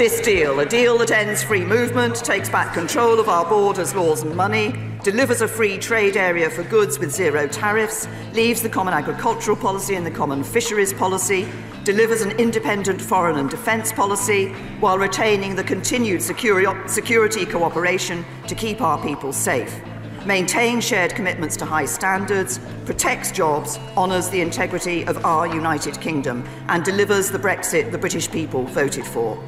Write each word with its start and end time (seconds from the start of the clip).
This 0.00 0.22
deal, 0.22 0.60
a 0.60 0.64
deal 0.64 0.96
that 0.96 1.10
ends 1.10 1.42
free 1.42 1.62
movement, 1.62 2.16
takes 2.16 2.48
back 2.48 2.72
control 2.72 3.20
of 3.20 3.28
our 3.28 3.44
borders, 3.44 3.94
laws, 3.94 4.22
and 4.22 4.34
money, 4.34 4.74
delivers 5.02 5.42
a 5.42 5.46
free 5.46 5.76
trade 5.76 6.16
area 6.16 6.48
for 6.48 6.62
goods 6.62 6.98
with 6.98 7.12
zero 7.12 7.46
tariffs, 7.46 8.08
leaves 8.32 8.62
the 8.62 8.68
common 8.70 8.94
agricultural 8.94 9.58
policy 9.58 9.96
and 9.96 10.06
the 10.06 10.10
common 10.10 10.42
fisheries 10.42 10.94
policy, 10.94 11.46
delivers 11.84 12.22
an 12.22 12.30
independent 12.40 12.98
foreign 12.98 13.36
and 13.36 13.50
defence 13.50 13.92
policy, 13.92 14.54
while 14.80 14.98
retaining 14.98 15.54
the 15.54 15.64
continued 15.64 16.22
securi- 16.22 16.88
security 16.88 17.44
cooperation 17.44 18.24
to 18.46 18.54
keep 18.54 18.80
our 18.80 18.96
people 19.04 19.34
safe 19.34 19.82
maintains 20.26 20.84
shared 20.84 21.14
commitments 21.14 21.56
to 21.56 21.64
high 21.64 21.86
standards, 21.86 22.60
protects 22.84 23.32
jobs, 23.32 23.78
honours 23.96 24.28
the 24.28 24.40
integrity 24.40 25.02
of 25.06 25.24
our 25.24 25.46
United 25.46 25.98
Kingdom, 26.00 26.46
and 26.68 26.84
delivers 26.84 27.30
the 27.30 27.38
Brexit 27.38 27.90
the 27.90 27.96
British 27.96 28.30
people 28.30 28.64
voted 28.64 29.06
for. 29.06 29.42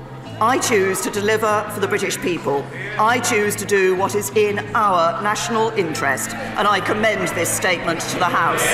I 0.45 0.59
choose 0.59 1.01
to 1.02 1.10
deliver 1.10 1.64
for 1.70 1.78
the 1.78 1.87
British 1.87 2.19
people. 2.20 2.64
I 2.98 3.20
choose 3.20 3.55
to 3.55 3.64
do 3.64 3.95
what 3.96 4.16
is 4.16 4.30
in 4.30 4.59
our 4.74 5.23
national 5.23 5.70
interest, 5.77 6.34
and 6.56 6.66
I 6.66 6.80
commend 6.80 7.28
this 7.37 7.48
statement 7.48 8.01
to 8.01 8.18
the 8.18 8.24
House. 8.24 8.66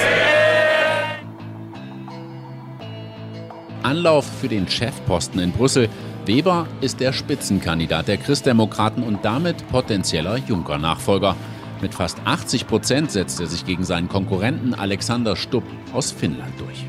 Anlauf 3.82 4.24
für 4.40 4.48
den 4.48 4.66
Chefposten 4.66 5.40
in 5.40 5.52
Brüssel. 5.52 5.90
Weber 6.24 6.66
ist 6.80 7.00
der 7.00 7.12
Spitzenkandidat 7.12 8.08
der 8.08 8.16
Christdemokraten 8.16 9.02
und 9.02 9.22
damit 9.26 9.68
potenzieller 9.68 10.38
Juncker-Nachfolger. 10.38 11.36
Mit 11.82 11.94
fast 11.94 12.16
80 12.24 12.66
Prozent 12.66 13.10
setzt 13.12 13.40
er 13.40 13.46
sich 13.46 13.66
gegen 13.66 13.84
seinen 13.84 14.08
Konkurrenten 14.08 14.72
Alexander 14.72 15.36
Stubb 15.36 15.64
aus 15.92 16.12
Finnland 16.12 16.58
durch. 16.58 16.86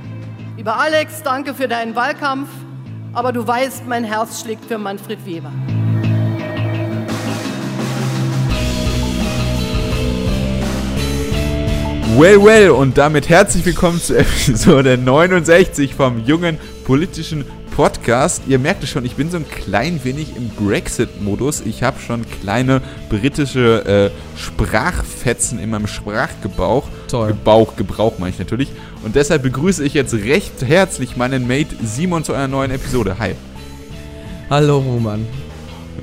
Lieber 0.56 0.80
Alex, 0.80 1.22
danke 1.22 1.54
für 1.54 1.68
deinen 1.68 1.96
Wahlkampf, 1.98 2.48
aber 3.14 3.34
du 3.34 3.46
weißt, 3.46 3.88
mein 3.88 4.04
Herz 4.04 4.42
schlägt 4.42 4.66
für 4.66 4.78
Manfred 4.78 5.26
Weber. 5.26 5.52
Well, 12.18 12.44
well, 12.44 12.72
und 12.72 12.98
damit 12.98 13.30
herzlich 13.30 13.66
willkommen 13.66 14.00
zu 14.00 14.18
Episode 14.18 14.98
69 14.98 15.96
vom 15.96 16.26
jungen 16.26 16.58
politischen 16.84 17.46
Podcast. 17.80 18.44
Ihr 18.46 18.60
merkt 18.60 18.84
es 18.84 18.90
schon, 18.90 19.06
ich 19.06 19.16
bin 19.16 19.32
so 19.32 19.38
ein 19.38 19.48
klein 19.48 20.04
wenig 20.04 20.36
im 20.36 20.50
Brexit-Modus. 20.50 21.62
Ich 21.62 21.82
habe 21.82 21.98
schon 22.02 22.26
kleine 22.42 22.82
britische 23.08 24.12
äh, 24.14 24.38
Sprachfetzen 24.38 25.60
in 25.60 25.70
meinem 25.70 25.88
Sprachgebrauch. 25.88 26.90
Toll. 27.08 27.30
Gebauch, 27.30 27.78
Gebrauch 27.78 28.20
meine 28.20 28.32
ich 28.32 28.40
natürlich. 28.40 28.70
Und 29.04 29.16
deshalb 29.16 29.44
begrüße 29.44 29.84
ich 29.84 29.94
jetzt 29.94 30.14
recht 30.14 30.62
herzlich 30.62 31.16
meinen 31.16 31.48
Mate 31.48 31.76
Simon 31.84 32.24
zu 32.24 32.34
einer 32.34 32.48
neuen 32.48 32.72
Episode. 32.72 33.18
Hi. 33.18 33.36
Hallo 34.50 34.80
Roman. 34.80 35.26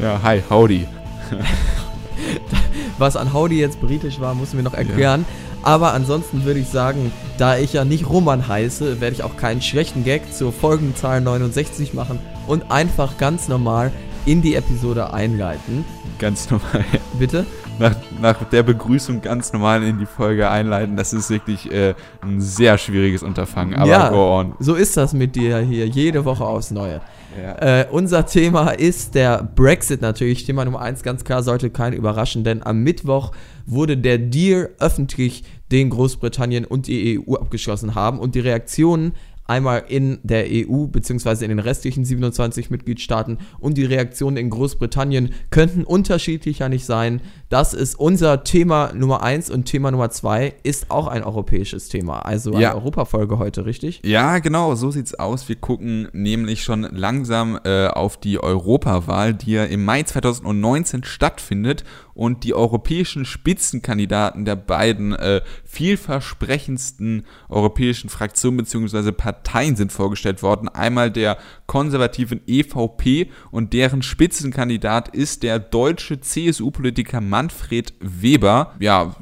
Ja, 0.00 0.20
hi, 0.22 0.42
howdy. 0.48 0.86
Was 2.98 3.16
an 3.16 3.34
Howdy 3.34 3.58
jetzt 3.58 3.80
britisch 3.80 4.20
war, 4.20 4.34
musst 4.34 4.52
du 4.52 4.56
mir 4.56 4.62
noch 4.62 4.74
erklären. 4.74 5.26
Aber 5.62 5.92
ansonsten 5.92 6.44
würde 6.44 6.60
ich 6.60 6.68
sagen, 6.68 7.12
da 7.38 7.58
ich 7.58 7.72
ja 7.74 7.84
nicht 7.84 8.08
Roman 8.08 8.48
heiße, 8.48 9.00
werde 9.00 9.16
ich 9.16 9.22
auch 9.22 9.36
keinen 9.36 9.60
schlechten 9.60 10.04
Gag 10.04 10.32
zur 10.32 10.52
Folgenzahl 10.52 11.20
69 11.20 11.92
machen 11.92 12.18
und 12.46 12.70
einfach 12.70 13.18
ganz 13.18 13.48
normal 13.48 13.92
in 14.24 14.40
die 14.40 14.54
Episode 14.54 15.12
einleiten. 15.12 15.84
Ganz 16.18 16.50
normal. 16.50 16.84
Bitte? 17.18 17.44
Nach, 17.78 17.94
nach 18.22 18.44
der 18.44 18.62
Begrüßung 18.62 19.20
ganz 19.20 19.52
normal 19.52 19.82
in 19.82 19.98
die 19.98 20.06
Folge 20.06 20.48
einleiten, 20.48 20.96
das 20.96 21.12
ist 21.12 21.28
wirklich 21.28 21.70
äh, 21.70 21.94
ein 22.22 22.40
sehr 22.40 22.78
schwieriges 22.78 23.22
Unterfangen. 23.22 23.74
Aber 23.74 23.90
ja, 23.90 24.08
go 24.08 24.38
on. 24.38 24.54
so 24.58 24.74
ist 24.74 24.96
das 24.96 25.12
mit 25.12 25.36
dir 25.36 25.58
hier 25.58 25.86
jede 25.86 26.24
Woche 26.24 26.44
aufs 26.44 26.70
Neue. 26.70 27.00
Ja. 27.40 27.80
Äh, 27.80 27.86
unser 27.90 28.24
Thema 28.24 28.70
ist 28.70 29.14
der 29.14 29.42
Brexit 29.42 30.00
natürlich. 30.00 30.44
Thema 30.44 30.64
Nummer 30.64 30.80
eins, 30.80 31.02
ganz 31.02 31.24
klar, 31.24 31.42
sollte 31.42 31.70
keinen 31.70 31.92
überraschen, 31.92 32.44
denn 32.44 32.62
am 32.62 32.82
Mittwoch 32.82 33.32
wurde 33.66 33.96
der 33.96 34.18
Deal 34.18 34.70
öffentlich, 34.78 35.44
den 35.70 35.90
Großbritannien 35.90 36.64
und 36.64 36.86
die 36.86 37.18
EU 37.18 37.34
abgeschlossen 37.34 37.94
haben. 37.94 38.18
Und 38.18 38.34
die 38.34 38.40
Reaktionen 38.40 39.12
einmal 39.46 39.84
in 39.88 40.18
der 40.22 40.46
EU 40.48 40.86
bzw. 40.86 41.44
in 41.44 41.50
den 41.50 41.58
restlichen 41.58 42.04
27 42.04 42.70
Mitgliedstaaten 42.70 43.38
und 43.58 43.76
die 43.78 43.84
Reaktionen 43.84 44.36
in 44.36 44.50
Großbritannien 44.50 45.32
könnten 45.50 45.84
unterschiedlicher 45.84 46.68
nicht 46.68 46.84
sein. 46.86 47.20
Das 47.48 47.74
ist 47.74 47.94
unser 47.98 48.44
Thema 48.44 48.92
Nummer 48.94 49.22
eins 49.22 49.50
und 49.50 49.64
Thema 49.66 49.90
Nummer 49.90 50.10
zwei 50.10 50.54
ist 50.62 50.90
auch 50.90 51.06
ein 51.06 51.22
europäisches 51.22 51.88
Thema. 51.88 52.20
Also 52.20 52.52
eine 52.52 52.62
Ja. 52.62 52.74
Europafolge 52.74 53.38
heute, 53.38 53.66
richtig? 53.66 54.00
Ja, 54.04 54.38
genau, 54.38 54.74
so 54.74 54.90
sieht's 54.90 55.14
aus. 55.14 55.48
Wir 55.48 55.56
gucken 55.56 56.08
nämlich 56.12 56.64
schon 56.64 56.82
langsam 56.82 57.58
äh, 57.64 57.86
auf 57.88 58.16
die 58.16 58.38
Europawahl, 58.42 59.34
die 59.34 59.52
ja 59.52 59.64
im 59.64 59.84
Mai 59.84 60.02
2019 60.02 61.04
stattfindet 61.04 61.84
und 62.16 62.44
die 62.44 62.54
europäischen 62.54 63.24
Spitzenkandidaten 63.24 64.44
der 64.46 64.56
beiden 64.56 65.12
äh, 65.12 65.42
vielversprechendsten 65.64 67.26
europäischen 67.48 68.08
Fraktionen 68.08 68.56
bzw. 68.56 69.12
Parteien 69.12 69.76
sind 69.76 69.92
vorgestellt 69.92 70.42
worden. 70.42 70.68
Einmal 70.68 71.10
der 71.10 71.36
konservativen 71.66 72.40
EVP 72.46 73.30
und 73.50 73.74
deren 73.74 74.02
Spitzenkandidat 74.02 75.08
ist 75.08 75.42
der 75.42 75.58
deutsche 75.58 76.20
CSU-Politiker 76.20 77.20
Manfred 77.20 77.92
Weber. 78.00 78.74
Ja, 78.80 79.14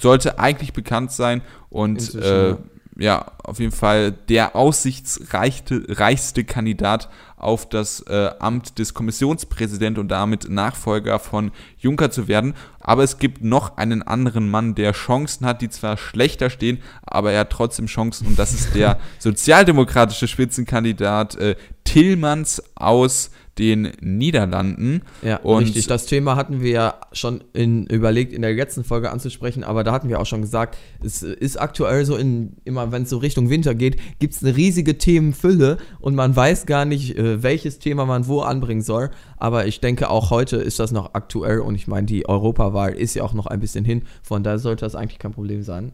sollte 0.00 0.38
eigentlich 0.40 0.72
bekannt 0.72 1.12
sein 1.12 1.42
und 1.68 2.14
äh, 2.16 2.56
ja. 2.96 3.32
auf 3.42 3.60
jeden 3.60 3.72
Fall 3.72 4.12
der 4.12 4.56
aussichtsreichste 4.56 5.84
reichste 5.88 6.44
Kandidat 6.44 7.08
auf 7.40 7.68
das 7.68 8.00
äh, 8.02 8.30
Amt 8.38 8.78
des 8.78 8.94
Kommissionspräsidenten 8.94 10.00
und 10.00 10.08
damit 10.08 10.48
Nachfolger 10.48 11.18
von 11.18 11.52
Juncker 11.78 12.10
zu 12.10 12.28
werden. 12.28 12.54
Aber 12.80 13.02
es 13.02 13.18
gibt 13.18 13.42
noch 13.42 13.76
einen 13.76 14.02
anderen 14.02 14.50
Mann, 14.50 14.74
der 14.74 14.92
Chancen 14.92 15.46
hat, 15.46 15.62
die 15.62 15.70
zwar 15.70 15.96
schlechter 15.96 16.50
stehen, 16.50 16.82
aber 17.02 17.32
er 17.32 17.40
hat 17.40 17.50
trotzdem 17.50 17.86
Chancen 17.86 18.26
und 18.26 18.38
das 18.38 18.52
ist 18.52 18.74
der 18.74 18.98
sozialdemokratische 19.18 20.28
Spitzenkandidat 20.28 21.36
äh, 21.36 21.56
Tillmanns 21.84 22.62
aus 22.76 23.30
den 23.58 23.92
Niederlanden. 24.00 25.02
Ja, 25.22 25.38
und 25.38 25.64
richtig. 25.64 25.86
Das 25.86 26.06
Thema 26.06 26.36
hatten 26.36 26.60
wir 26.60 26.70
ja 26.70 26.94
schon 27.12 27.42
in, 27.52 27.86
überlegt, 27.86 28.32
in 28.32 28.42
der 28.42 28.52
letzten 28.54 28.84
Folge 28.84 29.10
anzusprechen, 29.10 29.64
aber 29.64 29.84
da 29.84 29.92
hatten 29.92 30.08
wir 30.08 30.20
auch 30.20 30.26
schon 30.26 30.40
gesagt, 30.40 30.78
es 31.04 31.22
ist 31.22 31.60
aktuell 31.60 32.04
so, 32.04 32.16
in, 32.16 32.56
immer 32.64 32.92
wenn 32.92 33.02
es 33.02 33.10
so 33.10 33.18
Richtung 33.18 33.50
Winter 33.50 33.74
geht, 33.74 33.96
gibt 34.18 34.34
es 34.34 34.42
eine 34.42 34.56
riesige 34.56 34.98
Themenfülle 34.98 35.78
und 36.00 36.14
man 36.14 36.34
weiß 36.34 36.66
gar 36.66 36.84
nicht, 36.84 37.18
äh, 37.18 37.42
welches 37.42 37.78
Thema 37.78 38.06
man 38.06 38.26
wo 38.26 38.40
anbringen 38.40 38.82
soll. 38.82 39.10
Aber 39.36 39.66
ich 39.66 39.80
denke, 39.80 40.10
auch 40.10 40.30
heute 40.30 40.56
ist 40.56 40.78
das 40.78 40.92
noch 40.92 41.14
aktuell 41.14 41.60
und 41.60 41.74
ich 41.74 41.86
meine, 41.86 42.06
die 42.06 42.28
Europawahl 42.28 42.92
ist 42.94 43.14
ja 43.14 43.22
auch 43.24 43.34
noch 43.34 43.46
ein 43.46 43.60
bisschen 43.60 43.84
hin, 43.84 44.02
von 44.22 44.42
daher 44.42 44.58
sollte 44.58 44.84
das 44.84 44.94
eigentlich 44.94 45.18
kein 45.18 45.32
Problem 45.32 45.62
sein. 45.62 45.92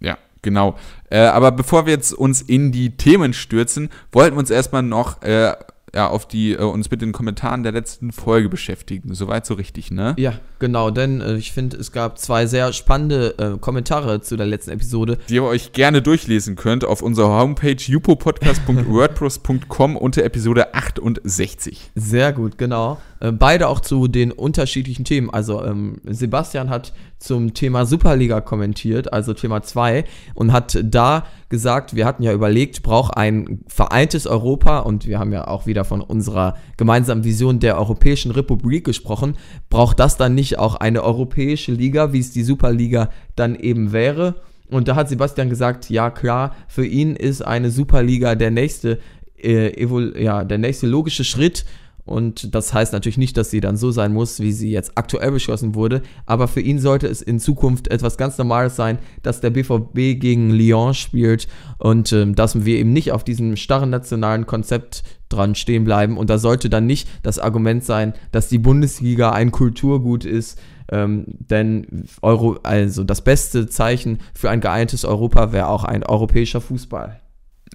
Ja, 0.00 0.18
genau. 0.42 0.76
Äh, 1.10 1.18
aber 1.18 1.52
bevor 1.52 1.86
wir 1.86 1.92
jetzt 1.92 2.12
uns 2.12 2.42
in 2.42 2.72
die 2.72 2.96
Themen 2.96 3.32
stürzen, 3.32 3.88
wollten 4.10 4.36
wir 4.36 4.40
uns 4.40 4.50
erstmal 4.50 4.82
noch 4.82 5.22
äh, 5.22 5.54
ja, 5.94 6.08
auf 6.08 6.26
die, 6.26 6.52
äh, 6.52 6.62
uns 6.62 6.90
mit 6.90 7.02
den 7.02 7.12
Kommentaren 7.12 7.62
der 7.62 7.72
letzten 7.72 8.12
Folge 8.12 8.48
beschäftigen. 8.48 9.14
Soweit 9.14 9.44
so 9.44 9.52
richtig, 9.54 9.90
ne? 9.90 10.14
Ja, 10.18 10.32
genau, 10.58 10.90
denn 10.90 11.20
äh, 11.20 11.36
ich 11.36 11.52
finde, 11.52 11.76
es 11.76 11.92
gab 11.92 12.18
zwei 12.18 12.46
sehr 12.46 12.72
spannende 12.72 13.34
äh, 13.38 13.58
Kommentare 13.58 14.22
zu 14.22 14.36
der 14.36 14.46
letzten 14.46 14.70
Episode. 14.70 15.18
Die 15.28 15.34
ihr 15.34 15.44
euch 15.44 15.72
gerne 15.72 16.00
durchlesen 16.00 16.56
könnt 16.56 16.84
auf 16.84 17.02
unserer 17.02 17.38
Homepage 17.38 17.76
jupopodcast.wordpress.com 17.76 19.96
unter 19.96 20.24
Episode 20.24 20.72
68. 20.74 21.90
Sehr 21.94 22.32
gut, 22.32 22.56
genau. 22.56 22.96
Äh, 23.22 23.30
beide 23.30 23.68
auch 23.68 23.78
zu 23.78 24.08
den 24.08 24.32
unterschiedlichen 24.32 25.04
Themen. 25.04 25.30
Also 25.30 25.64
ähm, 25.64 25.98
Sebastian 26.04 26.70
hat 26.70 26.92
zum 27.20 27.54
Thema 27.54 27.86
Superliga 27.86 28.40
kommentiert, 28.40 29.12
also 29.12 29.32
Thema 29.32 29.62
2, 29.62 30.04
und 30.34 30.52
hat 30.52 30.76
da 30.82 31.24
gesagt, 31.48 31.94
wir 31.94 32.04
hatten 32.04 32.24
ja 32.24 32.32
überlegt, 32.32 32.82
braucht 32.82 33.16
ein 33.16 33.60
vereintes 33.68 34.26
Europa, 34.26 34.80
und 34.80 35.06
wir 35.06 35.20
haben 35.20 35.32
ja 35.32 35.46
auch 35.46 35.66
wieder 35.66 35.84
von 35.84 36.00
unserer 36.00 36.56
gemeinsamen 36.76 37.22
Vision 37.22 37.60
der 37.60 37.78
Europäischen 37.78 38.32
Republik 38.32 38.84
gesprochen, 38.84 39.36
braucht 39.70 40.00
das 40.00 40.16
dann 40.16 40.34
nicht 40.34 40.58
auch 40.58 40.74
eine 40.74 41.04
europäische 41.04 41.70
Liga, 41.70 42.12
wie 42.12 42.18
es 42.18 42.32
die 42.32 42.42
Superliga 42.42 43.10
dann 43.36 43.54
eben 43.54 43.92
wäre? 43.92 44.34
Und 44.68 44.88
da 44.88 44.96
hat 44.96 45.08
Sebastian 45.08 45.48
gesagt, 45.48 45.90
ja 45.90 46.10
klar, 46.10 46.56
für 46.66 46.84
ihn 46.84 47.14
ist 47.14 47.42
eine 47.42 47.70
Superliga 47.70 48.34
der 48.34 48.50
nächste, 48.50 48.98
äh, 49.40 49.86
ja, 50.20 50.42
der 50.42 50.58
nächste 50.58 50.88
logische 50.88 51.22
Schritt. 51.24 51.64
Und 52.04 52.54
das 52.54 52.74
heißt 52.74 52.92
natürlich 52.92 53.18
nicht, 53.18 53.36
dass 53.36 53.50
sie 53.50 53.60
dann 53.60 53.76
so 53.76 53.92
sein 53.92 54.12
muss, 54.12 54.40
wie 54.40 54.52
sie 54.52 54.70
jetzt 54.70 54.92
aktuell 54.96 55.30
beschlossen 55.30 55.74
wurde. 55.74 56.02
Aber 56.26 56.48
für 56.48 56.60
ihn 56.60 56.80
sollte 56.80 57.06
es 57.06 57.22
in 57.22 57.38
Zukunft 57.38 57.88
etwas 57.88 58.16
ganz 58.16 58.38
Normales 58.38 58.74
sein, 58.74 58.98
dass 59.22 59.40
der 59.40 59.50
BVB 59.50 60.18
gegen 60.20 60.50
Lyon 60.50 60.94
spielt 60.94 61.46
und 61.78 62.12
ähm, 62.12 62.34
dass 62.34 62.64
wir 62.64 62.76
eben 62.76 62.92
nicht 62.92 63.12
auf 63.12 63.22
diesem 63.22 63.56
starren 63.56 63.90
nationalen 63.90 64.46
Konzept 64.46 65.04
dran 65.28 65.54
stehen 65.54 65.84
bleiben. 65.84 66.18
Und 66.18 66.28
da 66.28 66.38
sollte 66.38 66.68
dann 66.68 66.86
nicht 66.86 67.08
das 67.22 67.38
Argument 67.38 67.84
sein, 67.84 68.14
dass 68.32 68.48
die 68.48 68.58
Bundesliga 68.58 69.30
ein 69.30 69.52
Kulturgut 69.52 70.24
ist. 70.24 70.58
Ähm, 70.90 71.24
denn 71.28 72.06
Euro, 72.20 72.58
also 72.64 73.04
das 73.04 73.22
beste 73.22 73.68
Zeichen 73.68 74.18
für 74.34 74.50
ein 74.50 74.60
geeintes 74.60 75.04
Europa 75.04 75.52
wäre 75.52 75.68
auch 75.68 75.84
ein 75.84 76.02
europäischer 76.02 76.60
Fußball. 76.60 77.20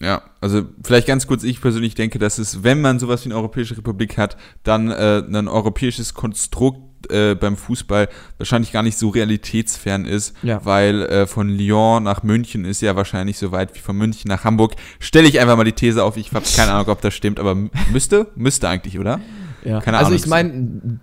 Ja, 0.02 0.22
also 0.42 0.64
vielleicht 0.84 1.08
ganz 1.08 1.26
kurz, 1.26 1.44
ich 1.44 1.60
persönlich 1.60 1.96
denke, 1.96 2.20
dass 2.20 2.38
es, 2.38 2.64
wenn 2.64 2.82
man 2.82 3.00
sowas 3.00 3.24
wie 3.26 3.30
eine 3.30 3.36
Europäische 3.36 3.78
Republik 3.78 4.18
hat, 4.18 4.38
dann 4.64 4.92
äh, 4.92 5.24
ein 5.28 5.48
europäisches 5.48 6.14
Konstrukt 6.14 7.12
äh, 7.12 7.36
beim 7.36 7.58
Fußball 7.58 8.08
wahrscheinlich 8.38 8.72
gar 8.72 8.84
nicht 8.84 8.98
so 8.98 9.10
realitätsfern 9.10 10.06
ist, 10.06 10.36
Ja. 10.44 10.64
weil 10.64 11.02
äh, 11.04 11.28
von 11.28 11.50
Lyon 11.50 12.04
nach 12.04 12.22
München 12.24 12.66
ist 12.66 12.82
ja 12.82 12.96
wahrscheinlich 12.96 13.38
so 13.38 13.52
weit 13.52 13.74
wie 13.76 13.80
von 13.80 13.96
München 13.98 14.30
nach 14.30 14.44
Hamburg. 14.44 14.76
Stelle 15.00 15.28
ich 15.28 15.40
einfach 15.40 15.58
mal 15.58 15.64
die 15.64 15.74
These 15.74 16.04
auf, 16.04 16.18
ich 16.18 16.32
habe 16.34 16.46
keine 16.56 16.74
Ahnung, 16.74 16.90
ob 16.90 17.02
das 17.02 17.14
stimmt, 17.14 17.40
aber 17.40 17.56
müsste, 17.92 18.28
müsste 18.36 18.70
eigentlich, 18.70 19.00
oder? 19.00 19.20
Ja. 19.64 19.82
Keine 19.82 19.98
also 19.98 20.10
Ahnung. 20.10 20.20
ich 20.20 20.28
meine, 20.28 20.52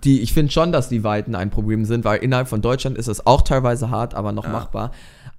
die, 0.03 0.21
ich 0.21 0.33
finde 0.33 0.51
schon, 0.51 0.71
dass 0.71 0.87
die 0.89 1.03
Weiten 1.03 1.35
ein 1.35 1.49
Problem 1.49 1.83
sind, 1.85 2.05
weil 2.05 2.19
innerhalb 2.19 2.47
von 2.47 2.61
Deutschland 2.61 2.97
ist 2.97 3.07
es 3.07 3.25
auch 3.25 3.41
teilweise 3.41 3.89
hart, 3.89 4.13
aber 4.13 4.31
noch 4.31 4.47
machbar. 4.47 4.91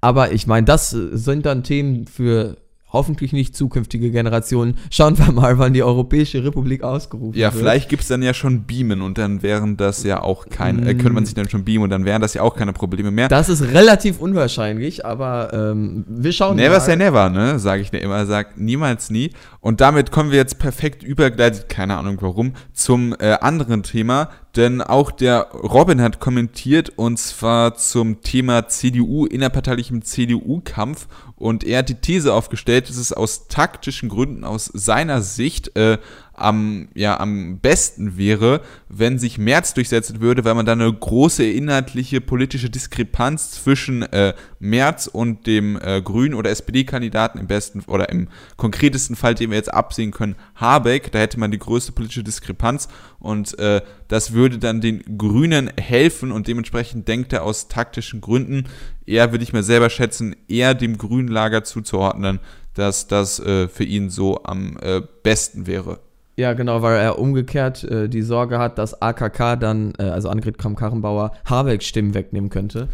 Aber 0.03 0.33
ich 0.33 0.47
meine, 0.47 0.65
das 0.67 0.91
sind 0.91 1.47
dann 1.47 1.63
Themen 1.65 2.07
für 2.07 2.57
hoffentlich 2.97 3.33
nicht 3.33 3.57
zukünftige 3.57 4.11
Generationen. 4.11 4.77
Schauen 4.91 5.17
wir 5.19 5.31
mal, 5.33 5.59
wann 5.59 5.73
die 5.73 5.83
Europäische 5.83 6.43
Republik 6.45 6.83
ausgerufen 6.83 7.39
Ja, 7.39 7.53
wird. 7.53 7.61
vielleicht 7.63 7.89
gibt's 7.89 8.09
dann 8.09 8.23
ja 8.23 8.35
schon 8.35 8.65
Beamen 8.65 9.03
und 9.03 9.19
dann 9.19 9.43
wären 9.43 9.77
das 9.77 10.03
ja 10.03 10.23
auch 10.23 10.47
kein, 10.49 10.85
äh, 10.87 10.95
könnte 10.95 11.11
man 11.13 11.25
sich 11.25 11.35
dann 11.35 11.49
schon 11.49 11.65
beamen 11.65 11.85
und 11.85 11.91
dann 11.91 12.05
wären 12.05 12.23
das 12.23 12.35
ja 12.35 12.43
auch 12.43 12.57
keine 12.57 12.73
Probleme 12.73 13.11
mehr. 13.11 13.29
Das 13.29 13.49
ist 13.49 13.63
relativ 13.63 14.19
unwahrscheinlich, 14.21 15.05
aber 15.07 15.53
ähm, 15.53 16.05
wir 16.09 16.33
schauen 16.33 16.57
Never 16.57 16.75
mal. 16.75 16.81
say 16.81 16.97
never, 16.97 17.31
ne? 17.31 17.59
Sage 17.59 17.83
ich 17.83 17.91
dir 17.91 17.99
immer, 17.99 18.27
sag 18.27 18.59
niemals 18.59 19.11
nie. 19.11 19.31
Und 19.61 19.81
damit 19.81 20.11
kommen 20.11 20.31
wir 20.31 20.39
jetzt 20.39 20.59
perfekt 20.59 21.03
übergleitet, 21.03 21.69
keine 21.69 21.97
Ahnung 21.97 22.17
warum, 22.21 22.53
zum 22.73 23.15
äh, 23.19 23.33
anderen 23.41 23.83
Thema. 23.83 24.31
Denn 24.57 24.81
auch 24.81 25.11
der 25.11 25.51
Robin 25.53 26.01
hat 26.01 26.19
kommentiert 26.19 26.91
und 26.97 27.19
zwar 27.19 27.75
zum 27.75 28.23
Thema 28.23 28.69
CDU, 28.69 29.27
innerparteilichem 29.27 30.03
CDU-Kampf. 30.03 31.09
Und 31.37 31.63
er 31.65 31.81
hat 31.81 31.91
die 31.91 31.97
These 31.97 32.33
aufgestellt, 32.33 32.89
dass 32.89 32.97
es 32.97 33.13
aus 33.13 33.49
taktischen 33.49 34.09
Gründen 34.09 34.45
aus 34.45 34.65
seiner 34.73 35.21
Sicht 35.21 35.77
äh, 35.77 35.99
am, 36.39 36.89
ja, 36.95 37.19
am 37.19 37.59
besten 37.59 38.17
wäre, 38.17 38.61
wenn 38.89 39.19
sich 39.19 39.39
Merz 39.39 39.75
durchsetzen 39.75 40.21
würde, 40.21 40.45
weil 40.45 40.55
man 40.55 40.67
dann 40.67 40.81
eine 40.81 40.93
große 40.93 41.45
inhaltliche 41.45 42.21
politische 42.21 42.71
Diskrepanz 42.71 43.51
zwischen 43.51 44.03
äh, 44.03 44.35
Merz 44.59 45.07
und 45.07 45.47
dem 45.47 45.79
äh, 45.81 46.03
Grünen 46.03 46.35
oder 46.35 46.51
SPD-Kandidaten 46.51 47.39
im 47.39 47.47
besten 47.47 47.83
oder 47.87 48.09
im 48.11 48.29
konkretesten 48.57 49.17
Fall, 49.17 49.35
den 49.35 49.51
wir 49.51 49.57
jetzt 49.57 49.73
absehen 49.73 50.11
können, 50.11 50.37
Habeck, 50.55 51.13
da 51.13 51.19
hätte 51.19 51.41
man 51.41 51.51
die 51.51 51.59
größte 51.59 51.93
politische 51.93 52.25
Diskrepanz 52.25 52.89
und 53.19 53.59
äh, 53.59 53.81
das 54.09 54.33
würde 54.33 54.59
dann 54.59 54.81
den 54.81 55.19
Grünen 55.19 55.71
helfen 55.79 56.33
und 56.33 56.47
dementsprechend 56.47 57.09
denkt 57.09 57.33
er 57.33 57.43
aus 57.43 57.69
taktischen 57.69 58.21
Gründen, 58.21 58.65
eher 59.07 59.33
würde 59.33 59.45
ich 59.45 59.53
mir 59.53 59.63
selber 59.63 59.91
schätzen, 59.91 60.37
eher 60.49 60.75
dem 60.75 60.99
grünen 60.99 61.29
Lager 61.29 61.65
zuzuordnen, 61.65 62.41
dass 62.75 63.09
das 63.09 63.41
äh, 63.41 63.69
für 63.69 63.85
ihn 63.85 64.11
so 64.11 64.45
am 64.45 64.77
äh, 64.81 65.03
besten 65.23 65.67
wäre. 65.67 66.01
Ja, 66.39 66.53
genau, 66.53 66.83
weil 66.83 66.99
er 67.01 67.19
umgekehrt 67.19 67.83
äh, 67.85 68.09
die 68.09 68.23
Sorge 68.23 68.59
hat, 68.59 68.77
dass 68.79 69.01
AKK 69.01 69.57
dann, 69.57 69.93
äh, 69.99 70.03
also 70.03 70.29
Annegret 70.29 70.59
Kramp-Karrenbauer, 70.59 71.33
Habeck 71.47 71.83
Stimmen 71.83 72.13
wegnehmen 72.15 72.51
könnte. 72.51 72.89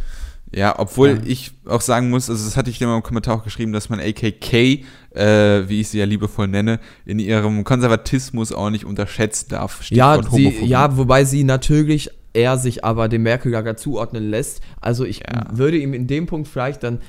Ja, 0.54 0.78
obwohl 0.78 1.08
Ja. 1.10 1.16
ich 1.24 1.52
auch 1.66 1.80
sagen 1.80 2.10
muss, 2.10 2.28
also 2.30 2.44
das 2.44 2.56
hatte 2.56 2.70
ich 2.70 2.78
dir 2.78 2.86
mal 2.86 2.96
im 2.96 3.02
Kommentar 3.02 3.36
auch 3.36 3.42
geschrieben, 3.44 3.72
dass 3.72 3.88
man 3.88 3.98
AKK, 4.00 4.84
äh, 5.14 5.68
wie 5.68 5.80
ich 5.80 5.88
sie 5.88 5.98
ja 5.98 6.04
liebevoll 6.04 6.46
nenne, 6.46 6.78
in 7.06 7.18
ihrem 7.18 7.64
Konservatismus 7.64 8.52
auch 8.52 8.70
nicht 8.70 8.84
unterschätzen 8.84 9.48
darf. 9.48 9.80
Ja, 9.90 10.14
Stichwort 10.14 10.34
sie, 10.34 10.64
ja, 10.66 10.96
wobei 10.96 11.24
sie 11.24 11.42
natürlich 11.42 12.10
er 12.34 12.58
sich 12.58 12.84
aber 12.84 13.08
dem 13.08 13.24
Merkel-Lager 13.24 13.76
zuordnen 13.76 14.30
lässt. 14.30 14.60
Also 14.80 15.04
ich 15.04 15.20
Ja. 15.20 15.46
würde 15.52 15.78
ihm 15.78 15.94
in 15.94 16.06
dem 16.06 16.26
Punkt 16.26 16.48
vielleicht 16.48 16.82
dann 16.82 17.00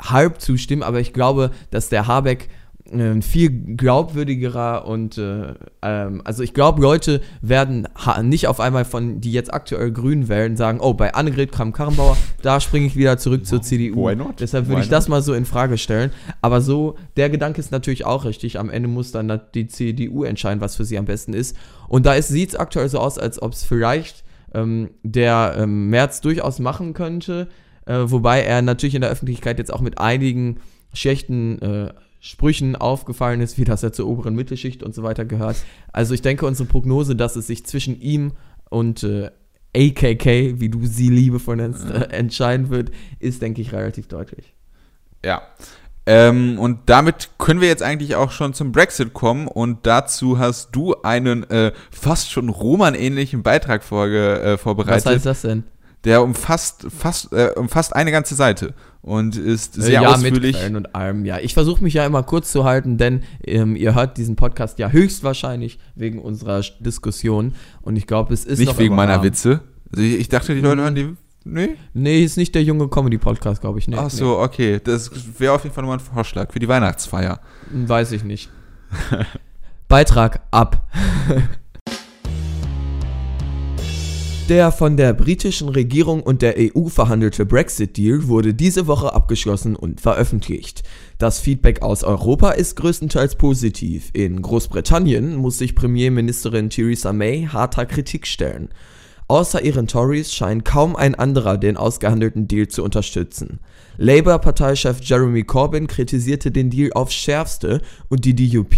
halb 0.00 0.40
zustimmen, 0.40 0.82
aber 0.82 1.00
ich 1.00 1.12
glaube, 1.12 1.50
dass 1.70 1.88
der 1.88 2.06
Habeck 2.08 2.48
ein 2.92 3.22
viel 3.22 3.50
glaubwürdigerer 3.76 4.86
und 4.86 5.18
äh, 5.18 5.54
ähm, 5.82 6.22
also 6.24 6.42
ich 6.42 6.54
glaube, 6.54 6.82
Leute 6.82 7.20
werden 7.40 7.88
nicht 8.22 8.46
auf 8.46 8.60
einmal 8.60 8.84
von, 8.84 9.20
die 9.20 9.32
jetzt 9.32 9.52
aktuell 9.52 9.90
Grün 9.92 10.28
wählen, 10.28 10.56
sagen, 10.56 10.80
oh, 10.80 10.94
bei 10.94 11.14
Annegret 11.14 11.52
Kramp-Karrenbauer, 11.52 12.16
da 12.42 12.60
springe 12.60 12.86
ich 12.86 12.96
wieder 12.96 13.18
zurück 13.18 13.46
zur 13.46 13.62
CDU. 13.62 14.08
why 14.08 14.16
not? 14.16 14.40
Deshalb 14.40 14.68
würde 14.68 14.82
ich 14.82 14.88
das 14.88 15.04
not? 15.04 15.10
mal 15.10 15.22
so 15.22 15.34
in 15.34 15.44
Frage 15.44 15.78
stellen. 15.78 16.10
Aber 16.40 16.60
so, 16.60 16.96
der 17.16 17.30
Gedanke 17.30 17.60
ist 17.60 17.72
natürlich 17.72 18.04
auch 18.04 18.24
richtig. 18.24 18.58
Am 18.58 18.70
Ende 18.70 18.88
muss 18.88 19.12
dann 19.12 19.40
die 19.54 19.66
CDU 19.66 20.24
entscheiden, 20.24 20.60
was 20.60 20.76
für 20.76 20.84
sie 20.84 20.98
am 20.98 21.06
besten 21.06 21.34
ist. 21.34 21.56
Und 21.88 22.06
da 22.06 22.20
sieht 22.20 22.50
es 22.50 22.56
aktuell 22.56 22.88
so 22.88 22.98
aus, 22.98 23.18
als 23.18 23.40
ob 23.40 23.52
es 23.52 23.64
vielleicht 23.64 24.24
ähm, 24.54 24.90
der 25.02 25.54
ähm, 25.58 25.88
März 25.88 26.20
durchaus 26.20 26.58
machen 26.58 26.94
könnte. 26.94 27.48
Äh, 27.86 27.98
wobei 28.04 28.42
er 28.42 28.62
natürlich 28.62 28.94
in 28.94 29.00
der 29.00 29.10
Öffentlichkeit 29.10 29.58
jetzt 29.58 29.72
auch 29.72 29.80
mit 29.80 29.98
einigen 29.98 30.60
schlechten 30.94 31.60
äh, 31.62 31.92
Sprüchen 32.24 32.76
aufgefallen 32.76 33.40
ist, 33.40 33.58
wie 33.58 33.64
das 33.64 33.82
er 33.82 33.92
zur 33.92 34.06
oberen 34.06 34.36
Mittelschicht 34.36 34.84
und 34.84 34.94
so 34.94 35.02
weiter 35.02 35.24
gehört. 35.24 35.56
Also 35.92 36.14
ich 36.14 36.22
denke, 36.22 36.46
unsere 36.46 36.68
Prognose, 36.68 37.16
dass 37.16 37.34
es 37.34 37.48
sich 37.48 37.66
zwischen 37.66 38.00
ihm 38.00 38.34
und 38.70 39.02
äh, 39.02 39.30
AKK, 39.76 40.60
wie 40.60 40.68
du 40.68 40.86
sie 40.86 41.08
liebevoll 41.08 41.56
nennst, 41.56 41.84
äh, 41.90 42.04
entscheiden 42.12 42.70
wird, 42.70 42.92
ist, 43.18 43.42
denke 43.42 43.60
ich, 43.60 43.72
relativ 43.72 44.06
deutlich. 44.06 44.54
Ja. 45.24 45.42
Ähm, 46.06 46.60
und 46.60 46.80
damit 46.86 47.30
können 47.38 47.60
wir 47.60 47.66
jetzt 47.66 47.82
eigentlich 47.82 48.14
auch 48.14 48.30
schon 48.30 48.54
zum 48.54 48.70
Brexit 48.70 49.14
kommen 49.14 49.48
und 49.48 49.84
dazu 49.84 50.38
hast 50.38 50.70
du 50.70 50.94
einen 51.02 51.42
äh, 51.50 51.72
fast 51.90 52.30
schon 52.30 52.50
Roman-ähnlichen 52.50 53.42
Beitrag 53.42 53.82
vorge 53.82 54.40
äh, 54.42 54.58
vorbereitet. 54.58 55.06
Was 55.06 55.12
heißt 55.12 55.26
das 55.26 55.42
denn? 55.42 55.64
Der 56.04 56.22
umfasst 56.22 56.86
fast, 56.96 57.32
äh, 57.32 57.52
umfasst 57.56 57.94
eine 57.94 58.10
ganze 58.10 58.34
Seite 58.34 58.74
und 59.02 59.36
ist 59.36 59.74
sehr 59.74 60.00
Äh, 60.00 60.04
ja, 60.04 60.16
mit 60.16 60.32
ausführlich. 60.32 60.56
Quellen 60.56 60.76
und 60.76 60.94
allem, 60.94 61.24
ja. 61.24 61.38
Ich 61.38 61.54
versuche 61.54 61.82
mich 61.82 61.94
ja 61.94 62.04
immer 62.04 62.22
kurz 62.24 62.50
zu 62.50 62.64
halten, 62.64 62.98
denn 62.98 63.22
ähm, 63.44 63.76
ihr 63.76 63.94
hört 63.94 64.16
diesen 64.18 64.34
Podcast 64.36 64.78
ja 64.80 64.90
höchstwahrscheinlich 64.90 65.78
wegen 65.94 66.18
unserer 66.20 66.60
Diskussion 66.80 67.54
und 67.82 67.94
ich 67.96 68.06
glaube, 68.08 68.34
es 68.34 68.44
ist 68.44 68.58
Nicht 68.58 68.76
wegen 68.78 68.94
meiner 68.96 69.14
Rahmen. 69.14 69.24
Witze. 69.24 69.60
Also 69.92 70.02
ich, 70.02 70.18
ich 70.20 70.28
dachte, 70.28 70.54
die 70.54 70.60
Leute 70.60 70.82
hören 70.82 70.94
die. 70.94 71.16
Nee? 71.44 71.70
Nee, 71.92 72.22
ist 72.22 72.36
nicht 72.36 72.54
der 72.54 72.62
junge 72.62 72.88
Comedy-Podcast, 72.88 73.60
glaube 73.60 73.78
ich. 73.80 73.88
Nee, 73.88 73.96
Ach 73.98 74.10
so, 74.10 74.38
okay. 74.38 74.80
Das 74.82 75.10
wäre 75.38 75.52
auf 75.54 75.64
jeden 75.64 75.74
Fall 75.74 75.82
nochmal 75.82 75.98
ein 75.98 76.04
Vorschlag 76.14 76.52
für 76.52 76.58
die 76.60 76.68
Weihnachtsfeier. 76.68 77.40
nee. 77.72 77.88
Weiß 77.88 78.12
ich 78.12 78.22
nicht. 78.24 78.48
Beitrag 79.88 80.40
ab. 80.50 80.88
Der 84.48 84.72
von 84.72 84.96
der 84.96 85.12
britischen 85.12 85.68
Regierung 85.68 86.20
und 86.20 86.42
der 86.42 86.56
EU 86.58 86.88
verhandelte 86.88 87.46
Brexit-Deal 87.46 88.26
wurde 88.26 88.54
diese 88.54 88.88
Woche 88.88 89.14
abgeschlossen 89.14 89.76
und 89.76 90.00
veröffentlicht. 90.00 90.82
Das 91.16 91.38
Feedback 91.38 91.80
aus 91.82 92.02
Europa 92.02 92.50
ist 92.50 92.74
größtenteils 92.74 93.36
positiv. 93.36 94.10
In 94.14 94.42
Großbritannien 94.42 95.36
muss 95.36 95.58
sich 95.58 95.76
Premierministerin 95.76 96.70
Theresa 96.70 97.12
May 97.12 97.48
harter 97.52 97.86
Kritik 97.86 98.26
stellen. 98.26 98.70
Außer 99.32 99.64
ihren 99.64 99.86
Tories 99.86 100.34
scheint 100.34 100.66
kaum 100.66 100.94
ein 100.94 101.14
anderer 101.14 101.56
den 101.56 101.78
ausgehandelten 101.78 102.48
Deal 102.48 102.68
zu 102.68 102.84
unterstützen. 102.84 103.60
Labour-Parteichef 103.96 105.00
Jeremy 105.00 105.42
Corbyn 105.44 105.86
kritisierte 105.86 106.50
den 106.50 106.68
Deal 106.68 106.92
aufs 106.92 107.14
Schärfste 107.14 107.80
und 108.10 108.26
die 108.26 108.34
DUP, 108.34 108.74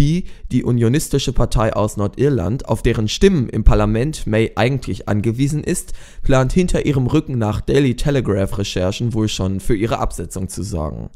die 0.52 0.62
unionistische 0.62 1.32
Partei 1.32 1.72
aus 1.72 1.96
Nordirland, 1.96 2.68
auf 2.68 2.82
deren 2.82 3.08
Stimmen 3.08 3.48
im 3.48 3.64
Parlament 3.64 4.28
May 4.28 4.52
eigentlich 4.54 5.08
angewiesen 5.08 5.64
ist, 5.64 5.92
plant 6.22 6.52
hinter 6.52 6.86
ihrem 6.86 7.08
Rücken 7.08 7.36
nach 7.36 7.60
Daily 7.60 7.96
Telegraph-Recherchen 7.96 9.12
wohl 9.12 9.26
schon 9.26 9.58
für 9.58 9.74
ihre 9.74 9.98
Absetzung 9.98 10.48
zu 10.48 10.62
sorgen. 10.62 11.10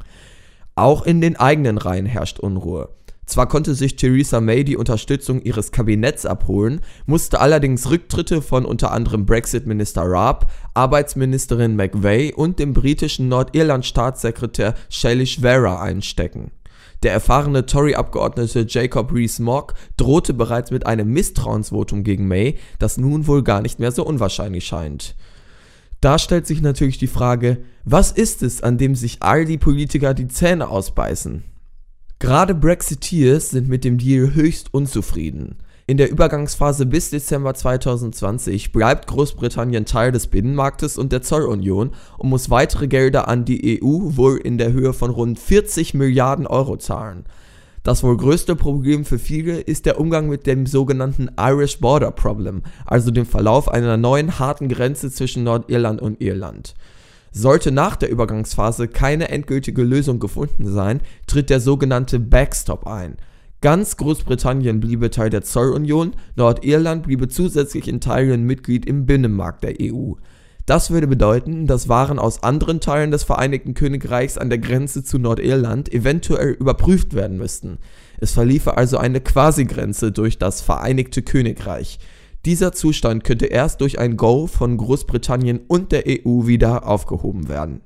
Auch 0.75 1.05
in 1.05 1.21
den 1.21 1.37
eigenen 1.37 1.77
Reihen 1.77 2.07
herrscht 2.07 2.41
Unruhe. 2.41 2.89
Zwar 3.29 3.47
konnte 3.47 3.75
sich 3.75 3.95
Theresa 3.95 4.41
May 4.41 4.63
die 4.63 4.75
Unterstützung 4.75 5.39
ihres 5.43 5.71
Kabinetts 5.71 6.25
abholen, 6.25 6.81
musste 7.05 7.39
allerdings 7.39 7.87
Rücktritte 7.91 8.41
von 8.41 8.65
unter 8.65 8.91
anderem 8.91 9.27
Brexit-Minister 9.27 10.01
Raab, 10.01 10.51
Arbeitsministerin 10.73 11.75
McVey 11.75 12.33
und 12.33 12.57
dem 12.57 12.73
britischen 12.73 13.29
Nordirland-Staatssekretär 13.29 14.73
Shailesh 14.89 15.41
Vera 15.41 15.79
einstecken. 15.79 16.49
Der 17.03 17.13
erfahrene 17.13 17.67
Tory-Abgeordnete 17.67 18.65
Jacob 18.67 19.13
Rees-Mogg 19.13 19.75
drohte 19.95 20.33
bereits 20.33 20.71
mit 20.71 20.87
einem 20.87 21.13
Misstrauensvotum 21.13 22.03
gegen 22.03 22.27
May, 22.27 22.57
das 22.79 22.97
nun 22.97 23.27
wohl 23.27 23.43
gar 23.43 23.61
nicht 23.61 23.79
mehr 23.79 23.91
so 23.91 24.03
unwahrscheinlich 24.03 24.65
scheint. 24.65 25.15
Da 26.01 26.17
stellt 26.17 26.47
sich 26.47 26.61
natürlich 26.61 26.97
die 26.97 27.05
Frage, 27.05 27.59
was 27.85 28.11
ist 28.11 28.41
es, 28.41 28.63
an 28.63 28.79
dem 28.79 28.95
sich 28.95 29.21
all 29.21 29.45
die 29.45 29.59
Politiker 29.59 30.15
die 30.15 30.29
Zähne 30.29 30.67
ausbeißen? 30.69 31.43
Gerade 32.19 32.53
Brexiteers 32.53 33.49
sind 33.49 33.69
mit 33.69 33.85
dem 33.85 33.97
Deal 33.97 34.33
höchst 34.33 34.73
unzufrieden. 34.73 35.55
In 35.87 35.95
der 35.95 36.11
Übergangsphase 36.11 36.85
bis 36.85 37.11
Dezember 37.11 37.53
2020 37.53 38.73
bleibt 38.73 39.07
Großbritannien 39.07 39.85
Teil 39.85 40.11
des 40.11 40.27
Binnenmarktes 40.27 40.97
und 40.97 41.13
der 41.13 41.21
Zollunion 41.21 41.91
und 42.17 42.29
muss 42.29 42.49
weitere 42.49 42.89
Gelder 42.89 43.29
an 43.29 43.45
die 43.45 43.81
EU 43.81 44.17
wohl 44.17 44.37
in 44.37 44.57
der 44.57 44.73
Höhe 44.73 44.91
von 44.91 45.11
rund 45.11 45.39
40 45.39 45.93
Milliarden 45.93 46.45
Euro 46.45 46.75
zahlen. 46.75 47.23
Das 47.83 48.03
wohl 48.03 48.17
größte 48.17 48.57
Problem 48.57 49.05
für 49.05 49.17
viele 49.17 49.61
ist 49.61 49.85
der 49.85 49.97
Umgang 49.97 50.27
mit 50.27 50.45
dem 50.45 50.65
sogenannten 50.65 51.31
Irish 51.39 51.79
Border 51.79 52.11
Problem, 52.11 52.63
also 52.85 53.11
dem 53.11 53.25
Verlauf 53.25 53.69
einer 53.69 53.95
neuen 53.95 54.39
harten 54.39 54.67
Grenze 54.67 55.09
zwischen 55.09 55.45
Nordirland 55.45 56.01
und 56.01 56.19
Irland. 56.19 56.75
Sollte 57.31 57.71
nach 57.71 57.95
der 57.95 58.09
Übergangsphase 58.09 58.87
keine 58.87 59.29
endgültige 59.29 59.83
Lösung 59.83 60.19
gefunden 60.19 60.71
sein, 60.71 61.01
tritt 61.27 61.49
der 61.49 61.59
sogenannte 61.59 62.19
Backstop 62.19 62.87
ein. 62.87 63.17
Ganz 63.61 63.97
Großbritannien 63.97 64.79
bliebe 64.79 65.09
Teil 65.09 65.29
der 65.29 65.43
Zollunion, 65.43 66.13
Nordirland 66.35 67.03
bliebe 67.03 67.27
zusätzlich 67.27 67.87
in 67.87 67.99
Teilen 67.99 68.45
Mitglied 68.45 68.85
im 68.85 69.05
Binnenmarkt 69.05 69.63
der 69.63 69.75
EU. 69.81 70.13
Das 70.65 70.91
würde 70.91 71.07
bedeuten, 71.07 71.65
dass 71.65 71.89
Waren 71.89 72.19
aus 72.19 72.43
anderen 72.43 72.79
Teilen 72.79 73.11
des 73.11 73.23
Vereinigten 73.23 73.73
Königreichs 73.73 74.37
an 74.37 74.49
der 74.49 74.59
Grenze 74.59 75.03
zu 75.03 75.17
Nordirland 75.17 75.91
eventuell 75.91 76.51
überprüft 76.51 77.15
werden 77.15 77.37
müssten. 77.37 77.79
Es 78.19 78.31
verliefe 78.31 78.77
also 78.77 78.97
eine 78.97 79.19
Quasi-Grenze 79.19 80.11
durch 80.11 80.37
das 80.37 80.61
Vereinigte 80.61 81.23
Königreich. 81.23 81.99
Dieser 82.45 82.71
Zustand 82.71 83.25
könnte 83.25 83.47
erst 83.47 83.81
durch 83.81 83.99
ein 83.99 84.15
Go 84.15 84.47
von 84.47 84.77
Großbritannien 84.77 85.59
und 85.67 85.91
der 85.91 86.05
EU 86.07 86.47
wieder 86.47 86.87
aufgehoben 86.87 87.49
werden. 87.49 87.81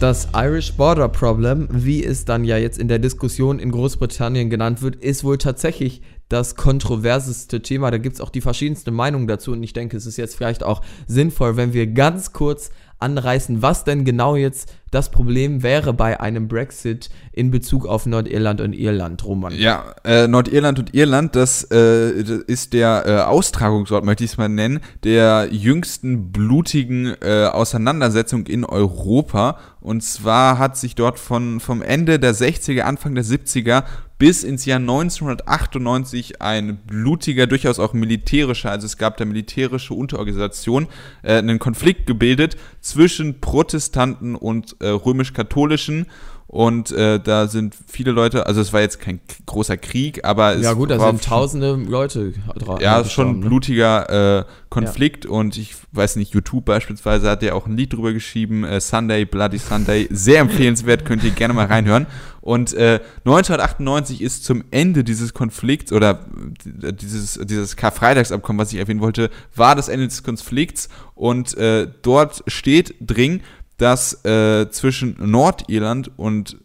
Das 0.00 0.28
Irish 0.34 0.74
Border 0.74 1.08
Problem, 1.08 1.66
wie 1.72 2.04
es 2.04 2.26
dann 2.26 2.44
ja 2.44 2.58
jetzt 2.58 2.78
in 2.78 2.88
der 2.88 2.98
Diskussion 2.98 3.58
in 3.58 3.72
Großbritannien 3.72 4.50
genannt 4.50 4.82
wird, 4.82 4.96
ist 4.96 5.24
wohl 5.24 5.38
tatsächlich 5.38 6.02
das 6.28 6.54
kontroverseste 6.54 7.62
Thema. 7.62 7.90
Da 7.90 7.96
gibt 7.96 8.16
es 8.16 8.20
auch 8.20 8.30
die 8.30 8.42
verschiedensten 8.42 8.94
Meinungen 8.94 9.26
dazu 9.26 9.52
und 9.52 9.62
ich 9.62 9.72
denke, 9.72 9.96
es 9.96 10.04
ist 10.04 10.18
jetzt 10.18 10.36
vielleicht 10.36 10.62
auch 10.62 10.82
sinnvoll, 11.06 11.56
wenn 11.56 11.72
wir 11.72 11.86
ganz 11.86 12.34
kurz 12.34 12.70
anreißen, 12.98 13.62
was 13.62 13.84
denn 13.84 14.04
genau 14.04 14.36
jetzt 14.36 14.72
das 14.90 15.10
Problem 15.10 15.62
wäre 15.62 15.92
bei 15.92 16.18
einem 16.18 16.48
Brexit 16.48 17.10
in 17.32 17.50
Bezug 17.50 17.86
auf 17.86 18.06
Nordirland 18.06 18.60
und 18.60 18.72
Irland, 18.72 19.24
Roman. 19.24 19.52
Ja, 19.54 19.94
äh, 20.04 20.26
Nordirland 20.26 20.78
und 20.78 20.94
Irland, 20.94 21.36
das 21.36 21.68
äh, 21.70 22.10
ist 22.46 22.72
der 22.72 23.04
äh, 23.06 23.20
Austragungsort, 23.20 24.04
möchte 24.04 24.24
ich 24.24 24.32
es 24.32 24.36
mal 24.38 24.48
nennen, 24.48 24.80
der 25.04 25.48
jüngsten 25.50 26.32
blutigen 26.32 27.14
äh, 27.20 27.46
Auseinandersetzung 27.52 28.46
in 28.46 28.64
Europa. 28.64 29.58
Und 29.80 30.02
zwar 30.02 30.58
hat 30.58 30.76
sich 30.76 30.94
dort 30.94 31.18
von, 31.18 31.60
vom 31.60 31.82
Ende 31.82 32.18
der 32.18 32.34
60er, 32.34 32.80
Anfang 32.80 33.14
der 33.14 33.24
70er 33.24 33.84
bis 34.18 34.42
ins 34.42 34.64
Jahr 34.64 34.80
1998 34.80 36.42
ein 36.42 36.78
blutiger, 36.78 37.46
durchaus 37.46 37.78
auch 37.78 37.92
militärischer, 37.92 38.70
also 38.70 38.86
es 38.86 38.98
gab 38.98 39.16
da 39.16 39.24
militärische 39.24 39.94
Unterorganisation, 39.94 40.88
äh, 41.22 41.34
einen 41.34 41.58
Konflikt 41.58 42.06
gebildet 42.06 42.56
zwischen 42.80 43.40
Protestanten 43.40 44.34
und 44.34 44.76
äh, 44.80 44.88
römisch-katholischen 44.88 46.06
und 46.50 46.92
äh, 46.92 47.20
da 47.20 47.46
sind 47.46 47.76
viele 47.86 48.10
Leute, 48.10 48.46
also 48.46 48.62
es 48.62 48.72
war 48.72 48.80
jetzt 48.80 49.00
kein 49.00 49.20
großer 49.44 49.76
Krieg, 49.76 50.24
aber 50.24 50.54
es 50.54 50.62
Ja 50.62 50.72
gut, 50.72 50.90
da 50.90 50.98
sind 50.98 51.22
tausende 51.22 51.74
Leute 51.74 52.32
dran. 52.56 52.80
ja, 52.80 53.00
ist 53.00 53.12
schon 53.12 53.28
ein 53.28 53.40
ne? 53.40 53.46
blutiger 53.46 54.38
äh, 54.38 54.44
Konflikt 54.70 55.26
und 55.26 55.58
ich 55.58 55.74
weiß 55.92 56.16
nicht, 56.16 56.32
YouTube 56.32 56.64
beispielsweise 56.64 57.28
hat 57.28 57.42
ja 57.42 57.52
auch 57.52 57.66
ein 57.66 57.76
Lied 57.76 57.92
drüber 57.92 58.14
geschrieben, 58.14 58.64
äh, 58.64 58.80
Sunday, 58.80 59.26
Bloody 59.26 59.58
Sunday, 59.58 60.08
sehr 60.10 60.40
empfehlenswert, 60.40 61.04
könnt 61.04 61.22
ihr 61.22 61.32
gerne 61.32 61.52
mal 61.52 61.66
reinhören. 61.66 62.06
Und 62.48 62.72
äh, 62.72 63.00
1998 63.26 64.22
ist 64.22 64.42
zum 64.42 64.64
Ende 64.70 65.04
dieses 65.04 65.34
Konflikts 65.34 65.92
oder 65.92 66.24
äh, 66.82 66.94
dieses, 66.94 67.38
dieses 67.44 67.76
Karfreitagsabkommen, 67.76 68.58
was 68.58 68.72
ich 68.72 68.78
erwähnen 68.78 69.02
wollte, 69.02 69.28
war 69.54 69.76
das 69.76 69.88
Ende 69.88 70.08
des 70.08 70.22
Konflikts. 70.22 70.88
Und 71.14 71.58
äh, 71.58 71.86
dort 72.00 72.42
steht 72.46 72.94
drin, 73.00 73.42
dass 73.76 74.24
äh, 74.24 74.70
zwischen 74.70 75.16
Nordirland 75.20 76.10
und 76.16 76.56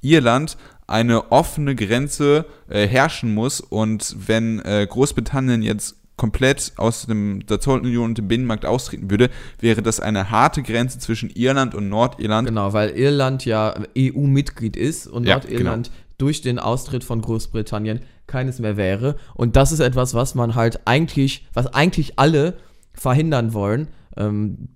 Irland 0.00 0.56
eine 0.88 1.30
offene 1.30 1.76
Grenze 1.76 2.44
äh, 2.68 2.88
herrschen 2.88 3.32
muss. 3.32 3.60
Und 3.60 4.16
wenn 4.18 4.58
äh, 4.64 4.88
Großbritannien 4.90 5.62
jetzt 5.62 5.94
komplett 6.18 6.72
aus 6.76 7.06
dem, 7.06 7.46
der 7.46 7.60
Zollunion 7.60 8.10
und 8.10 8.18
dem 8.18 8.28
Binnenmarkt 8.28 8.66
austreten 8.66 9.10
würde, 9.10 9.30
wäre 9.60 9.80
das 9.80 10.00
eine 10.00 10.30
harte 10.30 10.62
Grenze 10.62 10.98
zwischen 10.98 11.30
Irland 11.30 11.74
und 11.74 11.88
Nordirland. 11.88 12.48
Genau, 12.48 12.74
weil 12.74 12.90
Irland 12.90 13.46
ja 13.46 13.74
EU-Mitglied 13.96 14.76
ist 14.76 15.06
und 15.06 15.24
Ja, 15.24 15.36
Nordirland 15.36 15.86
genau. 15.86 15.98
durch 16.18 16.42
den 16.42 16.58
Austritt 16.58 17.04
von 17.04 17.22
Großbritannien 17.22 18.00
keines 18.26 18.58
mehr 18.58 18.76
wäre. 18.76 19.16
Und 19.34 19.56
das 19.56 19.72
ist 19.72 19.80
etwas, 19.80 20.12
was 20.12 20.34
man 20.34 20.54
halt 20.54 20.86
eigentlich, 20.86 21.46
was 21.54 21.68
eigentlich 21.68 22.18
alle 22.18 22.58
verhindern 22.92 23.54
wollen. 23.54 23.88
Ähm, 24.16 24.68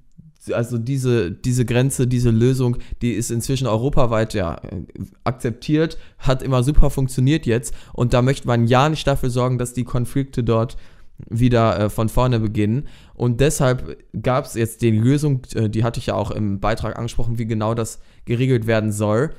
also 0.53 0.77
diese, 0.79 1.31
diese 1.31 1.65
Grenze, 1.65 2.07
diese 2.07 2.31
Lösung, 2.31 2.79
die 3.01 3.13
ist 3.13 3.31
inzwischen 3.31 3.67
europaweit 3.67 4.35
ja 4.35 4.55
äh, 4.57 4.83
akzeptiert, 5.25 5.99
hat 6.19 6.43
immer 6.43 6.63
super 6.63 6.91
funktioniert 6.91 7.47
jetzt. 7.47 7.75
Und 7.93 8.13
da 8.13 8.23
möchte 8.23 8.47
man 8.47 8.67
ja 8.67 8.89
nicht 8.89 9.07
dafür 9.07 9.31
sorgen, 9.31 9.59
dass 9.59 9.73
die 9.73 9.85
Konflikte 9.85 10.43
dort 10.43 10.77
wieder 11.29 11.79
äh, 11.79 11.91
von 11.91 12.09
vorne 12.09 12.41
beginnen. 12.41 12.89
Und 13.15 13.41
deshalb 13.41 13.99
gab 14.21 14.45
es 14.45 14.55
jetzt 14.55 14.83
die 14.83 14.91
Lösung, 14.91 15.43
äh, 15.55 15.69
die 15.69 15.85
hatte 15.85 16.01
ich 16.01 16.07
ja 16.07 16.15
auch 16.15 16.31
im 16.31 16.61
Beitrag 16.61 16.97
angesprochen, 16.97 17.39
wie 17.39 17.47
genau 17.47 17.75
das 17.75 18.01
geregelt 18.25 18.67
werden 18.67 18.93
soll. 18.93 19.31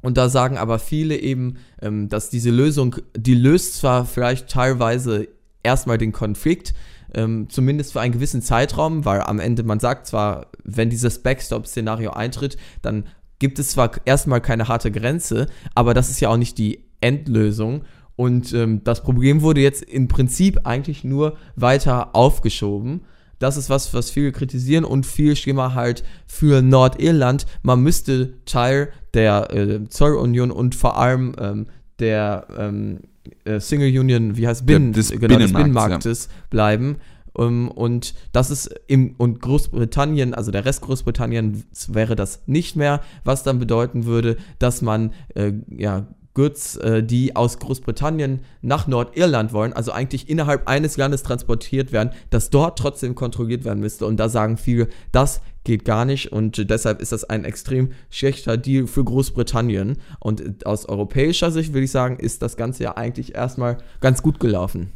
Und 0.00 0.16
da 0.16 0.28
sagen 0.28 0.56
aber 0.56 0.78
viele 0.78 1.16
eben, 1.16 1.56
ähm, 1.82 2.08
dass 2.08 2.30
diese 2.30 2.50
Lösung, 2.50 2.96
die 3.16 3.34
löst 3.34 3.74
zwar 3.74 4.04
vielleicht 4.04 4.48
teilweise 4.48 5.28
erstmal 5.62 5.98
den 5.98 6.12
Konflikt, 6.12 6.74
ähm, 7.14 7.48
zumindest 7.48 7.92
für 7.92 8.00
einen 8.00 8.12
gewissen 8.12 8.42
Zeitraum, 8.42 9.04
weil 9.04 9.22
am 9.22 9.40
Ende 9.40 9.62
man 9.62 9.80
sagt 9.80 10.06
zwar, 10.06 10.46
wenn 10.62 10.90
dieses 10.90 11.22
Backstop-Szenario 11.22 12.10
eintritt, 12.10 12.56
dann 12.82 13.04
gibt 13.38 13.58
es 13.58 13.70
zwar 13.70 13.92
erstmal 14.04 14.40
keine 14.40 14.68
harte 14.68 14.90
Grenze, 14.90 15.46
aber 15.74 15.94
das 15.94 16.10
ist 16.10 16.20
ja 16.20 16.28
auch 16.28 16.36
nicht 16.36 16.58
die 16.58 16.84
Endlösung. 17.00 17.82
Und 18.18 18.52
ähm, 18.52 18.82
das 18.82 19.04
Problem 19.04 19.42
wurde 19.42 19.60
jetzt 19.60 19.80
im 19.80 20.08
Prinzip 20.08 20.66
eigentlich 20.66 21.04
nur 21.04 21.36
weiter 21.54 22.16
aufgeschoben. 22.16 23.02
Das 23.38 23.56
ist 23.56 23.70
was, 23.70 23.94
was 23.94 24.10
viele 24.10 24.32
kritisieren 24.32 24.84
und 24.84 25.06
viel 25.06 25.36
schlimmer 25.36 25.76
halt 25.76 26.02
für 26.26 26.60
Nordirland. 26.60 27.46
Man 27.62 27.80
müsste 27.80 28.32
Teil 28.44 28.88
der 29.14 29.54
äh, 29.54 29.88
Zollunion 29.88 30.50
und 30.50 30.74
vor 30.74 30.98
allem 30.98 31.36
ähm, 31.38 31.66
der 32.00 32.48
ähm, 32.58 33.02
äh, 33.44 33.60
Single 33.60 33.96
Union, 33.96 34.36
wie 34.36 34.48
heißt 34.48 34.66
Binnen, 34.66 34.92
des 34.92 35.10
genau, 35.10 35.38
des 35.38 35.52
Binnenmarkts, 35.52 35.54
Binnenmarktes 35.54 36.28
bleiben. 36.50 36.96
Um, 37.34 37.68
und 37.68 38.14
das 38.32 38.50
ist 38.50 38.74
im 38.88 39.14
und 39.16 39.40
Großbritannien, 39.40 40.34
also 40.34 40.50
der 40.50 40.64
Rest 40.64 40.80
Großbritanniens 40.80 41.94
wäre 41.94 42.16
das 42.16 42.42
nicht 42.46 42.74
mehr, 42.74 43.00
was 43.22 43.44
dann 43.44 43.60
bedeuten 43.60 44.06
würde, 44.06 44.38
dass 44.58 44.82
man 44.82 45.12
äh, 45.36 45.52
ja 45.68 46.08
Goods, 46.34 46.76
äh, 46.76 47.02
die 47.02 47.34
aus 47.34 47.58
Großbritannien 47.58 48.40
nach 48.62 48.86
Nordirland 48.86 49.52
wollen, 49.52 49.72
also 49.72 49.92
eigentlich 49.92 50.28
innerhalb 50.28 50.68
eines 50.68 50.96
Landes 50.96 51.22
transportiert 51.22 51.92
werden, 51.92 52.10
dass 52.30 52.50
dort 52.50 52.78
trotzdem 52.78 53.14
kontrolliert 53.14 53.64
werden 53.64 53.80
müsste. 53.80 54.06
Und 54.06 54.18
da 54.18 54.28
sagen 54.28 54.56
viele, 54.56 54.88
das 55.12 55.40
geht 55.64 55.84
gar 55.84 56.04
nicht 56.04 56.32
und 56.32 56.70
deshalb 56.70 57.02
ist 57.02 57.12
das 57.12 57.24
ein 57.24 57.44
extrem 57.44 57.90
schlechter 58.10 58.56
Deal 58.56 58.86
für 58.86 59.04
Großbritannien. 59.04 59.98
Und 60.20 60.64
aus 60.64 60.86
europäischer 60.86 61.50
Sicht 61.50 61.74
würde 61.74 61.84
ich 61.84 61.90
sagen, 61.90 62.16
ist 62.18 62.42
das 62.42 62.56
Ganze 62.56 62.84
ja 62.84 62.96
eigentlich 62.96 63.34
erstmal 63.34 63.78
ganz 64.00 64.22
gut 64.22 64.40
gelaufen. 64.40 64.92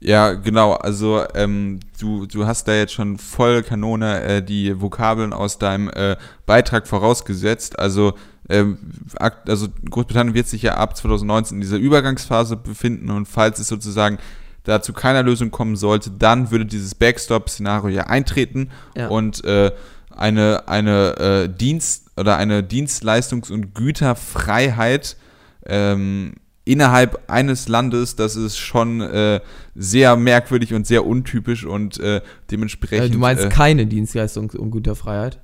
Ja, 0.00 0.32
genau. 0.34 0.72
Also 0.74 1.24
ähm, 1.34 1.80
du, 1.98 2.26
du 2.26 2.46
hast 2.46 2.68
da 2.68 2.74
jetzt 2.74 2.92
schon 2.92 3.18
voll 3.18 3.62
Kanone 3.62 4.22
äh, 4.22 4.42
die 4.42 4.80
Vokabeln 4.80 5.32
aus 5.32 5.58
deinem 5.58 5.88
äh, 5.88 6.16
Beitrag 6.44 6.86
vorausgesetzt. 6.86 7.78
Also, 7.78 8.14
ähm, 8.48 8.78
also 9.46 9.68
Großbritannien 9.90 10.34
wird 10.34 10.48
sich 10.48 10.62
ja 10.62 10.74
ab 10.74 10.96
2019 10.96 11.56
in 11.56 11.60
dieser 11.62 11.78
Übergangsphase 11.78 12.56
befinden 12.56 13.10
und 13.10 13.26
falls 13.26 13.58
es 13.58 13.68
sozusagen 13.68 14.18
da 14.64 14.82
zu 14.82 14.92
keiner 14.92 15.22
Lösung 15.22 15.50
kommen 15.50 15.76
sollte, 15.76 16.10
dann 16.10 16.50
würde 16.50 16.66
dieses 16.66 16.94
Backstop-Szenario 16.94 17.88
ja 17.88 18.02
eintreten 18.04 18.70
Ja. 18.96 19.08
und 19.08 19.44
äh, 19.44 19.70
eine, 20.14 20.68
eine 20.68 21.16
äh, 21.18 21.48
Dienst- 21.48 22.10
oder 22.16 22.36
eine 22.36 22.62
Dienstleistungs- 22.62 23.52
und 23.52 23.74
Güterfreiheit 23.74 25.16
ähm, 25.66 26.34
innerhalb 26.66 27.30
eines 27.30 27.68
Landes, 27.68 28.16
das 28.16 28.36
ist 28.36 28.58
schon 28.58 29.00
äh, 29.00 29.40
sehr 29.74 30.16
merkwürdig 30.16 30.74
und 30.74 30.86
sehr 30.86 31.06
untypisch 31.06 31.64
und 31.64 31.98
äh, 32.00 32.20
dementsprechend. 32.50 33.06
Äh, 33.06 33.10
du 33.10 33.18
meinst 33.18 33.44
äh, 33.44 33.48
keine 33.48 33.84
Dienstleistungs- 33.84 34.56
und 34.56 34.70
Güterfreiheit? 34.70 35.40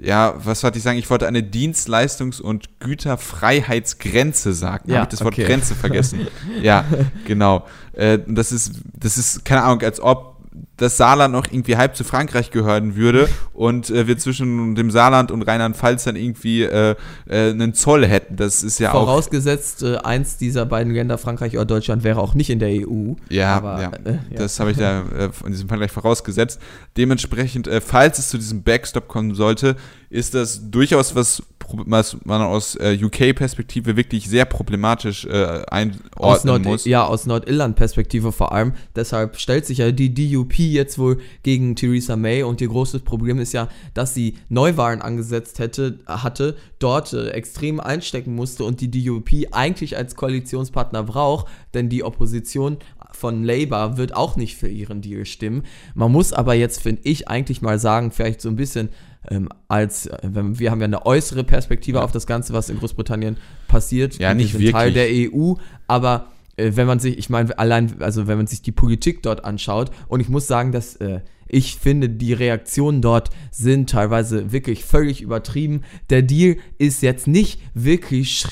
ja, 0.00 0.34
was 0.44 0.62
wollte 0.62 0.78
ich 0.78 0.84
sagen? 0.84 0.98
Ich 0.98 1.10
wollte 1.10 1.26
eine 1.26 1.40
Dienstleistungs- 1.40 2.40
und 2.40 2.80
Güterfreiheitsgrenze 2.80 4.52
sagen. 4.52 4.90
Ja, 4.90 4.98
Habe 4.98 5.04
ich 5.04 5.10
das 5.10 5.24
Wort 5.24 5.34
okay. 5.34 5.44
Grenze 5.44 5.74
vergessen? 5.74 6.26
ja, 6.62 6.84
genau. 7.26 7.66
Äh, 7.92 8.18
das 8.26 8.52
ist, 8.52 8.80
das 8.94 9.18
ist, 9.18 9.44
keine 9.44 9.62
Ahnung, 9.62 9.82
als 9.82 10.00
ob 10.00 10.37
das 10.76 10.96
Saarland 10.96 11.32
noch 11.32 11.46
irgendwie 11.50 11.76
halb 11.76 11.96
zu 11.96 12.04
Frankreich 12.04 12.50
gehören 12.50 12.96
würde 12.96 13.28
und 13.52 13.90
äh, 13.90 14.06
wir 14.06 14.16
zwischen 14.18 14.74
dem 14.74 14.90
Saarland 14.90 15.30
und 15.30 15.42
Rheinland-Pfalz 15.42 16.04
dann 16.04 16.16
irgendwie 16.16 16.62
äh, 16.62 16.94
äh, 17.26 17.50
einen 17.50 17.74
Zoll 17.74 18.06
hätten. 18.06 18.36
Das 18.36 18.62
ist 18.62 18.78
ja 18.78 18.92
auch. 18.92 19.04
Vorausgesetzt, 19.04 19.82
äh, 19.82 19.96
eins 19.96 20.36
dieser 20.36 20.66
beiden 20.66 20.92
Länder, 20.92 21.18
Frankreich 21.18 21.54
oder 21.54 21.64
Deutschland, 21.64 22.04
wäre 22.04 22.20
auch 22.20 22.34
nicht 22.34 22.50
in 22.50 22.58
der 22.58 22.68
EU. 22.68 23.14
Ja, 23.28 23.56
aber, 23.56 23.80
ja. 23.80 23.90
äh, 24.04 24.12
ja. 24.30 24.38
das 24.38 24.60
habe 24.60 24.70
ich 24.70 24.76
da 24.76 25.02
äh, 25.02 25.30
in 25.44 25.52
diesem 25.52 25.68
Fall 25.68 25.78
gleich 25.78 25.92
vorausgesetzt. 25.92 26.60
Dementsprechend, 26.96 27.68
falls 27.84 28.18
es 28.18 28.28
zu 28.28 28.38
diesem 28.38 28.62
Backstop 28.62 29.08
kommen 29.08 29.34
sollte, 29.34 29.76
ist 30.10 30.34
das 30.34 30.70
durchaus 30.70 31.14
was 31.14 31.42
was 31.72 32.16
man 32.24 32.42
aus 32.42 32.76
äh, 32.76 32.98
UK-Perspektive 33.02 33.96
wirklich 33.96 34.28
sehr 34.28 34.44
problematisch 34.44 35.24
äh, 35.26 35.62
einordnen 35.68 36.10
aus 36.16 36.44
Nord 36.44 36.64
muss. 36.64 36.84
Ja, 36.84 37.04
aus 37.06 37.26
Nordirland-Perspektive 37.26 38.32
vor 38.32 38.52
allem. 38.52 38.72
Deshalb 38.96 39.36
stellt 39.36 39.66
sich 39.66 39.78
ja 39.78 39.90
die 39.90 40.12
DUP 40.12 40.58
jetzt 40.58 40.98
wohl 40.98 41.18
gegen 41.42 41.76
Theresa 41.76 42.16
May 42.16 42.42
und 42.42 42.60
ihr 42.60 42.68
großes 42.68 43.02
Problem 43.02 43.38
ist 43.38 43.52
ja, 43.52 43.68
dass 43.94 44.14
sie 44.14 44.34
Neuwahlen 44.48 45.02
angesetzt 45.02 45.58
hätte, 45.58 45.98
hatte, 46.06 46.56
dort 46.78 47.12
äh, 47.12 47.30
extrem 47.30 47.80
einstecken 47.80 48.34
musste 48.34 48.64
und 48.64 48.80
die 48.80 48.90
DUP 48.90 49.30
eigentlich 49.50 49.96
als 49.96 50.16
Koalitionspartner 50.16 51.02
braucht, 51.02 51.46
denn 51.74 51.88
die 51.88 52.02
Opposition 52.02 52.78
von 53.10 53.42
Labour 53.42 53.96
wird 53.96 54.14
auch 54.14 54.36
nicht 54.36 54.56
für 54.56 54.68
ihren 54.68 55.00
Deal 55.00 55.24
stimmen. 55.24 55.64
Man 55.94 56.12
muss 56.12 56.32
aber 56.32 56.54
jetzt, 56.54 56.82
finde 56.82 57.02
ich, 57.04 57.28
eigentlich 57.28 57.62
mal 57.62 57.78
sagen, 57.78 58.10
vielleicht 58.10 58.40
so 58.40 58.48
ein 58.48 58.56
bisschen 58.56 58.90
ähm, 59.30 59.48
als, 59.68 60.06
äh, 60.06 60.18
wir 60.32 60.70
haben 60.70 60.80
ja 60.80 60.86
eine 60.86 61.06
äußere 61.06 61.44
Perspektive 61.44 62.02
auf 62.02 62.12
das 62.12 62.26
Ganze, 62.26 62.52
was 62.52 62.70
in 62.70 62.78
Großbritannien 62.78 63.36
passiert. 63.66 64.18
Ja, 64.18 64.30
Wir 64.30 64.34
nicht 64.34 64.52
sind 64.52 64.70
Teil 64.70 64.94
wirklich. 64.94 65.30
der 65.30 65.38
EU, 65.38 65.54
aber 65.86 66.28
äh, 66.56 66.72
wenn 66.74 66.86
man 66.86 66.98
sich, 66.98 67.18
ich 67.18 67.30
meine, 67.30 67.58
allein, 67.58 68.00
also 68.00 68.26
wenn 68.26 68.36
man 68.36 68.46
sich 68.46 68.62
die 68.62 68.72
Politik 68.72 69.22
dort 69.22 69.44
anschaut, 69.44 69.90
und 70.08 70.20
ich 70.20 70.28
muss 70.28 70.46
sagen, 70.46 70.72
dass 70.72 70.96
äh, 70.96 71.20
ich 71.48 71.76
finde, 71.76 72.08
die 72.08 72.32
Reaktionen 72.32 73.02
dort 73.02 73.30
sind 73.50 73.90
teilweise 73.90 74.52
wirklich 74.52 74.84
völlig 74.84 75.22
übertrieben. 75.22 75.82
Der 76.10 76.22
Deal 76.22 76.56
ist 76.78 77.02
jetzt 77.02 77.26
nicht 77.26 77.60
wirklich, 77.74 78.44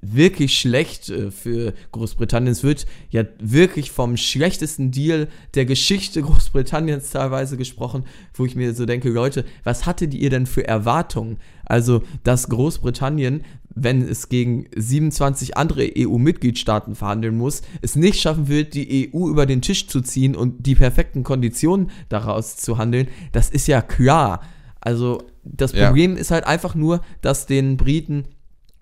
wirklich 0.00 0.58
schlecht 0.58 1.10
äh, 1.10 1.30
für 1.30 1.74
Großbritannien. 1.92 2.52
Es 2.52 2.62
wird 2.62 2.86
ja 3.10 3.24
wirklich 3.38 3.90
vom 3.90 4.16
schlechtesten 4.16 4.90
Deal 4.90 5.28
der 5.54 5.66
Geschichte 5.66 6.22
Großbritanniens 6.30 7.10
teilweise 7.10 7.56
gesprochen, 7.56 8.04
wo 8.34 8.46
ich 8.46 8.56
mir 8.56 8.74
so 8.74 8.86
denke, 8.86 9.10
Leute, 9.10 9.44
was 9.64 9.86
hattet 9.86 10.14
ihr 10.14 10.30
denn 10.30 10.46
für 10.46 10.66
Erwartungen? 10.66 11.38
Also, 11.66 12.02
dass 12.24 12.48
Großbritannien 12.48 13.44
wenn 13.74 14.02
es 14.02 14.28
gegen 14.28 14.66
27 14.76 15.56
andere 15.56 15.88
EU-Mitgliedstaaten 15.96 16.94
verhandeln 16.94 17.36
muss, 17.36 17.62
es 17.82 17.96
nicht 17.96 18.20
schaffen 18.20 18.48
wird, 18.48 18.74
die 18.74 19.10
EU 19.14 19.28
über 19.28 19.46
den 19.46 19.62
Tisch 19.62 19.86
zu 19.86 20.00
ziehen 20.00 20.34
und 20.34 20.66
die 20.66 20.74
perfekten 20.74 21.22
Konditionen 21.22 21.90
daraus 22.08 22.56
zu 22.56 22.78
handeln, 22.78 23.08
das 23.32 23.48
ist 23.50 23.68
ja 23.68 23.80
klar. 23.80 24.42
Also 24.80 25.22
das 25.44 25.72
Ja. 25.72 25.86
Problem 25.86 26.16
ist 26.16 26.30
halt 26.30 26.44
einfach 26.44 26.74
nur, 26.74 27.00
dass 27.20 27.46
den 27.46 27.76
Briten 27.76 28.24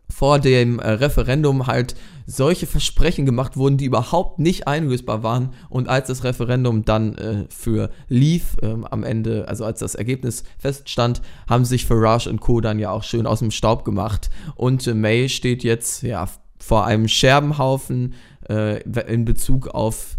vor 0.09 0.39
dem 0.39 0.79
äh, 0.79 0.89
Referendum 0.91 1.67
halt 1.67 1.95
solche 2.31 2.67
Versprechen 2.67 3.25
gemacht 3.25 3.57
wurden, 3.57 3.79
die 3.79 3.87
überhaupt 3.87 4.39
nicht 4.39 4.69
einlösbar 4.69 5.23
waren. 5.23 5.55
Und 5.71 5.89
als 5.89 6.09
das 6.09 6.25
Referendum 6.25 6.85
dann 6.85 7.15
äh, 7.17 7.45
für 7.49 7.91
lief, 8.09 8.55
ähm, 8.61 8.85
am 8.85 9.03
Ende, 9.03 9.49
also 9.49 9.65
als 9.65 9.81
das 9.81 9.95
Ergebnis 9.95 10.45
feststand, 10.59 11.23
haben 11.49 11.65
sich 11.65 11.87
Farage 11.87 12.29
und 12.29 12.41
Co. 12.41 12.61
dann 12.61 12.79
ja 12.79 12.91
auch 12.91 13.03
schön 13.03 13.27
aus 13.27 13.39
dem 13.39 13.51
Staub 13.51 13.83
gemacht. 13.83 14.29
Und 14.57 14.87
äh, 14.87 14.93
May 14.93 15.31
steht 15.31 15.65
jetzt 15.65 16.03
ja 16.03 16.29
vor 16.59 16.85
einem 16.85 17.09
Scherbenhaufen 17.09 18.13
äh, 18.47 18.83
in 19.11 19.25
Bezug 19.25 19.69
auf 19.69 20.19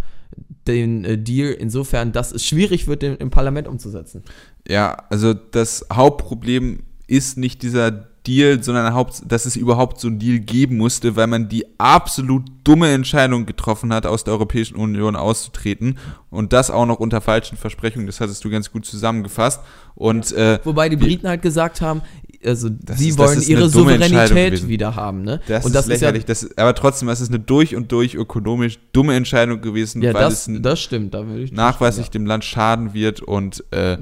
den 0.67 1.05
äh, 1.05 1.15
Deal, 1.15 1.51
insofern, 1.51 2.11
dass 2.11 2.31
es 2.31 2.43
schwierig 2.43 2.87
wird, 2.87 3.03
den 3.03 3.17
im 3.17 3.29
Parlament 3.29 3.67
umzusetzen. 3.67 4.23
Ja, 4.67 4.97
also 5.11 5.35
das 5.35 5.85
Hauptproblem 5.93 6.83
ist 7.05 7.37
nicht 7.37 7.61
dieser 7.61 7.91
Deal, 8.29 8.61
sondern 8.63 8.93
Haupt, 8.93 9.23
dass 9.27 9.45
es 9.45 9.55
überhaupt 9.55 9.99
so 9.99 10.07
einen 10.07 10.19
Deal 10.19 10.39
geben 10.39 10.77
musste, 10.77 11.15
weil 11.15 11.27
man 11.27 11.49
die 11.49 11.65
absolut 11.79 12.43
dumme 12.63 12.91
Entscheidung 12.91 13.45
getroffen 13.47 13.91
hat, 13.91 14.05
aus 14.05 14.23
der 14.23 14.33
Europäischen 14.33 14.75
Union 14.75 15.15
auszutreten 15.15 15.97
und 16.29 16.53
das 16.53 16.69
auch 16.69 16.85
noch 16.85 16.99
unter 16.99 17.21
falschen 17.21 17.57
Versprechungen. 17.57 18.05
Das 18.05 18.21
hattest 18.21 18.43
du 18.45 18.49
ganz 18.49 18.71
gut 18.71 18.85
zusammengefasst. 18.85 19.61
Und 19.95 20.31
äh, 20.33 20.59
Wobei 20.63 20.87
die 20.89 20.95
Briten 20.95 21.27
halt 21.27 21.41
gesagt 21.41 21.81
haben, 21.81 22.01
also 22.45 22.69
Das 22.69 22.99
sie 22.99 23.09
ist- 23.09 23.19
das 23.19 23.27
wollen 23.35 23.41
ihre 23.41 23.67
Souveränität 23.69 24.67
wieder 24.67 24.95
haben, 24.95 25.23
ne? 25.23 25.41
das 25.47 25.65
und 25.65 25.71
ist 25.71 25.75
das 25.75 25.87
ist 25.87 26.01
ja, 26.01 26.07
lächerlich. 26.09 26.25
das 26.25 26.57
aber 26.57 26.73
trotzdem, 26.75 27.07
das 27.09 27.19
ist 27.21 27.29
eine 27.29 27.39
durch 27.39 27.75
und 27.75 27.91
durch 27.91 28.13
ökonomisch 28.15 28.79
dumme 28.93 29.15
Entscheidung 29.15 29.59
gewesen, 29.61 30.01
ja 30.01 30.13
weil 30.13 30.21
das, 30.21 30.47
es 30.47 30.61
das 30.61 30.79
stimmt, 30.79 31.13
da 31.15 31.25
würde 31.27 31.41
ich 31.41 31.51
nachweislich 31.51 32.09
dem 32.11 32.25
Land 32.25 32.45
schaden 32.45 32.93
wird 32.93 33.21
und 33.21 33.63
äh, 33.71 33.97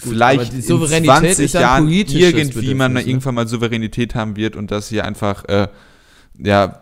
aber 0.00 0.10
vielleicht 0.10 0.54
in 0.54 0.62
Souveränität 0.62 1.18
20 1.18 1.44
ist 1.44 1.54
ja 1.54 1.74
ein 1.74 1.88
Jahren 1.88 1.88
irgendwie 1.88 2.74
man 2.74 2.92
ne? 2.94 3.02
irgendwann 3.02 3.34
mal 3.34 3.48
Souveränität 3.48 4.14
haben 4.14 4.36
wird 4.36 4.56
und 4.56 4.70
das 4.70 4.88
hier 4.88 5.04
einfach, 5.04 5.44
äh, 5.46 5.68
ja, 6.38 6.80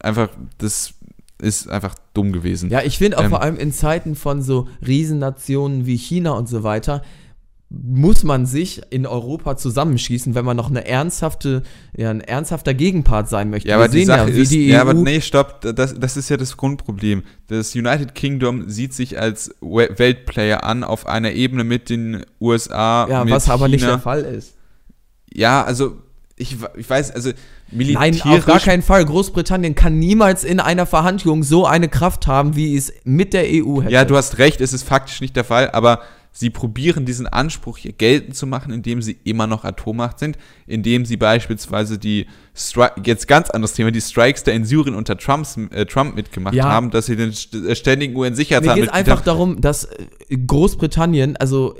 einfach, 0.00 0.28
das 0.58 0.94
ist 1.38 1.68
einfach 1.68 1.94
dumm 2.14 2.32
gewesen. 2.32 2.70
Ja, 2.70 2.82
ich 2.82 2.98
finde 2.98 3.18
auch 3.18 3.24
Ähm, 3.24 3.30
vor 3.30 3.42
allem 3.42 3.56
in 3.56 3.72
Zeiten 3.72 4.14
von 4.14 4.42
so 4.42 4.68
Riesennationen 4.86 5.86
wie 5.86 5.96
China 5.96 6.32
und 6.32 6.48
so 6.48 6.62
weiter, 6.62 7.02
muss 7.68 8.22
man 8.22 8.46
sich 8.46 8.80
in 8.90 9.06
Europa 9.06 9.56
zusammenschießen, 9.56 10.36
wenn 10.36 10.44
man 10.44 10.56
noch 10.56 10.70
eine 10.70 10.86
ernsthafte, 10.86 11.64
ja, 11.96 12.10
ein 12.10 12.20
ernsthafter 12.20 12.74
Gegenpart 12.74 13.28
sein 13.28 13.50
möchte. 13.50 13.68
Ja, 13.68 13.74
aber 13.74 13.86
Wir 13.86 13.88
die 13.90 13.98
sehen 13.98 14.06
Sache 14.06 14.30
ja, 14.30 14.36
wie 14.36 14.40
ist, 14.40 14.52
die 14.52 14.66
ja, 14.68 14.80
aber 14.80 14.94
nee, 14.94 15.20
stopp, 15.20 15.60
das, 15.74 15.98
das 15.98 16.16
ist 16.16 16.28
ja 16.28 16.36
das 16.36 16.56
Grundproblem. 16.56 17.24
Das 17.48 17.74
United 17.74 18.14
Kingdom 18.14 18.70
sieht 18.70 18.94
sich 18.94 19.18
als 19.18 19.52
We- 19.60 19.90
Weltplayer 19.96 20.62
an 20.62 20.84
auf 20.84 21.06
einer 21.06 21.32
Ebene 21.32 21.64
mit 21.64 21.90
den 21.90 22.24
USA, 22.40 23.08
ja, 23.08 23.28
was 23.28 23.50
aber 23.50 23.66
nicht 23.66 23.80
China. 23.80 23.92
der 23.94 24.00
Fall 24.00 24.22
ist. 24.22 24.54
Ja, 25.34 25.64
also 25.64 25.96
ich, 26.36 26.56
ich 26.76 26.88
weiß, 26.88 27.10
also 27.12 27.30
Nein, 27.30 27.78
militärisch 27.78 28.24
auf 28.26 28.46
gar 28.46 28.60
keinen 28.60 28.82
Fall. 28.82 29.04
Großbritannien 29.04 29.74
kann 29.74 29.98
niemals 29.98 30.44
in 30.44 30.60
einer 30.60 30.86
Verhandlung 30.86 31.42
so 31.42 31.66
eine 31.66 31.88
Kraft 31.88 32.28
haben, 32.28 32.54
wie 32.54 32.76
es 32.76 32.92
mit 33.04 33.32
der 33.32 33.44
EU 33.46 33.82
hätte. 33.82 33.92
Ja, 33.92 34.04
du 34.04 34.16
hast 34.16 34.38
recht, 34.38 34.60
es 34.60 34.72
ist 34.72 34.84
faktisch 34.84 35.20
nicht 35.20 35.34
der 35.34 35.44
Fall, 35.44 35.70
aber 35.70 36.00
sie 36.36 36.50
probieren 36.50 37.06
diesen 37.06 37.26
Anspruch 37.26 37.78
hier 37.78 37.92
geltend 37.92 38.36
zu 38.36 38.46
machen, 38.46 38.70
indem 38.70 39.00
sie 39.00 39.16
immer 39.24 39.46
noch 39.46 39.64
Atommacht 39.64 40.18
sind, 40.18 40.36
indem 40.66 41.06
sie 41.06 41.16
beispielsweise 41.16 41.98
die, 41.98 42.26
Stri 42.54 42.88
jetzt 43.04 43.26
ganz 43.26 43.48
anderes 43.48 43.72
Thema, 43.72 43.90
die 43.90 44.02
Strikes 44.02 44.44
da 44.44 44.52
in 44.52 44.66
Syrien 44.66 44.94
unter 44.94 45.16
Trumps, 45.16 45.56
äh, 45.70 45.86
Trump 45.86 46.14
mitgemacht 46.14 46.54
Ja. 46.54 46.64
haben, 46.64 46.90
dass 46.90 47.06
sie 47.06 47.16
den 47.16 47.30
äh, 47.30 47.74
ständigen 47.74 48.14
UN-Sicherheitsrat 48.14 48.74
geht 48.76 48.84
es 48.84 48.92
mitglied 48.92 49.10
einfach 49.10 49.24
darum, 49.24 49.60
dass 49.62 49.88
Großbritannien, 50.46 51.38
also 51.38 51.74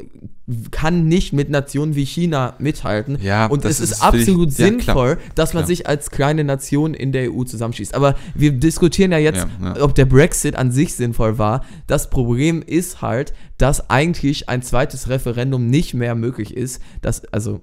kann 0.70 1.06
nicht 1.06 1.32
mit 1.32 1.50
Nationen 1.50 1.96
wie 1.96 2.04
China 2.04 2.54
mithalten. 2.58 3.18
Ja, 3.20 3.46
und 3.46 3.64
das 3.64 3.72
es 3.72 3.80
ist, 3.80 3.90
ist 3.92 4.02
absolut 4.02 4.54
klar. 4.54 4.68
sinnvoll, 4.68 5.18
dass 5.34 5.54
man 5.54 5.62
Klar. 5.62 5.66
sich 5.66 5.86
als 5.88 6.10
kleine 6.10 6.44
Nation 6.44 6.94
in 6.94 7.10
der 7.10 7.32
EU 7.32 7.42
zusammenschließt. 7.42 7.94
Aber 7.94 8.14
wir 8.34 8.52
diskutieren 8.52 9.10
ja 9.10 9.18
jetzt, 9.18 9.46
Ja, 9.60 9.80
ob 9.82 9.94
der 9.96 10.04
Brexit 10.04 10.54
an 10.54 10.70
sich 10.70 10.94
sinnvoll 10.94 11.38
war. 11.38 11.64
Das 11.88 12.10
Problem 12.10 12.62
ist 12.62 13.02
halt, 13.02 13.34
dass 13.58 13.90
eigentlich 13.90 14.48
ein 14.48 14.62
zweites 14.62 15.08
Referendum 15.08 15.66
nicht 15.66 15.94
mehr 15.94 16.14
möglich 16.14 16.56
ist. 16.56 16.80
Das, 17.02 17.24
also 17.32 17.60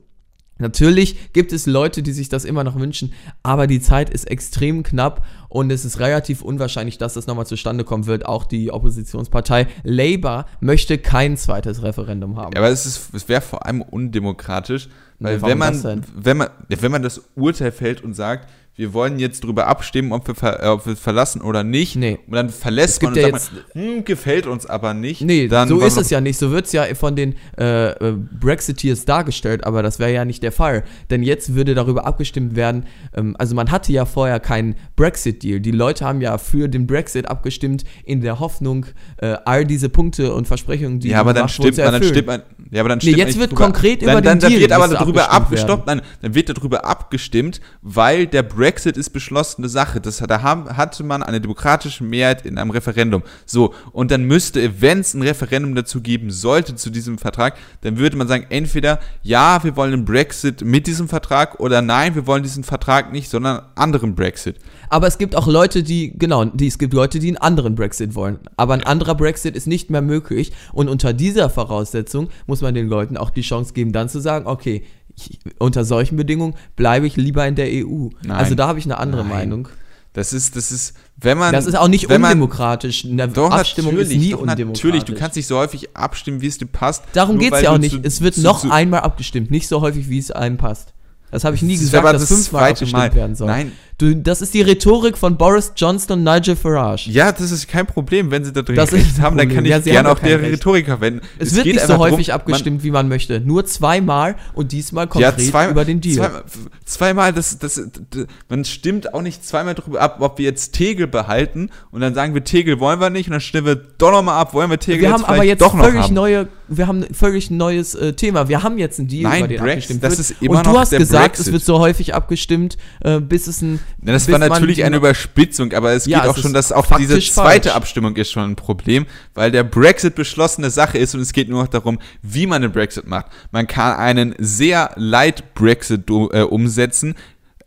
Natürlich 0.59 1.33
gibt 1.33 1.51
es 1.51 1.65
Leute, 1.65 2.03
die 2.03 2.11
sich 2.11 2.29
das 2.29 2.45
immer 2.45 2.63
noch 2.63 2.79
wünschen, 2.79 3.11
aber 3.41 3.65
die 3.67 3.81
Zeit 3.81 4.09
ist 4.09 4.25
extrem 4.29 4.83
knapp 4.83 5.25
und 5.49 5.71
es 5.71 5.83
ist 5.83 5.99
relativ 5.99 6.41
unwahrscheinlich, 6.41 6.97
dass 6.97 7.15
das 7.15 7.27
nochmal 7.27 7.47
zustande 7.47 7.83
kommen 7.83 8.05
wird. 8.05 8.25
Auch 8.25 8.45
die 8.45 8.71
Oppositionspartei 8.71 9.67
Labour 9.83 10.45
möchte 10.59 10.97
kein 10.99 11.37
zweites 11.37 11.81
Referendum 11.83 12.37
haben. 12.37 12.51
Ja, 12.53 12.61
aber 12.61 12.69
es, 12.69 12.85
ist- 12.85 13.13
es 13.13 13.27
wäre 13.27 13.41
vor 13.41 13.65
allem 13.65 13.81
undemokratisch, 13.81 14.89
weil 15.19 15.37
Nee, 15.37 15.41
wenn, 15.43 15.57
man, 15.57 16.05
wenn, 16.15 16.37
man, 16.37 16.49
wenn 16.69 16.91
man 16.91 17.01
das 17.03 17.21
Urteil 17.35 17.71
fällt 17.71 18.03
und 18.03 18.13
sagt, 18.13 18.47
wir 18.75 18.91
wollen 18.93 19.19
jetzt 19.19 19.43
darüber 19.43 19.67
abstimmen, 19.67 20.11
ob 20.13 20.27
wir, 20.27 20.33
ver, 20.33 20.63
äh, 20.63 20.67
ob 20.67 20.85
wir 20.87 20.95
verlassen 20.95 21.41
oder 21.41 21.63
nicht, 21.63 21.95
Nee. 21.95 22.17
und 22.25 22.33
dann 22.33 22.49
verlässt 22.49 23.03
man 23.03 23.13
und 23.13 23.19
ja 23.19 23.29
sagt 23.37 23.51
man, 23.75 23.83
hm, 23.83 24.03
gefällt 24.05 24.47
uns 24.47 24.65
aber 24.65 24.95
nicht, 24.95 25.21
Nee, 25.21 25.47
dann 25.47 25.67
so 25.69 25.79
ist 25.81 25.95
es 25.97 26.09
ja 26.09 26.19
nicht. 26.21 26.39
So 26.39 26.49
wird 26.51 26.65
es 26.65 26.71
ja 26.71 26.85
von 26.95 27.15
den 27.15 27.35
äh, 27.57 27.89
äh, 27.91 28.13
Brexiteers 28.39 29.05
dargestellt, 29.05 29.63
aber 29.65 29.83
das 29.83 29.99
wäre 29.99 30.11
ja 30.11 30.25
nicht 30.25 30.41
der 30.41 30.51
Fall. 30.51 30.83
Denn 31.11 31.21
jetzt 31.21 31.53
würde 31.53 31.75
darüber 31.75 32.05
abgestimmt 32.07 32.55
werden, 32.55 32.85
ähm, 33.13 33.35
also 33.37 33.53
man 33.53 33.69
hatte 33.69 33.91
ja 33.93 34.05
vorher 34.05 34.39
keinen 34.39 34.75
Brexit-Deal. 34.95 35.59
Die 35.59 35.71
Leute 35.71 36.03
haben 36.05 36.19
ja 36.21 36.37
für 36.39 36.67
den 36.67 36.87
Brexit 36.87 37.27
abgestimmt, 37.27 37.83
in 38.05 38.21
der 38.21 38.39
Hoffnung, 38.39 38.87
äh, 39.17 39.35
all 39.45 39.65
diese 39.65 39.89
Punkte 39.89 40.33
und 40.33 40.47
Versprechungen, 40.47 40.99
die 40.99 41.09
ja, 41.09 41.19
aber 41.19 41.33
dann 41.33 41.47
stimmt 41.47 41.77
man, 41.77 41.91
dann 41.93 42.03
stimmt 42.03 42.25
man, 42.27 42.41
ja, 42.71 42.79
aber 42.79 42.89
dann 42.89 42.97
Nee, 42.97 43.01
stimmt 43.03 43.17
jetzt 43.19 43.27
nicht 43.27 43.39
wird 43.39 43.51
drüber- 43.51 43.65
konkret 43.65 44.01
dann, 44.01 44.09
über 44.09 44.21
dann, 44.21 44.39
den 44.39 44.41
dann 44.41 44.49
Deal 44.49 44.61
wird 44.61 44.71
aber 44.71 44.87
darüber 44.87 45.29
abgestimmt 45.31 45.69
abgestoppt, 45.69 45.87
nein, 45.87 46.01
dann 46.23 46.33
wird 46.33 46.49
darüber 46.49 46.85
abgestimmt, 46.85 47.61
weil 47.83 48.25
der 48.25 48.41
Brexit 48.41 48.62
ist 48.97 49.11
beschlossene 49.11 49.69
Sache. 49.69 50.01
Das, 50.01 50.17
da 50.17 50.41
haben, 50.41 50.77
hatte 50.77 51.03
man 51.03 51.23
eine 51.23 51.41
demokratische 51.41 52.03
Mehrheit 52.03 52.45
in 52.45 52.57
einem 52.57 52.71
Referendum. 52.71 53.23
So, 53.45 53.73
und 53.91 54.11
dann 54.11 54.23
müsste, 54.23 54.81
wenn 54.81 54.99
es 54.99 55.13
ein 55.13 55.21
Referendum 55.21 55.75
dazu 55.75 56.01
geben 56.01 56.31
sollte, 56.31 56.75
zu 56.75 56.89
diesem 56.89 57.17
Vertrag, 57.17 57.57
dann 57.81 57.97
würde 57.97 58.17
man 58.17 58.27
sagen, 58.27 58.45
entweder 58.49 58.99
ja, 59.21 59.63
wir 59.63 59.75
wollen 59.75 59.93
einen 59.93 60.05
Brexit 60.05 60.61
mit 60.61 60.87
diesem 60.87 61.07
Vertrag 61.07 61.59
oder 61.59 61.81
nein, 61.81 62.15
wir 62.15 62.27
wollen 62.27 62.43
diesen 62.43 62.63
Vertrag 62.63 63.11
nicht, 63.11 63.29
sondern 63.29 63.57
einen 63.57 63.67
anderen 63.75 64.15
Brexit. 64.15 64.57
Aber 64.89 65.07
es 65.07 65.17
gibt 65.17 65.35
auch 65.35 65.47
Leute, 65.47 65.83
die, 65.83 66.17
genau, 66.17 66.45
die, 66.45 66.67
es 66.67 66.77
gibt 66.77 66.93
Leute, 66.93 67.19
die 67.19 67.27
einen 67.27 67.37
anderen 67.37 67.75
Brexit 67.75 68.15
wollen. 68.15 68.39
Aber 68.57 68.73
ein 68.73 68.83
anderer 68.83 69.15
Brexit 69.15 69.55
ist 69.55 69.67
nicht 69.67 69.89
mehr 69.89 70.01
möglich. 70.01 70.51
Und 70.71 70.87
unter 70.87 71.13
dieser 71.13 71.49
Voraussetzung 71.49 72.29
muss 72.45 72.61
man 72.61 72.73
den 72.73 72.87
Leuten 72.87 73.17
auch 73.17 73.29
die 73.29 73.41
Chance 73.41 73.73
geben, 73.73 73.91
dann 73.91 74.09
zu 74.09 74.19
sagen, 74.19 74.45
okay, 74.47 74.83
ich, 75.15 75.39
unter 75.59 75.85
solchen 75.85 76.15
Bedingungen 76.17 76.55
bleibe 76.75 77.05
ich 77.07 77.15
lieber 77.15 77.45
in 77.47 77.55
der 77.55 77.67
EU. 77.67 78.09
Nein. 78.23 78.31
Also 78.37 78.55
da 78.55 78.67
habe 78.67 78.79
ich 78.79 78.85
eine 78.85 78.97
andere 78.97 79.23
Nein. 79.23 79.29
Meinung. 79.31 79.67
Das 80.13 80.31
ist, 80.31 80.55
das 80.55 80.71
ist, 80.71 80.93
wenn 81.17 81.39
man. 81.39 81.51
Das 81.53 81.65
ist 81.65 81.75
auch 81.75 81.87
nicht 81.87 82.09
undemokratisch. 82.11 83.03
Eine 83.05 83.27
Doch, 83.29 83.49
Abstimmung 83.51 83.93
ist 83.97 84.09
natürlich, 84.09 84.27
nie 84.27 84.33
undemokratisch. 84.35 84.83
natürlich. 84.83 85.03
Du 85.05 85.15
kannst 85.15 85.35
nicht 85.35 85.47
so 85.47 85.57
häufig 85.57 85.95
abstimmen, 85.95 86.41
wie 86.41 86.47
es 86.47 86.59
dir 86.59 86.67
passt. 86.67 87.03
Darum 87.13 87.39
geht 87.39 87.51
es 87.53 87.61
ja 87.61 87.71
auch 87.71 87.79
nicht. 87.79 87.93
zu- 87.95 88.01
es 88.03 88.21
wird 88.21 88.35
zu- 88.35 88.41
noch 88.41 88.61
zu- 88.61 88.69
einmal 88.69 88.99
abgestimmt, 89.01 89.49
nicht 89.49 89.67
so 89.67 89.81
häufig, 89.81 90.09
wie 90.09 90.19
es 90.19 90.29
einem 90.29 90.57
passt. 90.57 90.93
Das 91.31 91.43
habe 91.45 91.55
ich 91.55 91.63
nie 91.63 91.73
Das 91.73 91.81
gesagt, 91.85 92.03
aber 92.03 92.13
dass 92.13 92.21
das 92.21 92.29
fünfmal 92.29 92.63
abgestimmt 92.71 92.91
Mal. 92.93 93.15
werden 93.15 93.35
soll. 93.35 93.47
Nein. 93.47 93.71
Du, 94.03 94.13
das 94.13 94.41
ist 94.41 94.53
die 94.53 94.61
Rhetorik 94.61 95.17
von 95.17 95.37
Boris 95.37 95.71
Johnson 95.77 96.17
und 96.17 96.23
Nigel 96.25 96.57
Farage. 96.57 97.09
Ja, 97.09 97.31
das 97.31 97.51
ist 97.51 97.69
kein 97.69 97.85
Problem. 97.85 98.31
Wenn 98.31 98.43
sie 98.43 98.51
da 98.51 98.61
drin 98.61 98.75
Das 98.75 98.91
recht 98.91 99.21
haben, 99.21 99.37
dann 99.37 99.47
kann 99.47 99.63
ich 99.63 99.71
Ja, 99.71 99.79
gerne 99.79 100.09
auch 100.11 100.15
ja 100.15 100.19
kein 100.19 100.29
der 100.29 100.41
Recht. 100.41 100.51
Rhetorik 100.55 100.85
verwenden. 100.87 101.21
Es, 101.39 101.55
wird 101.55 101.63
geht 101.63 101.75
nicht 101.75 101.87
so 101.87 101.97
häufig 101.99 102.27
drum, 102.27 102.35
abgestimmt, 102.35 102.83
wie 102.83 102.91
man 102.91 103.07
möchte. 103.07 103.39
Nur 103.39 103.65
zweimal 103.65 104.35
und 104.55 104.73
diesmal 104.73 105.05
Man, 105.05 105.21
ja, 105.21 105.31
konkret 105.31 105.49
zwei, 105.49 105.69
über 105.69 105.85
den 105.85 106.01
Deal. 106.01 106.15
Zweimal, 106.17 106.43
zweimal 106.83 107.31
das, 107.33 107.57
das, 107.59 107.75
das, 108.09 108.25
man 108.49 108.65
stimmt 108.65 109.13
auch 109.13 109.21
nicht 109.21 109.45
zweimal 109.45 109.73
darüber 109.73 110.01
ab, 110.01 110.17
ob 110.19 110.37
wir 110.37 110.43
jetzt 110.43 110.73
Tegel 110.73 111.07
behalten 111.07 111.69
und 111.91 112.01
dann 112.01 112.13
sagen 112.13 112.33
wir, 112.33 112.43
Tegel 112.43 112.81
wollen 112.81 112.99
wir 112.99 113.09
nicht 113.09 113.27
und 113.27 113.31
dann 113.31 113.41
stimmen 113.41 113.67
wir 113.67 113.75
doch 113.75 114.11
nochmal 114.11 114.37
ab, 114.37 114.53
wollen 114.53 114.69
wir 114.69 114.79
Tegel 114.79 115.03
wir 115.03 115.09
jetzt 115.11 115.23
haben 115.23 115.33
aber 115.33 115.43
jetzt 115.45 115.61
doch 115.61 115.73
noch 115.75 115.85
völlig 115.85 116.01
haben. 116.01 116.13
neue, 116.13 116.49
wir 116.67 116.87
haben 116.87 117.03
ein 117.03 117.13
völlig 117.13 117.51
neues 117.51 117.95
äh, 117.95 118.11
Thema. 118.11 118.49
Wir 118.49 118.63
haben 118.63 118.77
jetzt 118.77 118.99
einen 118.99 119.07
Deal, 119.07 119.23
Nein, 119.23 119.39
über 119.39 119.47
den 119.47 119.61
Brexit, 119.61 119.69
abgestimmt 119.75 120.03
das 120.03 120.11
wird. 120.17 120.19
ist 120.19 120.41
immer 120.41 120.57
und 120.57 120.65
du 120.65 120.71
noch 120.71 120.79
hast 120.79 120.89
gesagt, 120.91 121.35
es 121.35 121.45
Brexit. 121.45 121.53
wird 121.53 121.63
so 121.63 121.79
häufig 121.79 122.13
abgestimmt, 122.13 122.77
äh, 123.01 123.21
bis 123.21 123.47
es 123.47 123.61
ein. 123.61 123.79
Ja, 124.05 124.13
das 124.13 124.29
war 124.31 124.39
natürlich 124.39 124.83
eine 124.83 124.97
Überspitzung, 124.97 125.73
aber 125.73 125.93
es 125.93 126.05
Ja, 126.05 126.19
geht 126.19 126.29
es 126.31 126.37
auch 126.37 126.41
schon, 126.41 126.53
dass 126.53 126.71
auch 126.71 126.97
diese 126.97 127.19
zweite 127.19 127.69
falsch. 127.69 127.75
Abstimmung 127.75 128.15
ist 128.15 128.31
schon 128.31 128.51
ein 128.51 128.55
Problem, 128.55 129.05
weil 129.33 129.51
der 129.51 129.63
Brexit 129.63 130.15
beschlossene 130.15 130.69
Sache 130.69 130.97
ist 130.97 131.15
und 131.15 131.21
es 131.21 131.33
geht 131.33 131.49
nur 131.49 131.61
noch 131.61 131.69
darum, 131.69 131.99
wie 132.21 132.47
man 132.47 132.61
den 132.61 132.71
Brexit 132.71 133.07
macht. 133.07 133.27
Man 133.51 133.67
kann 133.67 133.95
einen 133.97 134.35
sehr 134.39 134.91
light 134.95 135.53
Brexit 135.53 136.09
äh, 136.09 136.41
umsetzen, 136.41 137.15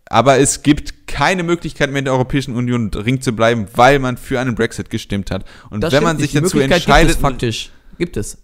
aber 0.08 0.38
es 0.38 0.62
gibt 0.62 1.06
keine 1.06 1.42
Möglichkeit 1.42 1.90
mehr 1.90 2.00
in 2.00 2.04
der 2.04 2.14
Europäischen 2.14 2.54
Union 2.54 2.90
dringend 2.90 3.24
zu 3.24 3.32
bleiben, 3.32 3.66
weil 3.74 3.98
man 3.98 4.16
für 4.16 4.38
einen 4.40 4.54
Brexit 4.54 4.90
gestimmt 4.90 5.30
hat. 5.30 5.44
Und 5.70 5.80
Das 5.80 5.92
wenn 5.92 5.98
stimmt 5.98 6.04
man 6.04 6.18
sich 6.18 6.32
dazu 6.32 6.58
entscheidet, 6.60 7.08
Gibt 7.08 7.10
es 7.10 7.16
faktisch. 7.16 7.70
Gibt 7.98 8.16
es. 8.16 8.38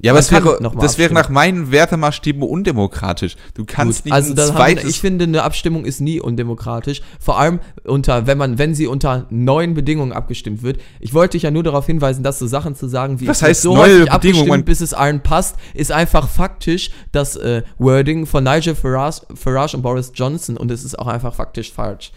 Ja, 0.00 0.12
aber 0.12 0.22
kann 0.22 0.44
wäre, 0.44 0.76
das 0.80 0.98
wäre 0.98 1.12
nach 1.12 1.28
meinen 1.28 1.72
Wertemaßstäben 1.72 2.42
undemokratisch. 2.42 3.36
Du 3.54 3.64
kannst 3.64 4.00
Gut, 4.00 4.04
nicht 4.06 4.14
also 4.14 4.30
ein 4.30 4.36
dann 4.36 4.48
haben 4.48 4.54
wir, 4.54 4.58
zweites 4.58 4.90
ich 4.90 5.00
finde, 5.00 5.24
eine 5.24 5.42
Abstimmung 5.42 5.84
ist 5.84 6.00
nie 6.00 6.20
undemokratisch. 6.20 7.02
Vor 7.18 7.38
allem 7.38 7.58
unter, 7.84 8.26
wenn 8.26 8.38
man, 8.38 8.58
wenn 8.58 8.74
sie 8.74 8.86
unter 8.86 9.26
neuen 9.30 9.74
Bedingungen 9.74 10.12
abgestimmt 10.12 10.62
wird. 10.62 10.80
Ich 11.00 11.14
wollte 11.14 11.32
dich 11.32 11.42
ja 11.42 11.50
nur 11.50 11.64
darauf 11.64 11.86
hinweisen, 11.86 12.22
dass 12.22 12.38
so 12.38 12.46
Sachen 12.46 12.76
zu 12.76 12.88
sagen 12.88 13.20
wie 13.20 13.26
Was 13.26 13.42
heißt 13.42 13.62
so 13.62 13.74
neue 13.74 13.82
häufig 13.82 14.12
abgestimmt, 14.12 14.38
Bedingungen? 14.38 14.64
bis 14.64 14.80
es 14.80 14.94
allen 14.94 15.22
passt, 15.22 15.56
ist 15.74 15.90
einfach 15.90 16.28
faktisch 16.28 16.90
das 17.10 17.34
äh, 17.36 17.62
Wording 17.78 18.26
von 18.26 18.44
Nigel 18.44 18.76
Farage, 18.76 19.22
Farage 19.34 19.76
und 19.76 19.82
Boris 19.82 20.12
Johnson 20.14 20.56
und 20.56 20.70
es 20.70 20.84
ist 20.84 20.96
auch 20.98 21.08
einfach 21.08 21.34
faktisch 21.34 21.72
falsch. 21.72 22.12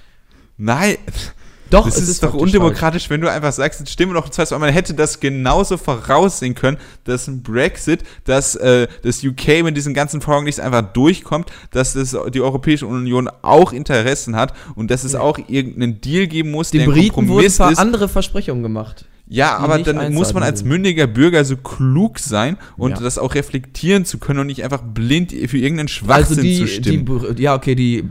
Nein. 0.58 0.98
Doch, 1.72 1.86
Das 1.86 1.98
es 1.98 2.10
ist, 2.10 2.22
doch 2.24 2.32
faktisch 2.32 2.42
undemokratisch, 2.44 3.10
wenn 3.10 3.22
du 3.22 3.32
einfach 3.32 3.52
sagst, 3.52 3.80
jetzt 3.80 3.92
stimmen 3.92 4.14
noch 4.14 4.26
ein 4.26 4.32
zweites 4.32 4.52
Mal. 4.52 4.60
Man 4.60 4.74
hätte 4.74 4.94
das 4.94 5.20
genauso 5.20 5.78
voraussehen 5.78 6.54
können, 6.54 6.78
dass 7.06 7.28
ein 7.28 7.42
Brexit, 7.42 8.04
dass 8.26 8.56
äh, 8.56 8.88
das 9.04 9.24
UK 9.24 9.64
mit 9.64 9.76
diesen 9.78 9.94
ganzen 9.94 10.22
Forderungen 10.22 10.46
nicht 10.46 10.60
einfach 10.60 10.94
durchkommt, 10.94 11.52
dass 11.72 11.94
das 11.94 12.16
die 12.34 12.42
Europäische 12.42 12.86
Union 12.86 13.30
auch 13.42 13.74
Interessen 13.74 14.36
hat 14.36 14.54
und 14.76 14.92
dass 14.92 15.04
es 15.04 15.16
auch 15.16 15.40
irgendeinen 15.48 16.02
Deal 16.02 16.28
geben 16.28 16.52
muss, 16.52 16.72
Den 16.72 16.82
der 16.82 16.88
ein 16.90 16.94
Briten 16.94 17.16
wurden 17.16 17.28
Kompromiss 17.28 17.56
zwar 17.56 17.72
ist. 17.72 17.80
andere 17.80 18.08
Versprechungen 18.10 18.64
gemacht. 18.64 19.06
Ja, 19.34 19.58
die 19.60 19.64
aber 19.64 19.80
dann 19.80 20.14
muss 20.14 20.34
man 20.34 20.44
als 20.44 20.66
mündiger 20.66 21.08
Bürger 21.08 21.46
so 21.46 21.56
klug 21.56 22.20
sein 22.20 22.58
und 22.76 22.92
Ja. 22.92 23.00
das 23.00 23.18
auch 23.18 23.34
reflektieren 23.34 24.04
zu 24.04 24.18
können 24.18 24.40
und 24.40 24.48
nicht 24.48 24.62
einfach 24.64 24.82
blind 24.84 25.32
für 25.32 25.58
irgendeinen 25.58 25.88
Schwachsinn 25.88 26.18
Also 26.18 26.36
zu 26.36 26.42
die, 26.42 26.58
die, 26.60 26.68
stimmen. 26.68 27.06
Br- 27.06 27.40
ja 27.40 27.56
okay, 27.56 27.74
die 27.76 28.04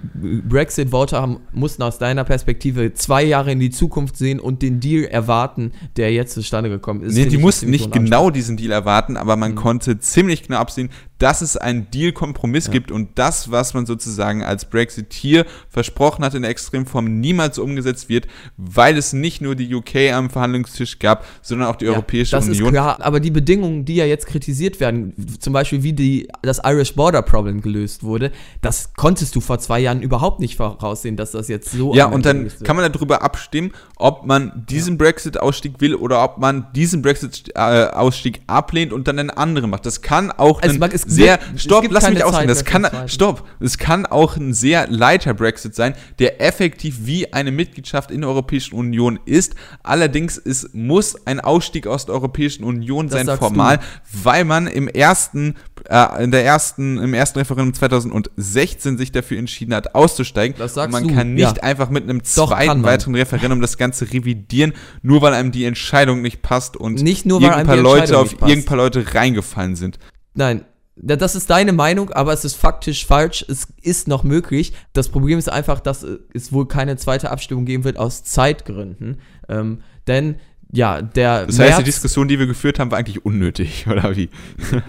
Brexit-Voter 0.49 1.39
mussten 1.53 1.83
aus 1.83 1.99
deiner 1.99 2.25
Perspektive 2.25 2.93
zwei 2.95 3.23
Jahre 3.23 3.53
in 3.53 3.61
die 3.61 3.71
Zukunft 3.71 4.17
sehen 4.17 4.41
und 4.41 4.63
den 4.63 4.81
Deal 4.81 5.05
erwarten, 5.05 5.73
der 5.97 6.13
jetzt 6.13 6.35
zustande 6.35 6.71
gekommen 6.71 7.03
ist. 7.03 7.15
Nee, 7.15 7.27
die 7.27 7.39
mussten 7.39 7.71
nicht 7.71 7.93
genau 7.93 8.31
diesen 8.31 8.57
Deal 8.57 8.73
erwarten, 8.73 9.17
aber 9.17 9.37
Mhm. 9.37 9.41
man 9.41 9.55
konnte 9.55 9.99
ziemlich 9.99 10.43
knapp 10.43 10.71
sehen, 10.71 10.91
dass 11.21 11.41
es 11.43 11.57
einen 11.57 11.89
Deal-Kompromiss 11.93 12.67
Ja. 12.67 12.73
gibt 12.73 12.91
und 12.91 13.11
das, 13.17 13.51
was 13.53 13.73
man 13.75 13.87
sozusagen 13.87 14.43
als 14.43 14.65
Brexit 14.65 15.13
hier 15.13 15.47
versprochen 15.69 16.25
hat 16.25 16.35
in 16.35 16.43
der 16.43 16.51
Extremform, 16.51 17.21
niemals 17.21 17.59
umgesetzt 17.59 18.09
wird, 18.09 18.27
weil 18.57 18.97
es 18.99 19.13
nicht 19.13 19.41
nur 19.41 19.55
die 19.55 19.73
UK 19.75 20.13
am 20.13 20.31
Verhandlungstisch 20.31 20.99
gab, 20.99 21.25
sondern 21.43 21.69
auch 21.69 21.77
die 21.77 21.85
Ja, 21.85 21.93
Europäische 21.93 22.33
das 22.33 22.47
Union. 22.49 22.67
ist 22.67 22.71
klar, 22.73 22.99
aber 23.01 23.21
die 23.21 23.31
Bedingungen, 23.31 23.85
die 23.85 23.95
ja 23.97 24.05
jetzt 24.07 24.27
kritisiert 24.27 24.81
werden, 24.81 25.13
zum 25.39 25.53
Beispiel 25.53 25.83
wie 25.83 25.93
die, 25.93 26.29
das 26.43 26.61
Irish 26.65 26.95
Border 26.97 27.23
Problem 27.23 27.61
gelöst 27.61 28.03
wurde, 28.03 28.33
das 28.63 28.95
konntest 28.97 29.37
du 29.37 29.41
vor 29.41 29.59
zwei 29.59 29.79
Jahren 29.81 30.03
überhaupt 30.03 30.41
nicht 30.41 30.57
voraussehen, 30.57 31.17
dass 31.17 31.31
das 31.33 31.49
jetzt 31.49 31.71
so 31.71 31.95
Ja, 31.95 32.07
und 32.07 32.25
dann 32.27 32.51
kann 32.65 32.77
man 32.77 32.91
darüber 32.91 33.23
abstimmen, 33.23 33.73
ob 33.97 34.27
man 34.27 34.65
diesen 34.69 34.97
Brexit-Ausstieg 34.99 35.81
will 35.81 35.95
oder 35.95 36.25
ob 36.25 36.39
man 36.39 36.67
diesen 36.75 37.03
Brexit-Ausstieg 37.03 38.41
ablehnt 38.47 38.93
und 38.93 39.07
dann 39.09 39.19
einen 39.19 39.31
anderen 39.31 39.71
macht. 39.71 39.87
Das 39.87 40.03
kann 40.03 40.31
auch 40.33 40.63
Also 40.63 40.79
man- 40.79 40.91
es 40.93 41.05
sehr, 41.11 41.39
stopp, 41.57 41.87
lass 41.91 42.09
mich 42.09 42.25
ausreden, 42.25 42.49
das 42.49 42.65
kann, 42.65 42.87
stopp, 43.07 43.47
es 43.61 43.79
kann 43.79 44.07
auch 44.07 44.37
ein 44.37 44.55
sehr 44.55 44.87
leiter 44.89 45.35
Brexit 45.35 45.75
sein, 45.75 45.95
der 46.19 46.41
effektiv 46.41 47.01
wie 47.03 47.33
eine 47.33 47.51
Mitgliedschaft 47.51 48.11
in 48.11 48.21
der 48.21 48.31
Europäischen 48.31 48.75
Union 48.75 49.19
ist. 49.25 49.55
Allerdings 49.83 50.39
ist, 50.39 50.75
muss 50.75 51.27
ein 51.27 51.41
Ausstieg 51.41 51.87
aus 51.87 52.07
der 52.07 52.15
Europäischen 52.15 52.65
Union 52.65 53.09
Das 53.09 53.27
sein, 53.27 53.39
formal, 53.39 53.79
du. 53.79 53.83
weil 54.25 54.45
man 54.45 54.67
im 54.67 54.89
ersten, 54.89 55.57
äh, 55.89 56.23
in 56.23 56.31
der 56.31 56.45
ersten, 56.45 56.99
im 56.99 57.15
ersten 57.15 57.39
Referendum 57.39 57.75
2016 57.75 58.99
sich 58.99 59.13
dafür 59.13 59.39
entschieden 59.39 59.75
hat, 59.75 59.95
auszusteigen. 59.95 60.57
Das 60.59 60.73
Und 60.73 60.75
sagst 60.75 60.93
man 60.93 61.09
du, 61.09 61.15
kann 61.15 61.35
nicht 61.35 61.57
ja. 61.57 61.63
einfach 61.63 61.91
mit 61.91 62.05
einem 62.05 62.23
zweiten 62.25 62.83
weiteren 62.83 63.15
Referendum 63.15 63.61
das 63.61 63.77
Ganze 63.77 64.11
revidieren, 64.13 64.73
nur 65.03 65.23
weil 65.23 65.35
einem 65.35 65.53
die 65.53 65.65
Entscheidung 65.65 66.23
nicht 66.23 66.43
passt 66.43 66.77
und 66.77 67.03
Nicht 67.03 67.27
nur, 67.27 67.43
weil 67.43 67.51
einem 67.51 67.67
paar 67.67 67.77
Leute 67.77 68.19
auf 68.19 68.33
irgendein 68.33 68.65
paar 68.65 68.77
Leute 68.77 69.15
reingefallen 69.15 69.77
sind. 69.77 69.99
Nein, 70.35 70.65
das 71.03 71.35
ist 71.35 71.49
deine 71.51 71.73
Meinung, 71.73 72.11
aber 72.11 72.33
es 72.33 72.45
ist 72.45 72.57
faktisch 72.57 73.07
falsch. 73.07 73.45
Es 73.49 73.69
ist 73.83 74.07
noch 74.09 74.23
möglich. 74.23 74.73
Das 74.93 75.09
Problem 75.09 75.39
ist 75.39 75.49
einfach, 75.51 75.81
dass 75.81 76.07
es 76.35 76.53
wohl 76.53 76.69
keine 76.69 76.97
zweite 76.97 77.31
Abstimmung 77.31 77.65
geben 77.65 77.85
wird 77.85 77.97
aus 77.99 78.23
Zeitgründen. 78.25 79.19
Ähm, 79.49 79.81
denn 80.07 80.37
ja, 80.73 81.03
der 81.03 81.47
Das 81.47 81.59
heißt, 81.59 81.71
die 81.79 81.83
März- 81.83 81.85
Diskussion, 81.85 82.29
die 82.29 82.39
wir 82.39 82.47
geführt 82.47 82.79
haben, 82.79 82.91
war 82.91 82.99
eigentlich 82.99 83.25
unnötig, 83.25 83.87
oder 83.91 84.15
wie? 84.17 84.29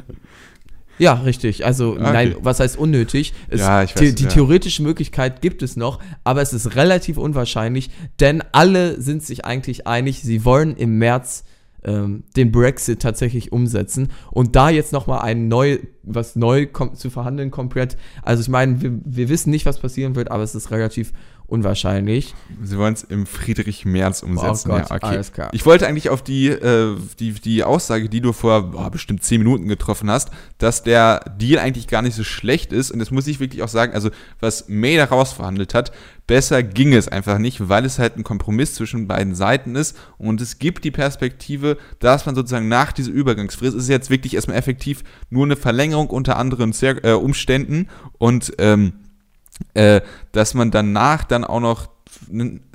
Ja, 1.00 1.14
richtig. 1.14 1.66
Also, 1.66 1.94
Okay. 1.94 2.02
nein, 2.04 2.36
was 2.42 2.60
heißt 2.60 2.78
unnötig? 2.78 3.34
Es, 3.48 3.62
Ja, 3.62 3.82
ich 3.82 3.96
weiß, 3.96 4.00
die, 4.02 4.14
die 4.14 4.24
ja. 4.26 4.30
theoretische 4.30 4.84
Möglichkeit 4.84 5.42
gibt 5.42 5.64
es 5.64 5.76
noch, 5.76 5.98
aber 6.24 6.44
es 6.44 6.54
ist 6.54 6.76
relativ 6.76 7.18
unwahrscheinlich, 7.18 7.90
denn 8.20 8.44
alle 8.52 9.02
sind 9.02 9.24
sich 9.24 9.44
eigentlich 9.44 9.88
einig, 9.88 10.22
sie 10.22 10.46
wollen 10.46 10.76
im 10.76 11.00
März 11.00 11.44
ähm, 11.84 12.24
den 12.36 12.52
Brexit 12.52 13.02
tatsächlich 13.02 13.52
umsetzen 13.52 14.10
und 14.32 14.56
da 14.56 14.70
jetzt 14.70 14.94
nochmal 14.94 15.22
ein 15.22 15.48
neu, 15.48 15.80
was 16.04 16.36
neu 16.36 16.68
zu 16.94 17.10
verhandeln 17.10 17.52
komplett, 17.52 17.98
also 18.22 18.42
ich 18.42 18.50
meine, 18.50 18.82
wir, 18.82 18.92
wir 19.04 19.30
wissen 19.30 19.50
nicht, 19.50 19.66
was 19.66 19.80
passieren 19.80 20.16
wird, 20.16 20.32
aber 20.32 20.44
es 20.44 20.56
ist 20.56 20.72
relativ 20.72 21.14
unwahrscheinlich. 21.52 22.34
Sie 22.64 22.78
wollen 22.78 22.94
es 22.94 23.04
im 23.04 23.26
Friedrich 23.26 23.84
Merz 23.84 24.24
umsetzen. 24.24 24.72
Oh 24.72 24.76
Gott, 24.76 24.90
ja, 24.90 24.96
okay. 24.96 25.06
alles 25.06 25.34
klar. 25.34 25.50
Ich 25.52 25.66
wollte 25.66 25.86
eigentlich 25.86 26.10
auf 26.10 26.24
die, 26.24 26.48
äh, 26.48 26.96
die, 27.20 27.34
die 27.34 27.64
Aussage, 27.64 28.08
die 28.08 28.22
du 28.22 28.32
vor 28.32 28.72
boah, 28.72 28.90
bestimmt 28.90 29.22
zehn 29.24 29.40
Minuten 29.40 29.68
getroffen 29.68 30.10
hast, 30.10 30.30
dass 30.58 30.84
der 30.84 31.20
Deal 31.38 31.60
eigentlich 31.60 31.88
gar 31.88 32.02
nicht 32.02 32.16
so 32.16 32.24
schlecht 32.24 32.72
ist. 32.72 32.90
Und 32.90 33.00
das 33.00 33.12
muss 33.12 33.28
ich 33.28 33.42
wirklich 33.42 33.64
auch 33.64 33.68
sagen, 33.68 33.94
also 33.94 34.10
was 34.40 34.70
May 34.70 34.96
da 34.96 35.06
rausverhandelt 35.06 35.74
hat, 35.74 35.92
besser 36.26 36.64
ging 36.64 36.94
es 36.94 37.10
einfach 37.10 37.38
nicht, 37.38 37.68
weil 37.68 37.84
es 37.84 38.00
halt 38.00 38.16
ein 38.16 38.24
Kompromiss 38.24 38.76
zwischen 38.76 39.10
beiden 39.10 39.36
Seiten 39.36 39.76
ist. 39.76 39.98
Und 40.18 40.40
es 40.40 40.58
gibt 40.58 40.86
die 40.86 40.92
Perspektive, 40.92 41.78
dass 42.00 42.26
man 42.26 42.34
sozusagen 42.34 42.70
nach 42.70 42.94
dieser 42.94 43.12
Übergangsfrist, 43.12 43.76
es 43.76 43.84
ist 43.84 43.90
jetzt 43.90 44.10
wirklich 44.10 44.36
erstmal 44.36 44.56
effektiv 44.56 45.04
nur 45.30 45.44
eine 45.44 45.58
Verlängerung 45.58 46.10
unter 46.10 46.38
anderen 46.38 46.74
äh, 46.82 47.12
Umständen 47.12 47.90
und 48.18 48.54
ähm, 48.58 48.94
äh, 49.74 50.02
dass 50.32 50.54
man 50.54 50.72
danach 50.72 51.24
dann 51.24 51.44
auch 51.44 51.60
noch 51.60 51.90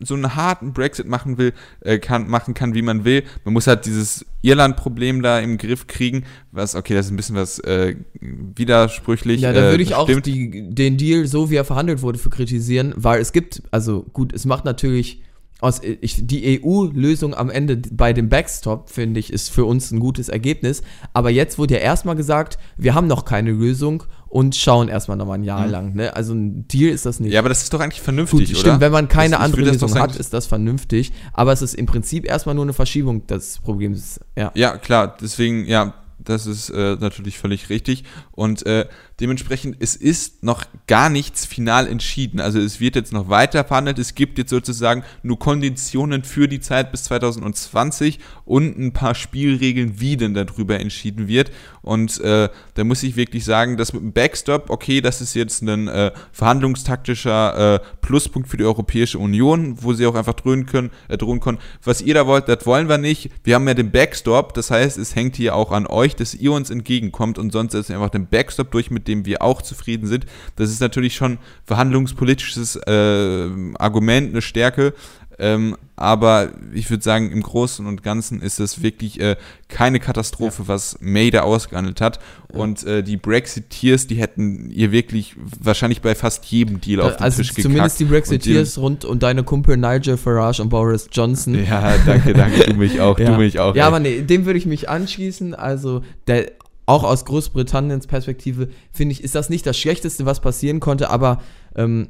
so 0.03 0.15
einen 0.15 0.35
harten 0.35 0.73
Brexit 0.73 1.07
machen 1.07 1.39
will, 1.39 1.53
äh, 1.81 1.99
kann, 1.99 2.29
machen 2.29 2.55
kann, 2.55 2.75
wie 2.75 2.83
man 2.83 3.05
will. 3.05 3.23
Man 3.45 3.55
muss 3.55 3.67
halt 3.67 3.85
dieses 3.87 4.25
Irland-Problem 4.43 5.23
da 5.23 5.39
im 5.39 5.59
Griff 5.59 5.87
kriegen, 5.87 6.25
was, 6.53 6.75
okay, 6.75 6.95
das 6.95 7.07
ist 7.07 7.13
ein 7.13 7.17
bisschen 7.17 7.37
was 7.37 7.59
äh, 7.61 7.97
widersprüchlich. 8.21 9.43
Ja, 9.43 9.53
da 9.53 9.69
äh, 9.69 9.71
würde 9.71 9.83
ich 9.83 9.95
auch 9.95 10.09
die, 10.09 10.71
den 10.71 10.97
Deal, 10.97 11.27
so 11.27 11.51
wie 11.51 11.57
er 11.57 11.65
verhandelt 11.65 12.03
wurde, 12.03 12.19
für 12.19 12.31
kritisieren, 12.31 12.95
weil 12.97 13.21
es 13.21 13.33
gibt, 13.33 13.63
also 13.71 14.07
gut, 14.13 14.33
es 14.33 14.47
macht 14.47 14.65
natürlich 14.65 15.23
aus, 15.61 15.81
ich, 15.83 16.27
die 16.27 16.63
EU-Lösung 16.63 17.35
am 17.35 17.49
Ende 17.49 17.77
bei 17.91 18.13
dem 18.13 18.29
Backstop, 18.29 18.91
finde 18.91 19.21
ich, 19.21 19.33
ist 19.33 19.51
für 19.51 19.65
uns 19.65 19.91
ein 19.91 20.01
gutes 20.01 20.29
Ergebnis. 20.29 20.83
Aber 21.15 21.31
jetzt 21.31 21.59
wurde 21.59 21.75
ja 21.75 21.81
erstmal 21.81 22.15
gesagt, 22.15 22.59
wir 22.77 22.95
haben 22.95 23.07
noch 23.07 23.25
keine 23.25 23.53
Lösung 23.53 24.05
und 24.29 24.55
schauen 24.57 24.89
erstmal 24.89 25.17
nochmal 25.17 25.39
ein 25.39 25.45
Jahr 25.45 25.67
lang. 25.67 25.95
Ne? 25.95 26.15
Also 26.15 26.35
ein 26.35 26.67
Deal 26.69 26.91
ist 26.93 27.07
das 27.07 27.21
nicht. 27.21 27.29
Mhm. 27.31 27.35
Ja, 27.35 27.41
aber 27.41 27.49
das 27.49 27.63
ist 27.63 27.73
doch 27.73 27.81
eigentlich 27.81 28.03
vernünftig, 28.03 28.41
Gut, 28.41 28.51
oder? 28.51 28.59
stimmt, 28.61 28.81
wenn 28.81 28.93
man 28.93 29.09
keine 29.09 29.33
Das- 29.37 29.41
andere 29.41 29.63
Lösung 29.63 29.95
hat, 29.99 30.17
ist 30.17 30.33
das 30.35 30.47
vernünftig. 30.47 31.13
Aber 31.33 31.53
es 31.53 31.63
ist 31.63 31.75
im 31.75 31.87
Prinzip 31.87 32.27
erstmal 32.27 32.55
nur 32.55 32.65
eine 32.65 32.73
Verschiebung 32.73 33.27
des 33.27 33.59
Problems. 33.61 34.21
Ja. 34.37 34.51
Ja, 34.55 34.77
klar, 34.79 35.17
deswegen, 35.21 35.65
ja, 35.67 35.95
das 36.19 36.47
ist 36.47 36.71
äh, 36.71 36.97
natürlich 36.99 37.39
völlig 37.39 37.69
richtig. 37.71 38.05
Und 38.33 38.67
äh, 38.67 38.87
Dementsprechend, 39.19 39.77
es 39.81 39.97
ist 39.97 40.43
noch 40.43 40.67
gar 40.87 41.09
nichts 41.09 41.47
final 41.47 41.87
entschieden. 41.87 42.39
Also 42.39 42.61
es 42.61 42.81
wird 42.81 42.97
jetzt 42.97 43.15
noch 43.15 43.31
weiter 43.31 43.65
verhandelt. 43.65 43.99
Es 43.99 44.15
gibt 44.15 44.37
jetzt 44.37 44.51
sozusagen 44.51 45.05
nur 45.23 45.39
Konditionen 45.39 46.23
für 46.23 46.49
die 46.49 46.61
Zeit 46.61 46.91
bis 46.91 47.05
2020 47.05 48.19
und 48.45 48.79
ein 48.79 48.93
paar 48.93 49.15
Spielregeln, 49.15 50.01
wie 50.01 50.19
denn 50.19 50.35
darüber 50.35 50.79
entschieden 50.79 51.29
wird. 51.29 51.51
Und 51.81 52.21
äh, 52.21 52.51
da 52.75 52.85
muss 52.85 53.03
ich 53.03 53.17
wirklich 53.17 53.45
sagen, 53.47 53.79
dass 53.79 53.95
mit 53.95 54.03
dem 54.03 54.13
Backstop, 54.13 54.69
okay, 54.69 55.01
das 55.01 55.23
ist 55.23 55.35
jetzt 55.35 55.63
ein 55.63 55.89
äh, 55.89 56.11
verhandlungstaktischer 56.33 57.77
äh, 57.77 57.81
Pluspunkt 58.03 58.49
für 58.49 58.59
die 58.59 58.65
Europäische 58.65 59.19
Union, 59.19 59.83
wo 59.83 59.95
sie 59.95 60.05
auch 60.07 60.15
einfach 60.15 60.35
drohen 60.35 60.67
können, 60.67 60.91
äh, 61.09 61.17
drohen 61.17 61.41
können. 61.41 61.59
Was 61.83 62.03
ihr 62.03 62.13
da 62.13 62.27
wollt, 62.27 62.49
das 62.49 62.67
wollen 62.67 62.91
wir 62.91 62.99
nicht. 62.99 63.31
Wir 63.45 63.55
haben 63.55 63.67
ja 63.67 63.75
den 63.75 63.93
Backstop, 63.93 64.53
das 64.53 64.71
heißt, 64.71 64.99
es 64.99 65.15
hängt 65.15 65.37
hier 65.37 65.55
auch 65.55 65.73
an 65.73 65.87
euch, 65.87 66.17
dass 66.17 66.35
ihr 66.35 66.53
uns 66.53 66.69
entgegenkommt 66.69 67.39
und 67.39 67.53
sonst 67.53 67.73
wir 67.73 67.97
einfach 67.97 68.11
den 68.11 68.27
Backstop 68.27 68.71
durch, 68.73 68.91
mit 68.91 69.06
dem 69.09 69.25
wir 69.27 69.43
auch 69.43 69.63
zufrieden 69.63 70.07
sind. 70.07 70.27
Das 70.57 70.71
ist 70.71 70.81
natürlich 70.81 71.15
schon 71.15 71.39
verhandlungspolitisches 71.65 72.77
äh, 72.77 73.49
Argument, 73.79 74.31
eine 74.31 74.43
Stärke. 74.43 74.95
Ähm, 75.39 75.77
aber 75.97 76.51
ich 76.73 76.89
würde 76.89 77.03
sagen, 77.03 77.31
im 77.31 77.43
Großen 77.43 77.87
und 77.87 78.03
Ganzen 78.03 78.41
ist 78.41 78.59
es 78.59 78.83
wirklich 78.83 79.21
äh, 79.21 79.37
keine 79.69 80.01
Katastrophe, 80.01 80.63
ja. 80.63 80.69
was 80.69 80.97
May 81.01 81.31
da 81.31 81.43
ausgehandelt 81.43 82.01
hat. 82.01 82.19
Ja. 82.53 82.61
Und 82.61 82.85
äh, 82.85 83.03
die 83.03 83.17
Brexiteers, 83.19 84.07
die 84.07 84.17
hätten 84.17 84.71
ihr 84.71 84.93
wirklich 84.93 85.37
wahrscheinlich 85.61 86.01
bei 86.01 86.15
fast 86.15 86.47
jedem 86.47 86.81
Deal 86.81 87.03
auf 87.03 87.17
den 87.17 87.23
also 87.23 87.39
Tisch 87.39 87.49
gekackt. 87.49 87.63
Zumindest 87.65 88.01
die 88.01 88.05
Brexiteers 88.07 88.79
rund 88.79 89.05
und 89.05 89.23
deine 89.23 89.43
Kumpel 89.43 89.77
Nigel 89.77 90.17
Farage 90.17 90.63
und 90.63 90.71
Boris 90.71 91.09
Johnson. 91.13 91.55
Ja, 91.67 91.97
danke, 92.07 92.33
danke, 92.33 92.65
du 92.65 92.75
mich 92.75 93.01
auch, 93.01 93.19
ja. 93.19 93.31
du 93.31 93.39
mich 93.39 93.59
auch. 93.59 93.75
Ja, 93.75 93.85
ey. 93.85 93.89
aber 93.89 94.01
nee, 94.01 94.23
dem 94.23 94.47
würde 94.47 94.59
ich 94.59 94.67
mich 94.67 94.89
anschließen. 94.89 95.55
Also 95.55 96.03
der 96.27 96.53
auch 96.87 97.05
aus 97.05 97.25
Großbritanniens 97.25 98.07
Perspektive, 98.07 98.69
finde 98.93 99.13
ich, 99.13 99.23
ist 99.23 99.35
das 99.35 99.51
nicht 99.51 99.67
das 99.67 99.77
Schlechteste, 99.77 100.25
was 100.25 100.41
passieren 100.41 100.81
konnte, 100.81 101.11
aber 101.11 101.43
ähm, 101.75 102.09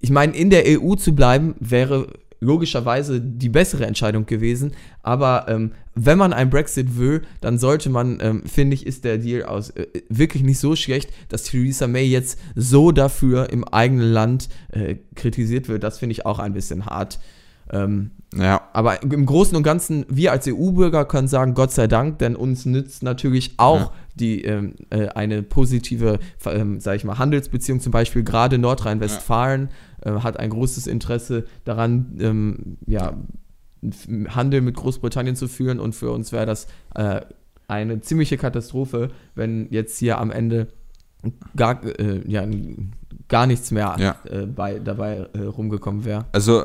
ich 0.00 0.10
meine, 0.10 0.36
in 0.36 0.50
der 0.50 0.64
EU 0.66 0.96
zu 0.96 1.14
bleiben, 1.14 1.54
wäre 1.60 2.08
logischerweise 2.44 3.20
die 3.20 3.48
bessere 3.48 3.86
Entscheidung 3.86 4.26
gewesen. 4.26 4.72
Aber 5.02 5.46
ähm, 5.48 5.72
wenn 5.94 6.18
man 6.18 6.32
einen 6.32 6.50
Brexit 6.50 6.98
will, 6.98 7.22
dann 7.40 7.58
sollte 7.58 7.90
man, 7.90 8.18
ähm, 8.20 8.42
finde 8.44 8.74
ich, 8.74 8.86
ist 8.86 9.04
der 9.04 9.18
Deal 9.18 9.44
aus 9.44 9.70
äh, 9.70 9.86
wirklich 10.08 10.42
nicht 10.42 10.58
so 10.58 10.76
schlecht, 10.76 11.10
dass 11.28 11.44
Theresa 11.44 11.86
May 11.86 12.04
jetzt 12.04 12.38
so 12.54 12.92
dafür 12.92 13.50
im 13.50 13.64
eigenen 13.64 14.12
Land 14.12 14.48
äh, 14.70 14.96
kritisiert 15.14 15.68
wird. 15.68 15.82
Das 15.82 15.98
finde 15.98 16.12
ich 16.12 16.26
auch 16.26 16.38
ein 16.38 16.52
bisschen 16.52 16.86
hart. 16.86 17.18
Ähm, 17.70 18.10
ja. 18.36 18.62
Aber 18.72 19.02
im 19.02 19.26
Großen 19.26 19.56
und 19.56 19.62
Ganzen, 19.62 20.04
wir 20.08 20.32
als 20.32 20.46
EU-Bürger 20.48 21.04
können 21.04 21.28
sagen, 21.28 21.54
Gott 21.54 21.72
sei 21.72 21.86
Dank, 21.86 22.18
denn 22.18 22.36
uns 22.36 22.66
nützt 22.66 23.02
natürlich 23.02 23.54
auch 23.58 23.80
ja. 23.80 23.92
die 24.14 24.44
ähm, 24.44 24.74
äh, 24.90 25.08
eine 25.08 25.42
positive, 25.42 26.18
ähm, 26.46 26.80
sage 26.80 26.96
ich 26.96 27.04
mal, 27.04 27.18
Handelsbeziehung, 27.18 27.80
zum 27.80 27.92
Beispiel 27.92 28.24
gerade 28.24 28.58
Nordrhein-Westfalen 28.58 29.68
ja. 30.04 30.16
äh, 30.16 30.20
hat 30.20 30.38
ein 30.38 30.50
großes 30.50 30.86
Interesse 30.86 31.44
daran, 31.64 32.16
ähm, 32.20 32.76
ja, 32.86 33.14
Handel 34.28 34.62
mit 34.62 34.76
Großbritannien 34.76 35.36
zu 35.36 35.46
führen 35.46 35.78
und 35.78 35.94
für 35.94 36.10
uns 36.10 36.32
wäre 36.32 36.46
das 36.46 36.66
äh, 36.94 37.20
eine 37.68 38.00
ziemliche 38.00 38.36
Katastrophe, 38.38 39.10
wenn 39.34 39.68
jetzt 39.70 39.98
hier 39.98 40.18
am 40.18 40.30
Ende 40.30 40.68
gar, 41.56 41.84
äh, 41.84 42.22
ja, 42.26 42.46
gar 43.28 43.46
nichts 43.46 43.70
mehr. 43.70 44.16
Äh, 44.24 44.46
bei, 44.46 44.78
dabei 44.78 45.28
äh, 45.34 45.42
rumgekommen 45.42 46.04
wäre. 46.04 46.26
Also 46.32 46.64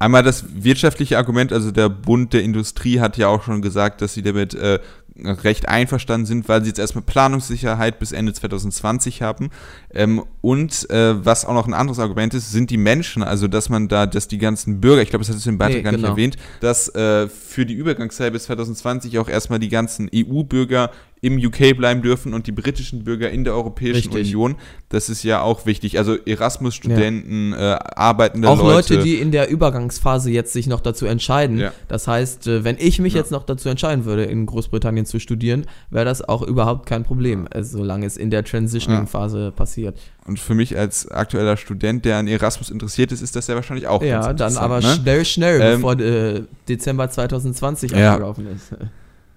Einmal 0.00 0.22
das 0.22 0.44
wirtschaftliche 0.54 1.18
Argument, 1.18 1.52
also 1.52 1.70
der 1.70 1.90
Bund 1.90 2.32
der 2.32 2.42
Industrie 2.42 3.00
hat 3.00 3.18
ja 3.18 3.28
auch 3.28 3.42
schon 3.42 3.60
gesagt, 3.60 4.00
dass 4.00 4.14
sie 4.14 4.22
damit 4.22 4.54
äh, 4.54 4.78
recht 5.22 5.68
einverstanden 5.68 6.24
sind, 6.24 6.48
weil 6.48 6.62
sie 6.62 6.68
jetzt 6.68 6.78
erstmal 6.78 7.04
Planungssicherheit 7.04 7.98
bis 7.98 8.12
Ende 8.12 8.32
2020 8.32 9.20
haben. 9.20 9.50
Ähm, 9.92 10.24
und 10.40 10.88
äh, 10.88 11.22
was 11.22 11.44
auch 11.44 11.52
noch 11.52 11.66
ein 11.66 11.74
anderes 11.74 11.98
Argument 11.98 12.32
ist, 12.32 12.50
sind 12.50 12.70
die 12.70 12.78
Menschen, 12.78 13.22
also 13.22 13.46
dass 13.46 13.68
man 13.68 13.88
da, 13.88 14.06
dass 14.06 14.26
die 14.26 14.38
ganzen 14.38 14.80
Bürger, 14.80 15.02
ich 15.02 15.10
glaube, 15.10 15.22
das 15.22 15.28
hat 15.28 15.36
es 15.36 15.46
im 15.46 15.58
Beitrag 15.58 15.76
nee, 15.76 15.82
gar 15.82 15.92
nicht 15.92 16.00
genau. 16.00 16.12
erwähnt, 16.12 16.36
dass 16.60 16.88
äh, 16.94 17.28
für 17.28 17.66
die 17.66 17.74
Übergangszeit 17.74 18.32
bis 18.32 18.44
2020 18.44 19.18
auch 19.18 19.28
erstmal 19.28 19.58
die 19.58 19.68
ganzen 19.68 20.08
EU-Bürger 20.14 20.90
im 21.22 21.36
UK 21.36 21.76
bleiben 21.76 22.02
dürfen 22.02 22.32
und 22.32 22.46
die 22.46 22.52
britischen 22.52 23.04
Bürger 23.04 23.30
in 23.30 23.44
der 23.44 23.54
Europäischen 23.54 24.10
Richtig. 24.12 24.34
Union. 24.34 24.56
Das 24.88 25.08
ist 25.08 25.22
ja 25.22 25.42
auch 25.42 25.66
wichtig. 25.66 25.98
Also 25.98 26.16
Erasmus-Studenten, 26.16 27.52
ja. 27.52 27.74
äh, 27.74 27.78
arbeitende 27.94 28.48
auch 28.48 28.56
Leute. 28.56 28.68
Auch 28.68 28.90
Leute, 28.90 29.02
die 29.02 29.16
in 29.16 29.30
der 29.30 29.50
Übergangsphase 29.50 30.30
jetzt 30.30 30.52
sich 30.52 30.66
noch 30.66 30.80
dazu 30.80 31.04
entscheiden. 31.06 31.58
Ja. 31.58 31.72
Das 31.88 32.08
heißt, 32.08 32.46
äh, 32.46 32.64
wenn 32.64 32.76
ich 32.78 33.00
mich 33.00 33.12
ja. 33.12 33.20
jetzt 33.20 33.32
noch 33.32 33.44
dazu 33.44 33.68
entscheiden 33.68 34.06
würde, 34.06 34.24
in 34.24 34.46
Großbritannien 34.46 35.04
zu 35.04 35.20
studieren, 35.20 35.66
wäre 35.90 36.06
das 36.06 36.26
auch 36.26 36.42
überhaupt 36.42 36.86
kein 36.86 37.04
Problem, 37.04 37.46
also, 37.50 37.78
solange 37.78 38.06
es 38.06 38.16
in 38.16 38.30
der 38.30 38.42
Transitioning-Phase 38.44 39.52
passiert. 39.54 39.98
Und 40.26 40.40
für 40.40 40.54
mich 40.54 40.78
als 40.78 41.08
aktueller 41.08 41.56
Student, 41.56 42.04
der 42.04 42.16
an 42.16 42.28
Erasmus 42.28 42.70
interessiert 42.70 43.12
ist, 43.12 43.20
ist 43.20 43.36
das 43.36 43.46
ja 43.46 43.54
wahrscheinlich 43.56 43.86
auch 43.86 44.02
Ja, 44.02 44.32
dann 44.32 44.56
aber 44.56 44.80
ne? 44.80 44.94
schnell, 44.94 45.24
schnell, 45.24 45.60
ähm, 45.60 45.82
bevor 45.82 45.98
äh, 46.00 46.42
Dezember 46.68 47.10
2020 47.10 47.94
abgelaufen 47.94 48.46
ist. 48.46 48.72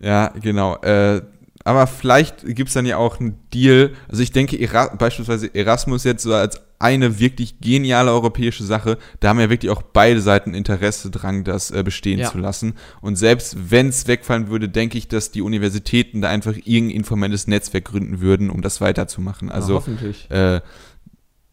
Ja, 0.04 0.34
genau. 0.42 0.76
Äh, 0.82 1.22
aber 1.64 1.88
vielleicht 1.88 2.46
gibt 2.46 2.68
es 2.70 2.74
dann 2.74 2.86
ja 2.86 2.98
auch 2.98 3.20
einen 3.20 3.40
Deal. 3.54 3.92
Also 4.10 4.22
ich 4.22 4.32
denke, 4.32 4.60
Era 4.60 4.94
beispielsweise 4.96 5.54
Erasmus 5.54 6.04
jetzt 6.04 6.24
so 6.24 6.34
als 6.34 6.62
eine 6.80 7.20
wirklich 7.20 7.62
geniale 7.62 8.12
europäische 8.12 8.66
Sache, 8.66 8.98
da 9.22 9.30
haben 9.30 9.40
ja 9.40 9.50
wirklich 9.50 9.72
auch 9.72 9.82
beide 9.82 10.20
Seiten 10.20 10.54
Interesse 10.54 11.10
dran, 11.10 11.46
das 11.46 11.72
äh, 11.72 11.82
bestehen 11.82 12.20
ja. 12.20 12.30
zu 12.30 12.38
lassen. 12.38 12.74
Und 13.00 13.16
selbst 13.16 13.72
wenn 13.72 13.88
es 13.88 14.06
wegfallen 14.08 14.50
würde, 14.50 14.68
denke 14.68 14.98
ich, 14.98 15.08
dass 15.08 15.32
die 15.32 15.42
Universitäten 15.42 16.22
da 16.22 16.28
einfach 16.28 16.56
irgendein 16.66 16.98
informelles 16.98 17.48
Netzwerk 17.48 17.86
gründen 17.86 18.20
würden, 18.20 18.50
um 18.50 18.62
das 18.62 18.82
weiterzumachen. 18.82 19.50
Also 19.50 19.74
ja, 19.74 19.80
hoffentlich. 19.80 20.30
Äh, 20.30 20.60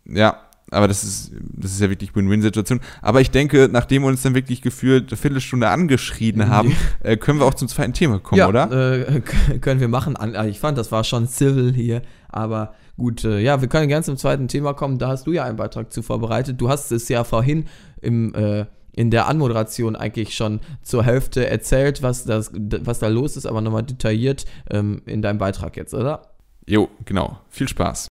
ja, 0.07 0.41
aber 0.71 0.89
das 0.89 1.05
ist, 1.05 1.33
das 1.41 1.73
ist 1.73 1.81
ja 1.81 1.91
wirklich 1.91 2.15
Win-Win-Situation. 2.15 2.81
Aber 3.03 3.21
ich 3.21 3.31
denke, 3.31 3.69
nachdem 3.71 4.03
wir 4.03 4.09
uns 4.09 4.23
dann 4.23 4.35
wirklich 4.35 4.63
gefühlt 4.63 5.11
eine 5.11 5.17
Viertelstunde 5.17 5.69
angeschrien 5.69 6.49
haben, 6.49 6.77
äh, 7.03 7.17
können 7.17 7.41
wir 7.41 7.47
auch 7.47 7.55
zum 7.55 7.69
zweiten 7.69 7.93
Thema 7.93 8.19
kommen, 8.19 8.39
ja, 8.39 8.49
oder? 8.49 9.09
Äh, 9.09 9.21
können 9.61 9.81
wir 9.81 9.89
machen. 9.89 10.17
Also 10.17 10.49
ich 10.49 10.61
fand, 10.61 10.79
das 10.79 10.93
war 10.93 11.05
schon 11.05 11.27
civil 11.27 11.73
hier, 11.73 12.03
aber 12.29 12.75
gut, 12.97 13.25
äh, 13.25 13.41
ja, 13.41 13.61
wir 13.61 13.69
können 13.69 13.89
gerne 13.89 14.05
zum 14.05 14.17
zweiten 14.17 14.49
Thema 14.49 14.75
kommen. 14.75 14.99
Da 14.99 15.09
hast 15.09 15.27
du 15.27 15.33
ja 15.33 15.45
einen 15.45 15.57
Beitrag 15.57 15.93
zu 15.93 16.03
vorbereitet. 16.03 16.61
Du 16.61 16.69
hast 16.69 16.93
es 16.93 17.09
ja 17.09 17.25
vorhin 17.25 17.67
im 18.01 18.35
äh, 18.35 18.67
in 18.93 19.11
der 19.11 19.29
Anmoderation 19.29 19.97
eigentlich 19.97 20.35
schon 20.35 20.61
zur 20.83 21.05
Hälfte 21.05 21.49
erzählt, 21.49 22.03
was, 22.03 22.25
das, 22.25 22.51
was 22.53 22.99
da 22.99 23.09
los 23.09 23.37
ist, 23.37 23.47
aber 23.47 23.61
nochmal 23.61 23.85
detailliert 23.85 24.47
ähm, 24.69 25.03
in 25.07 25.23
deinem 25.23 25.39
Beitrag 25.39 25.77
jetzt, 25.77 25.95
oder? 25.95 26.23
Jo, 26.67 26.89
genau. 27.05 27.39
Viel 27.49 27.69
Spaß. 27.69 28.10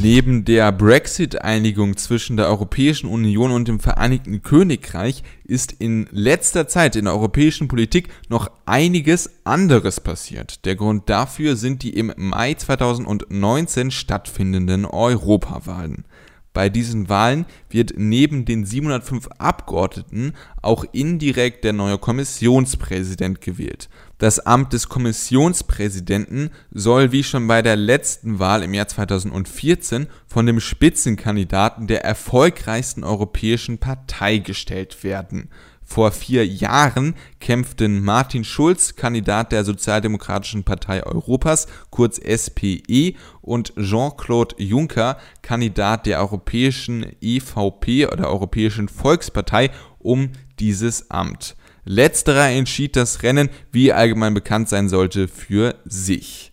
Neben 0.00 0.44
der 0.44 0.70
Brexit-Einigung 0.70 1.96
zwischen 1.96 2.36
der 2.36 2.46
Europäischen 2.46 3.08
Union 3.08 3.50
und 3.50 3.66
dem 3.66 3.80
Vereinigten 3.80 4.42
Königreich 4.42 5.24
ist 5.42 5.72
in 5.72 6.06
letzter 6.12 6.68
Zeit 6.68 6.94
in 6.94 7.06
der 7.06 7.14
europäischen 7.14 7.66
Politik 7.66 8.08
noch 8.28 8.48
einiges 8.64 9.28
anderes 9.42 9.98
passiert. 9.98 10.64
Der 10.66 10.76
Grund 10.76 11.10
dafür 11.10 11.56
sind 11.56 11.82
die 11.82 11.94
im 11.94 12.12
Mai 12.16 12.54
2019 12.54 13.90
stattfindenden 13.90 14.84
Europawahlen. 14.84 16.04
Bei 16.52 16.68
diesen 16.68 17.08
Wahlen 17.08 17.44
wird 17.68 17.94
neben 17.96 18.44
den 18.44 18.64
705 18.64 19.28
Abgeordneten 19.38 20.34
auch 20.62 20.84
indirekt 20.92 21.64
der 21.64 21.72
neue 21.72 21.98
Kommissionspräsident 21.98 23.40
gewählt. 23.40 23.88
Das 24.18 24.40
Amt 24.40 24.72
des 24.72 24.88
Kommissionspräsidenten 24.88 26.50
soll 26.72 27.12
wie 27.12 27.22
schon 27.22 27.46
bei 27.46 27.62
der 27.62 27.76
letzten 27.76 28.40
Wahl 28.40 28.64
im 28.64 28.74
Jahr 28.74 28.88
2014 28.88 30.08
von 30.26 30.44
dem 30.44 30.58
Spitzenkandidaten 30.58 31.86
der 31.86 32.04
erfolgreichsten 32.04 33.04
europäischen 33.04 33.78
Partei 33.78 34.38
gestellt 34.38 35.04
werden. 35.04 35.50
Vor 35.84 36.10
vier 36.10 36.44
Jahren 36.44 37.14
kämpften 37.38 38.04
Martin 38.04 38.44
Schulz, 38.44 38.96
Kandidat 38.96 39.52
der 39.52 39.64
Sozialdemokratischen 39.64 40.64
Partei 40.64 41.02
Europas, 41.02 41.68
kurz 41.90 42.18
SPE, 42.18 43.14
und 43.40 43.72
Jean-Claude 43.76 44.56
Juncker, 44.58 45.16
Kandidat 45.42 46.06
der 46.06 46.18
Europäischen 46.18 47.06
EVP 47.22 48.06
oder 48.06 48.28
Europäischen 48.28 48.88
Volkspartei, 48.88 49.70
um 50.00 50.32
dieses 50.58 51.10
Amt. 51.10 51.56
Letzterer 51.84 52.48
entschied 52.50 52.96
das 52.96 53.22
Rennen, 53.22 53.48
wie 53.72 53.92
allgemein 53.92 54.34
bekannt 54.34 54.68
sein 54.68 54.88
sollte, 54.88 55.28
für 55.28 55.76
sich. 55.84 56.52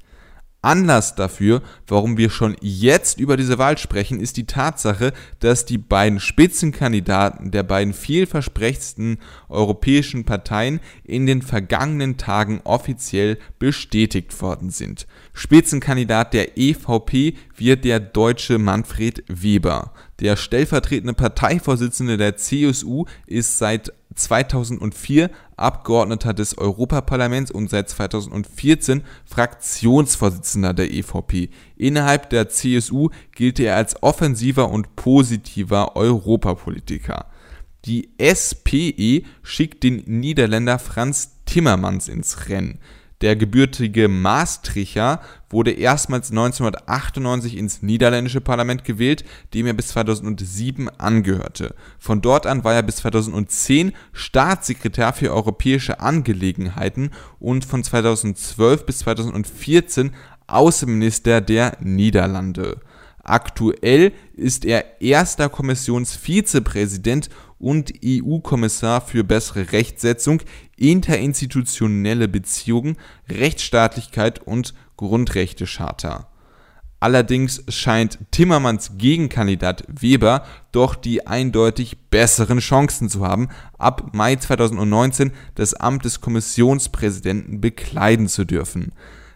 Anlass 0.66 1.14
dafür, 1.14 1.62
warum 1.88 2.18
wir 2.18 2.32
schon 2.32 2.56
jetzt 2.60 3.20
über 3.20 3.38
diese 3.38 3.60
Wahl 3.60 3.78
sprechen, 3.78 4.20
ist 4.20 4.36
die 4.36 4.48
Tatsache, 4.48 5.14
dass 5.40 5.66
die 5.66 5.78
beiden 5.78 6.20
Spitzenkandidaten 6.20 7.52
der 7.52 7.62
beiden 7.62 7.94
vielversprechendsten 7.94 9.20
europäischen 9.48 10.26
Parteien 10.26 10.80
in 11.04 11.28
den 11.28 11.44
vergangenen 11.44 12.18
Tagen 12.18 12.62
offiziell 12.64 13.38
bestätigt 13.60 14.42
worden 14.42 14.72
sind. 14.72 15.06
Spitzenkandidat 15.34 16.34
der 16.34 16.58
EVP 16.58 17.36
wird 17.56 17.86
der 17.86 18.00
deutsche 18.00 18.58
Manfred 18.58 19.24
Weber. 19.28 19.94
Der 20.20 20.36
stellvertretende 20.36 21.14
Parteivorsitzende 21.14 22.18
der 22.18 22.38
CSU 22.38 23.06
ist 23.28 23.60
seit 23.60 23.94
2004 24.16 25.30
Abgeordneter 25.58 26.34
des 26.34 26.58
Europaparlaments 26.58 27.52
und 27.52 27.70
seit 27.70 27.90
2014 27.90 29.04
Fraktionsvorsitzender 29.26 30.74
der 30.74 30.92
EVP. 30.92 31.50
Innerhalb 31.78 32.30
der 32.30 32.50
CSU 32.50 33.10
gilt 33.34 33.60
er 33.60 33.76
als 33.76 34.02
offensiver 34.02 34.70
und 34.70 34.96
positiver 34.96 35.96
Europapolitiker. 35.96 37.28
Die 37.86 38.10
SPE 38.20 39.24
schickt 39.44 39.84
den 39.84 40.04
Niederländer 40.06 40.80
Franz 40.80 41.38
Timmermans 41.46 42.08
ins 42.08 42.50
Rennen. 42.50 42.80
Der 43.26 43.36
gebürtige 43.36 44.08
Maastrichter 44.08 45.20
wurde 45.50 45.72
erstmals 45.72 46.30
1998 46.30 47.58
ins 47.58 47.82
niederländische 47.82 48.40
Parlament 48.40 48.84
gewählt, 48.84 49.26
dem 49.56 49.66
er 49.66 49.74
bis 49.74 49.88
2007 49.88 50.90
angehörte. 51.00 51.74
Von 51.98 52.22
dort 52.22 52.46
an 52.46 52.64
war 52.64 52.76
er 52.76 52.84
bis 52.84 52.98
2010 52.98 53.94
Staatssekretär 54.14 55.12
für 55.12 55.34
europäische 55.34 56.02
Angelegenheiten 56.02 57.10
und 57.40 57.66
von 57.66 57.84
2012 57.84 58.86
bis 58.86 59.00
2014 59.00 60.12
Außenminister 60.46 61.42
der 61.42 61.78
Niederlande. 61.82 62.80
Aktuell 63.24 64.12
ist 64.36 64.66
er 64.66 65.02
erster 65.02 65.50
Kommissionsvizepräsident 65.50 67.30
und 67.58 67.92
EU-Kommissar 68.06 69.02
für 69.02 69.24
bessere 69.24 69.72
Rechtsetzung, 69.72 70.42
interinstitutionelle 70.78 72.28
Beziehungen, 72.28 72.98
Rechtsstaatlichkeit 73.30 74.40
und 74.40 74.74
Grundrechtecharta. 74.98 76.28
Allerdings 77.00 77.64
scheint 77.68 78.18
Timmermans 78.32 78.94
Gegenkandidat 78.98 79.84
Weber 79.88 80.44
doch 80.72 80.96
die 80.96 81.28
eindeutig 81.28 81.98
besseren 82.10 82.60
Chancen 82.60 83.10
zu 83.10 83.26
haben, 83.26 83.50
ab 83.78 84.12
Mai 84.14 84.38
2019 84.38 85.32
das 85.56 85.74
Amt 85.74 86.06
des 86.06 86.22
Kommissionspräsidenten 86.22 87.62
bekleiden 87.62 88.28
zu 88.28 88.46
dürfen. 88.46 88.92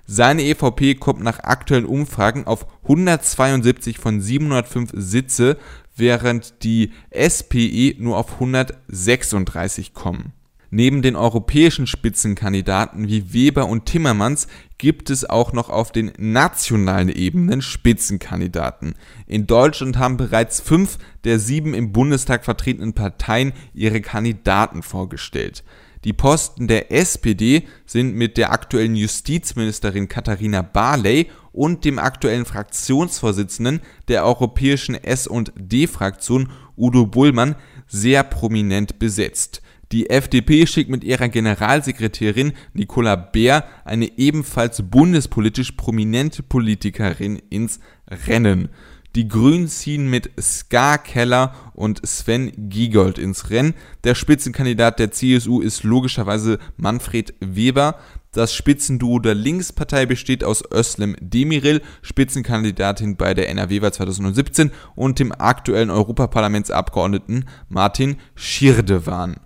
Seine 0.07 0.41
EVP 0.41 0.95
kommt 0.95 1.21
nach 1.21 1.41
aktuellen 1.41 1.85
Umfragen 1.85 2.47
auf 2.47 2.65
172 2.83 3.99
von 3.99 4.19
705 4.19 4.89
Sitze, 4.95 5.57
während 5.95 6.63
die 6.63 6.91
SPE 7.15 7.93
nur 7.99 8.17
auf 8.17 8.33
136 8.33 9.93
kommen. 9.93 10.33
Neben 10.71 11.01
den 11.01 11.15
europäischen 11.15 11.87
Spitzenkandidaten 11.87 13.07
wie 13.07 13.33
Weber 13.33 13.67
und 13.67 13.85
Timmermans 13.85 14.47
gibt 14.77 15.09
es 15.09 15.27
auch 15.27 15.51
noch 15.51 15.69
auf 15.69 15.91
den 15.91 16.11
nationalen 16.17 17.09
Ebenen 17.09 17.61
Spitzenkandidaten. 17.61 18.93
In 19.25 19.47
Deutschland 19.47 19.97
haben 19.97 20.17
bereits 20.17 20.61
fünf 20.61 20.99
der 21.23 21.39
sieben 21.39 21.73
im 21.73 21.91
Bundestag 21.91 22.45
vertretenen 22.45 22.93
Parteien 22.93 23.53
ihre 23.73 24.01
Kandidaten 24.01 24.83
vorgestellt. 24.83 25.63
Die 26.05 26.13
Posten 26.13 26.67
der 26.67 26.91
SPD 26.93 27.63
sind 27.85 28.15
mit 28.15 28.37
der 28.37 28.53
aktuellen 28.53 28.95
Justizministerin 28.95 30.07
Katharina 30.07 30.61
Barley 30.61 31.29
und 31.51 31.83
dem 31.83 31.99
aktuellen 31.99 32.45
Fraktionsvorsitzenden 32.45 33.81
der 34.07 34.23
europäischen 34.23 34.95
S&D-Fraktion 34.95 36.51
Udo 36.77 37.05
Bullmann 37.05 37.55
sehr 37.87 38.23
prominent 38.23 38.99
besetzt. 38.99 39.61
Die 39.91 40.11
FDP 40.11 40.67
schickt 40.67 40.91
mit 40.91 41.03
ihrer 41.03 41.29
Generalsekretärin 41.29 42.53
Nicola 42.73 43.15
Beer 43.15 43.63
eine 43.85 44.19
ebenfalls 44.19 44.83
bundespolitisch 44.83 45.71
prominente 45.71 46.43
Politikerin 46.43 47.41
ins 47.49 47.79
Rennen. 48.07 48.69
Die 49.15 49.27
Grünen 49.27 49.67
ziehen 49.67 50.07
mit 50.07 50.29
Ska 50.39 50.99
Keller 50.99 51.55
und 51.73 52.07
Sven 52.07 52.51
Giegold 52.69 53.17
ins 53.17 53.49
Rennen. 53.49 53.73
Der 54.03 54.13
Spitzenkandidat 54.13 54.99
der 54.99 55.09
CSU 55.09 55.61
ist 55.61 55.83
logischerweise 55.83 56.59
Manfred 56.77 57.33
Weber. 57.39 57.95
Das 58.31 58.53
Spitzenduo 58.53 59.17
der 59.17 59.33
Linkspartei 59.33 60.05
besteht 60.05 60.43
aus 60.43 60.63
Özlem 60.71 61.15
Demirel, 61.19 61.81
Spitzenkandidatin 62.03 63.17
bei 63.17 63.33
der 63.33 63.49
NRW-Wahl 63.49 63.93
2017, 63.93 64.69
und 64.95 65.17
dem 65.17 65.31
aktuellen 65.31 65.89
Europaparlamentsabgeordneten 65.89 67.49
Martin 67.69 68.17
Schirdewan. 68.35 69.37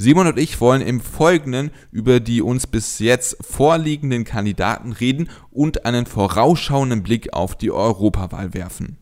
Simon 0.00 0.28
und 0.28 0.38
ich 0.38 0.60
wollen 0.60 0.80
im 0.80 1.00
Folgenden 1.00 1.72
über 1.90 2.20
die 2.20 2.40
uns 2.40 2.68
bis 2.68 3.00
jetzt 3.00 3.36
vorliegenden 3.40 4.22
Kandidaten 4.22 4.92
reden 4.92 5.28
und 5.50 5.86
einen 5.86 6.06
vorausschauenden 6.06 7.02
Blick 7.02 7.32
auf 7.32 7.56
die 7.56 7.72
Europawahl 7.72 8.54
werfen. 8.54 8.96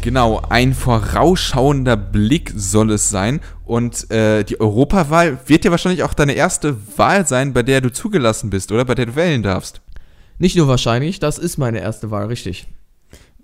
Genau, 0.00 0.40
ein 0.48 0.74
vorausschauender 0.74 1.96
Blick 1.96 2.52
soll 2.54 2.92
es 2.92 3.10
sein. 3.10 3.40
Und 3.64 4.08
äh, 4.12 4.44
die 4.44 4.60
Europawahl 4.60 5.40
wird 5.46 5.64
ja 5.64 5.72
wahrscheinlich 5.72 6.04
auch 6.04 6.14
deine 6.14 6.34
erste 6.34 6.76
Wahl 6.96 7.26
sein, 7.26 7.52
bei 7.52 7.64
der 7.64 7.80
du 7.80 7.90
zugelassen 7.90 8.48
bist, 8.48 8.70
oder? 8.70 8.84
Bei 8.84 8.94
der 8.94 9.06
du 9.06 9.16
wählen 9.16 9.42
darfst. 9.42 9.80
Nicht 10.38 10.56
nur 10.56 10.68
wahrscheinlich, 10.68 11.18
das 11.18 11.36
ist 11.36 11.58
meine 11.58 11.80
erste 11.80 12.12
Wahl, 12.12 12.26
richtig. 12.26 12.68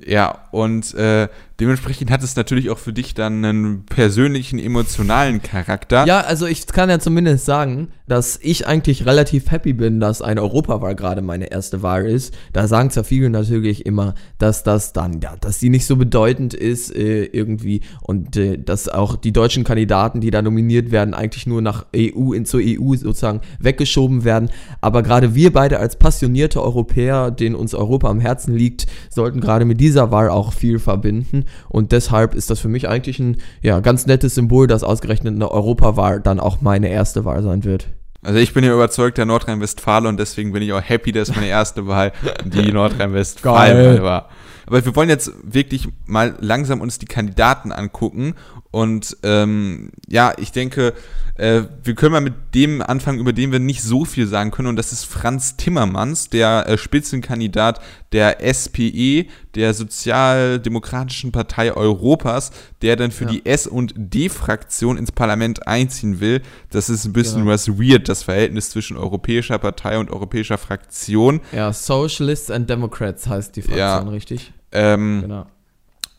Ja, 0.05 0.47
und 0.51 0.95
äh, 0.95 1.29
dementsprechend 1.61 2.11
hat 2.11 2.23
es 2.23 2.37
natürlich 2.37 2.71
auch 2.71 2.79
für 2.79 2.93
dich 2.93 3.15
dann 3.15 3.45
einen 3.45 3.87
persönlichen, 3.87 4.59
emotionalen 4.59 5.43
Charakter. 5.43 6.07
Ja, 6.07 6.21
also 6.21 6.47
ich 6.47 6.67
kann 6.67 6.91
ja 6.91 6.99
zumindest 6.99 7.47
sagen, 7.47 7.89
dass 8.07 8.39
ich 8.43 8.67
eigentlich 8.67 9.07
relativ 9.07 9.51
happy 9.51 9.73
bin, 9.73 9.99
dass 9.99 10.23
eine 10.23 10.43
Europawahl 10.43 10.95
gerade 10.95 11.23
meine 11.23 11.51
erste 11.51 11.83
Wahl 11.83 12.07
ist. 12.07 12.35
Da 12.53 12.69
sagen 12.69 12.91
zwar 12.91 13.05
viele 13.05 13.31
natürlich 13.31 13.87
immer, 13.87 14.15
dass 14.39 14.63
das 14.63 14.93
dann, 14.93 15.21
ja, 15.21 15.35
dass 15.41 15.59
die 15.59 15.71
nicht 15.71 15.87
so 15.87 15.97
bedeutend 15.97 16.55
ist 16.55 16.95
äh, 16.95 17.25
irgendwie 17.25 17.81
und 18.03 18.37
äh, 18.37 18.59
dass 18.59 18.89
auch 18.89 19.17
die 19.17 19.33
deutschen 19.33 19.65
Kandidaten, 19.65 20.21
die 20.21 20.31
da 20.31 20.43
nominiert 20.43 20.91
werden, 20.91 21.15
eigentlich 21.15 21.47
nur 21.47 21.63
nach 21.63 21.87
EU, 21.97 22.33
in 22.33 22.45
zur 22.45 22.61
EU 22.63 22.95
sozusagen 22.95 23.41
weggeschoben 23.59 24.25
werden. 24.25 24.51
Aber 24.81 25.03
gerade 25.03 25.35
wir 25.35 25.53
beide 25.53 25.79
als 25.79 25.97
passionierte 25.97 26.63
Europäer, 26.63 27.31
denen 27.31 27.57
uns 27.57 27.75
Europa 27.75 28.09
am 28.09 28.21
Herzen 28.21 28.55
liegt, 28.55 28.87
sollten 29.11 29.41
gerade 29.41 29.65
mit 29.65 29.81
dieser 29.81 30.11
Wahl 30.11 30.29
auch 30.29 30.53
viel 30.53 30.79
verbinden. 30.79 31.46
Und 31.69 31.93
deshalb 31.93 32.35
ist 32.35 32.51
das 32.51 32.61
für 32.61 32.69
mich 32.69 32.89
eigentlich 32.89 33.19
ein 33.19 33.39
ja, 33.63 33.81
ganz 33.81 34.07
nettes 34.07 34.35
Symbol, 34.35 34.67
dass 34.67 34.83
ausgerechnet 34.83 35.35
eine 35.35 35.51
Europawahl 35.51 36.21
dann 36.21 36.41
auch 36.41 36.61
meine 36.61 36.89
erste 36.89 37.25
Wahl 37.25 37.43
sein 37.43 37.65
wird. 37.65 37.89
Also 38.23 38.41
ich 38.41 38.53
bin 38.53 38.65
ja 38.65 38.75
überzeugt 38.75 39.19
der 39.19 39.25
Nordrhein-Westfalen 39.25 40.07
und 40.07 40.19
deswegen 40.19 40.53
bin 40.53 40.63
ich 40.63 40.73
auch 40.73 40.83
happy, 40.83 41.13
dass 41.13 41.35
meine 41.35 41.47
erste 41.47 41.87
Wahl 41.87 42.13
die 42.45 42.73
Nordrhein-Westfalen 42.73 44.03
war. 44.03 44.31
Aber 44.67 44.85
wir 44.85 44.97
wollen 44.97 45.09
jetzt 45.09 45.33
wirklich 45.45 45.89
mal 46.07 46.35
langsam 46.41 46.81
uns 46.81 46.99
die 46.99 47.07
Kandidaten 47.07 47.71
angucken. 47.71 48.35
Und 48.77 49.17
ähm, 49.23 49.89
ja, 50.07 50.35
ich 50.37 50.53
denke, 50.53 50.93
äh, 51.37 51.63
wir 51.83 51.95
können 51.95 52.13
mal 52.13 52.21
mit 52.21 52.35
dem 52.55 52.83
anfangen, 52.83 53.21
über 53.21 53.33
den 53.33 53.51
wir 53.51 53.59
nicht 53.59 53.83
so 53.83 54.05
viel 54.05 54.27
sagen 54.27 54.51
können. 54.51 54.69
Und 54.69 54.77
das 54.77 54.93
ist 54.93 55.05
Franz 55.05 55.57
Timmermans, 55.57 56.29
der 56.29 56.69
äh, 56.69 56.77
Spitzenkandidat 56.77 57.81
der 58.13 58.37
SPE, 58.53 59.29
der 59.55 59.73
Sozialdemokratischen 59.73 61.33
Partei 61.33 61.73
Europas, 61.73 62.51
der 62.83 62.97
dann 62.97 63.13
für 63.13 63.25
ja. 63.25 63.31
die 63.31 63.47
S- 63.47 63.67
und 63.67 63.95
D-Fraktion 63.97 64.99
ins 64.99 65.11
Parlament 65.11 65.67
einziehen 65.67 66.21
will. 66.21 66.43
Das 66.69 66.91
ist 66.91 67.07
ein 67.07 67.15
bisschen 67.15 67.45
genau. 67.45 67.53
was 67.53 67.79
weird, 67.79 68.11
das 68.11 68.25
Verhältnis 68.25 68.69
zwischen 68.69 68.99
europäischer 68.99 69.57
Partei 69.57 69.99
und 69.99 70.11
europäischer 70.11 70.59
Fraktion. 70.59 71.41
Ja, 71.51 71.73
Socialists 71.73 72.51
and 72.51 72.69
Democrats 72.69 73.27
heißt 73.27 73.57
die 73.57 73.63
Fraktion, 73.63 73.79
ja. 73.79 74.01
richtig? 74.03 74.53
Ähm, 74.71 75.21
genau. 75.23 75.47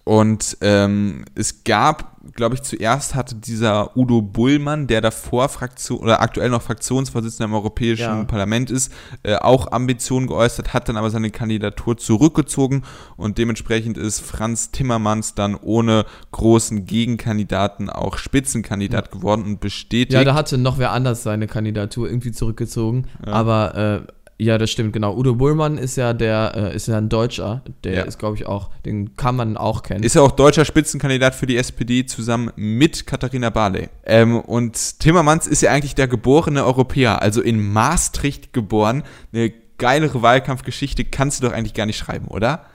Und 0.07 0.57
ähm, 0.61 1.25
es 1.35 1.65
gab, 1.65 2.15
glaube 2.33 2.55
ich, 2.55 2.61
zuerst 2.61 3.13
hatte 3.13 3.35
dieser 3.35 3.97
Udo 3.97 4.21
Bullmann, 4.21 4.87
der 4.87 5.01
davor 5.01 5.49
Fraktion 5.49 5.99
oder 5.99 6.21
aktuell 6.21 6.49
noch 6.49 6.61
Fraktionsvorsitzender 6.61 7.49
im 7.49 7.53
Europäischen 7.53 8.19
ja. 8.19 8.23
Parlament 8.23 8.71
ist, 8.71 8.89
äh, 9.23 9.35
auch 9.35 9.73
Ambitionen 9.73 10.27
geäußert, 10.27 10.73
hat 10.73 10.87
dann 10.87 10.95
aber 10.95 11.09
seine 11.09 11.29
Kandidatur 11.29 11.97
zurückgezogen 11.97 12.83
und 13.17 13.37
dementsprechend 13.37 13.97
ist 13.97 14.21
Franz 14.21 14.71
Timmermans 14.71 15.35
dann 15.35 15.55
ohne 15.55 16.05
großen 16.31 16.85
Gegenkandidaten 16.85 17.89
auch 17.89 18.17
Spitzenkandidat 18.17 19.11
geworden 19.11 19.43
und 19.43 19.59
bestätigt. 19.59 20.13
Ja, 20.13 20.23
da 20.23 20.35
hatte 20.35 20.57
noch 20.57 20.77
wer 20.77 20.93
anders 20.93 21.23
seine 21.23 21.47
Kandidatur 21.47 22.07
irgendwie 22.07 22.31
zurückgezogen, 22.31 23.07
ja. 23.25 23.33
aber 23.33 23.75
äh, 24.07 24.16
ja, 24.39 24.59
das 24.59 24.69
stimmt, 24.69 24.93
genau. 24.93 25.15
Udo 25.15 25.33
Bullmann 25.33 25.79
ist 25.79 25.95
ja 25.95 26.13
der, 26.13 26.53
äh, 26.55 26.75
ist 26.75 26.87
ja 26.87 26.97
ein 26.97 27.09
Deutscher. 27.09 27.63
Der 27.83 27.93
ja. 27.93 28.03
ist, 28.03 28.19
glaube 28.19 28.35
ich, 28.35 28.45
auch, 28.45 28.69
den 28.85 29.15
kann 29.15 29.35
man 29.35 29.57
auch 29.57 29.81
kennen. 29.81 30.03
Ist 30.03 30.13
ja 30.13 30.21
auch 30.21 30.31
deutscher 30.31 30.63
Spitzenkandidat 30.63 31.33
für 31.33 31.47
die 31.47 31.57
SPD 31.57 32.05
zusammen 32.05 32.51
mit 32.55 33.07
Katharina 33.07 33.49
Barley. 33.49 33.89
Ähm, 34.05 34.39
und 34.39 34.99
Timmermans 34.99 35.47
ist 35.47 35.61
ja 35.61 35.71
eigentlich 35.71 35.95
der 35.95 36.07
geborene 36.07 36.63
Europäer, 36.65 37.21
also 37.21 37.41
in 37.41 37.73
Maastricht 37.73 38.53
geboren. 38.53 39.03
Eine 39.33 39.51
geilere 39.79 40.21
Wahlkampfgeschichte 40.21 41.05
kannst 41.05 41.41
du 41.41 41.47
doch 41.47 41.53
eigentlich 41.53 41.73
gar 41.73 41.87
nicht 41.87 41.97
schreiben, 41.97 42.27
oder? 42.27 42.65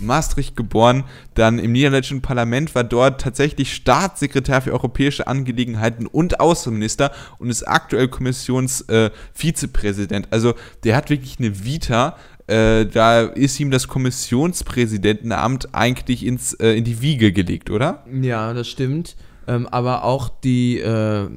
Maastricht 0.00 0.56
geboren, 0.56 1.04
dann 1.34 1.58
im 1.58 1.72
niederländischen 1.72 2.22
Parlament, 2.22 2.74
war 2.74 2.84
dort 2.84 3.20
tatsächlich 3.20 3.74
Staatssekretär 3.74 4.62
für 4.62 4.72
europäische 4.72 5.26
Angelegenheiten 5.26 6.06
und 6.06 6.40
Außenminister 6.40 7.12
und 7.38 7.50
ist 7.50 7.64
aktuell 7.64 8.08
Kommissionsvizepräsident. 8.08 10.26
Äh, 10.26 10.30
also 10.30 10.54
der 10.84 10.96
hat 10.96 11.10
wirklich 11.10 11.38
eine 11.38 11.62
Vita, 11.64 12.16
äh, 12.48 12.86
da 12.86 13.22
ist 13.22 13.60
ihm 13.60 13.70
das 13.70 13.88
Kommissionspräsidentenamt 13.88 15.74
eigentlich 15.74 16.24
ins, 16.24 16.54
äh, 16.54 16.72
in 16.72 16.84
die 16.84 17.02
Wiege 17.02 17.32
gelegt, 17.32 17.70
oder? 17.70 18.04
Ja, 18.10 18.54
das 18.54 18.68
stimmt. 18.68 19.16
Ähm, 19.46 19.66
aber 19.66 20.04
auch 20.04 20.28
die 20.28 20.78
äh, 20.78 21.28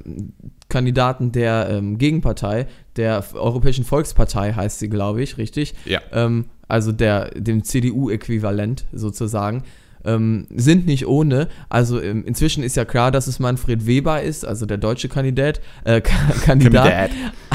Kandidaten 0.68 1.32
der 1.32 1.68
ähm, 1.70 1.98
Gegenpartei, 1.98 2.66
der 2.96 3.24
Europäischen 3.34 3.84
Volkspartei 3.84 4.52
heißt 4.52 4.78
sie, 4.78 4.88
glaube 4.88 5.22
ich, 5.22 5.38
richtig? 5.38 5.74
Ja. 5.84 6.00
Ähm, 6.12 6.46
also 6.72 6.90
der, 6.90 7.30
dem 7.34 7.64
CDU-Äquivalent 7.64 8.86
sozusagen. 8.94 9.64
Ähm, 10.04 10.46
sind 10.52 10.86
nicht 10.86 11.06
ohne. 11.06 11.48
Also 11.68 12.00
ähm, 12.00 12.24
inzwischen 12.24 12.64
ist 12.64 12.76
ja 12.76 12.86
klar, 12.86 13.10
dass 13.10 13.26
es 13.26 13.38
Manfred 13.38 13.86
Weber 13.86 14.22
ist, 14.22 14.44
also 14.44 14.64
der 14.64 14.78
deutsche 14.78 15.08
Kandidat. 15.08 15.60
Äh, 15.84 16.00
Kandidat. 16.44 17.10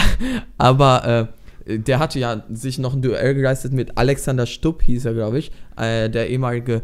Aber 0.59 1.29
äh, 1.65 1.79
der 1.79 1.97
hatte 1.97 2.19
ja 2.19 2.43
sich 2.49 2.77
noch 2.77 2.93
ein 2.93 3.01
Duell 3.01 3.33
geleistet 3.33 3.73
mit 3.73 3.97
Alexander 3.97 4.45
Stubb, 4.45 4.83
hieß 4.83 5.05
er, 5.05 5.15
glaube 5.15 5.39
ich, 5.39 5.51
äh, 5.77 6.09
der 6.09 6.29
ehemalige 6.29 6.81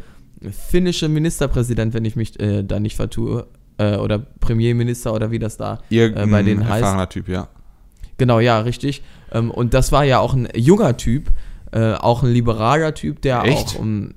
finnische 0.51 1.07
Ministerpräsident, 1.07 1.93
wenn 1.93 2.03
ich 2.03 2.15
mich 2.15 2.38
äh, 2.39 2.63
da 2.63 2.79
nicht 2.79 2.95
vertue, 2.95 3.45
äh, 3.77 3.95
oder 3.95 4.19
Premierminister 4.39 5.13
oder 5.13 5.29
wie 5.29 5.39
das 5.39 5.55
da 5.57 5.79
äh, 5.91 6.09
bei 6.09 6.41
denen 6.41 6.67
heißt. 6.67 6.81
erfahrener 6.81 7.09
Typ, 7.09 7.29
ja. 7.29 7.47
Genau, 8.17 8.39
ja, 8.39 8.59
richtig. 8.59 9.03
Ähm, 9.31 9.51
und 9.51 9.75
das 9.75 9.91
war 9.91 10.03
ja 10.03 10.17
auch 10.17 10.34
ein 10.34 10.47
junger 10.55 10.97
Typ, 10.97 11.31
äh, 11.74 11.93
auch 11.95 12.24
ein 12.24 12.32
liberaler 12.32 12.93
Typ, 12.93 13.21
der 13.21 13.43
Echt? 13.43 13.76
auch 13.76 13.80
um, 13.80 14.13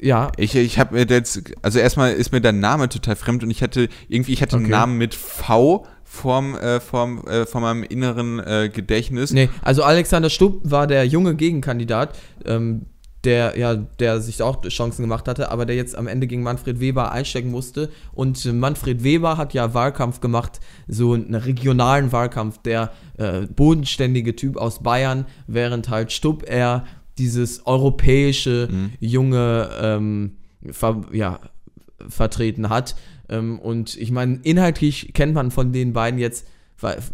ja, 0.00 0.30
Ich, 0.36 0.54
ich 0.54 0.78
habe 0.78 0.94
mir 0.94 1.06
jetzt, 1.08 1.42
also 1.60 1.78
erstmal 1.80 2.12
ist 2.12 2.30
mir 2.30 2.40
der 2.40 2.52
Name 2.52 2.88
total 2.88 3.16
fremd 3.16 3.42
und 3.42 3.50
ich 3.50 3.62
hatte 3.62 3.88
irgendwie, 4.08 4.32
ich 4.32 4.42
hatte 4.42 4.56
einen 4.56 4.66
Okay. 4.66 4.72
Namen 4.72 4.96
mit 4.96 5.14
V 5.14 5.84
vorm, 6.04 6.54
äh, 6.56 6.80
vorm, 6.80 7.26
äh, 7.26 7.44
vor 7.46 7.60
meinem 7.60 7.82
inneren 7.82 8.38
äh, 8.38 8.70
Gedächtnis. 8.72 9.32
Nee, 9.32 9.48
also 9.62 9.82
Alexander 9.82 10.30
Stubb 10.30 10.60
war 10.62 10.86
der 10.86 11.04
junge 11.04 11.34
Gegenkandidat, 11.34 12.16
ähm, 12.46 12.86
der 13.24 13.58
ja, 13.58 13.74
der 13.74 14.20
sich 14.20 14.42
auch 14.42 14.62
Chancen 14.68 15.02
gemacht 15.02 15.26
hatte, 15.26 15.50
aber 15.50 15.66
der 15.66 15.76
jetzt 15.76 15.96
am 15.96 16.06
Ende 16.06 16.26
gegen 16.26 16.42
Manfred 16.42 16.80
Weber 16.80 17.12
einstecken 17.12 17.50
musste. 17.50 17.90
Und 18.12 18.44
äh, 18.46 18.52
Manfred 18.52 19.02
Weber 19.02 19.36
hat 19.36 19.54
ja 19.54 19.74
Wahlkampf 19.74 20.20
gemacht, 20.20 20.60
so 20.86 21.14
einen 21.14 21.34
regionalen 21.34 22.12
Wahlkampf, 22.12 22.58
der 22.58 22.92
äh, 23.16 23.42
bodenständige 23.46 24.36
Typ 24.36 24.56
aus 24.56 24.82
Bayern, 24.82 25.26
während 25.46 25.88
halt 25.88 26.12
Stubb 26.12 26.48
eher 26.48 26.84
dieses 27.18 27.66
europäische 27.66 28.68
junge 29.00 29.70
ähm, 29.80 30.36
ver 30.70 31.02
ja, 31.12 31.40
vertreten 32.08 32.68
hat. 32.68 32.94
Ähm, 33.28 33.58
und 33.58 33.96
ich 33.96 34.10
meine, 34.10 34.38
inhaltlich 34.42 35.12
kennt 35.14 35.34
man 35.34 35.50
von 35.50 35.72
den 35.72 35.92
beiden 35.92 36.18
jetzt 36.18 36.46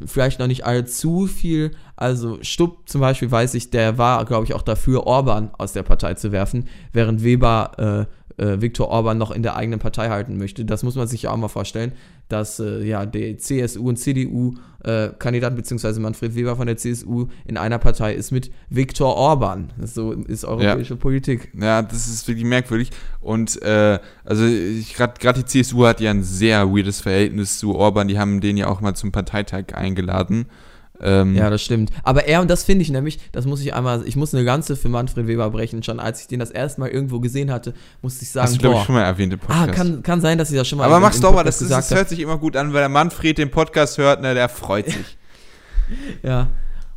vielleicht 0.06 0.40
noch 0.40 0.46
nicht 0.46 0.66
allzu 0.66 1.26
viel. 1.26 1.70
Also 1.96 2.38
Stubb 2.42 2.88
zum 2.88 3.00
Beispiel 3.00 3.30
weiß 3.30 3.54
ich, 3.54 3.70
der 3.70 3.98
war, 3.98 4.24
glaube 4.24 4.44
ich, 4.44 4.54
auch 4.54 4.62
dafür, 4.62 5.06
Orban 5.06 5.50
aus 5.56 5.72
der 5.72 5.82
Partei 5.82 6.14
zu 6.14 6.32
werfen, 6.32 6.68
während 6.92 7.24
Weber 7.24 8.08
äh, 8.08 8.23
äh, 8.36 8.60
Viktor 8.60 8.88
Orban 8.88 9.18
noch 9.18 9.30
in 9.30 9.42
der 9.42 9.56
eigenen 9.56 9.80
Partei 9.80 10.08
halten 10.08 10.36
möchte. 10.36 10.64
Das 10.64 10.82
muss 10.82 10.94
man 10.94 11.06
sich 11.06 11.22
ja 11.22 11.30
auch 11.30 11.36
mal 11.36 11.48
vorstellen, 11.48 11.92
dass 12.28 12.58
äh, 12.58 12.84
ja 12.84 13.06
die 13.06 13.36
CSU 13.36 13.88
und 13.88 13.96
CDU 13.96 14.54
äh, 14.82 15.08
Kandidat 15.18 15.56
beziehungsweise 15.56 16.00
Manfred 16.00 16.34
Weber 16.34 16.56
von 16.56 16.66
der 16.66 16.76
CSU 16.76 17.28
in 17.44 17.56
einer 17.56 17.78
Partei 17.78 18.14
ist 18.14 18.30
mit 18.32 18.50
Viktor 18.68 19.16
Orban. 19.16 19.72
So 19.82 20.12
ist 20.12 20.44
europäische 20.44 20.96
Politik. 20.96 21.52
Ja, 21.58 21.82
das 21.82 22.08
ist 22.08 22.26
wirklich 22.28 22.44
merkwürdig. 22.44 22.90
Und 23.20 23.60
äh, 23.62 23.98
also 24.24 24.44
ich 24.44 24.94
gerade 24.94 25.42
die 25.42 25.44
CSU 25.44 25.86
hat 25.86 26.00
ja 26.00 26.10
ein 26.10 26.22
sehr 26.22 26.68
weirdes 26.68 27.00
Verhältnis 27.00 27.58
zu 27.58 27.74
Orban. 27.74 28.08
Die 28.08 28.18
haben 28.18 28.40
den 28.40 28.56
ja 28.56 28.68
auch 28.68 28.80
mal 28.80 28.94
zum 28.94 29.12
Parteitag 29.12 29.74
eingeladen. 29.74 30.46
Ähm, 31.04 31.36
Ja, 31.36 31.50
das 31.50 31.62
stimmt. 31.62 31.90
Aber 32.02 32.24
er, 32.24 32.40
und 32.40 32.50
das 32.50 32.64
finde 32.64 32.82
ich 32.82 32.90
nämlich, 32.90 33.18
das 33.30 33.44
muss 33.44 33.60
ich 33.60 33.74
einmal, 33.74 34.02
ich 34.06 34.16
muss 34.16 34.34
eine 34.34 34.44
ganze 34.44 34.74
für 34.74 34.88
Manfred 34.88 35.26
Weber 35.26 35.50
brechen. 35.50 35.82
Schon 35.82 36.00
als 36.00 36.22
ich 36.22 36.26
den 36.26 36.40
das 36.40 36.50
erste 36.50 36.80
Mal 36.80 36.88
irgendwo 36.88 37.20
gesehen 37.20 37.52
hatte, 37.52 37.74
musste 38.00 38.24
ich 38.24 38.30
sagen, 38.30 38.46
hast 38.46 38.56
du, 38.56 38.60
glaube 38.60 38.76
ich, 38.78 38.84
schon 38.84 38.94
mal 38.94 39.02
erwähnt 39.02 39.34
im 39.34 39.40
ah, 39.46 39.66
Podcast. 39.66 39.76
kann, 39.76 40.02
kann 40.02 40.20
sein, 40.22 40.38
dass 40.38 40.50
ich 40.50 40.56
das 40.56 40.66
schon 40.66 40.78
mal 40.78 40.86
Aber 40.86 41.00
mach's 41.00 41.20
dauer, 41.20 41.32
Podcast 41.32 41.60
das, 41.60 41.62
ist, 41.62 41.70
das 41.70 41.94
hört 41.94 42.08
sich 42.08 42.20
immer 42.20 42.38
gut 42.38 42.56
an, 42.56 42.72
weil 42.72 42.80
der 42.80 42.88
Manfred 42.88 43.36
den 43.36 43.50
Podcast 43.50 43.98
hört, 43.98 44.22
ne, 44.22 44.34
der 44.34 44.48
freut 44.48 44.86
sich. 44.86 45.18
Ja. 46.22 46.48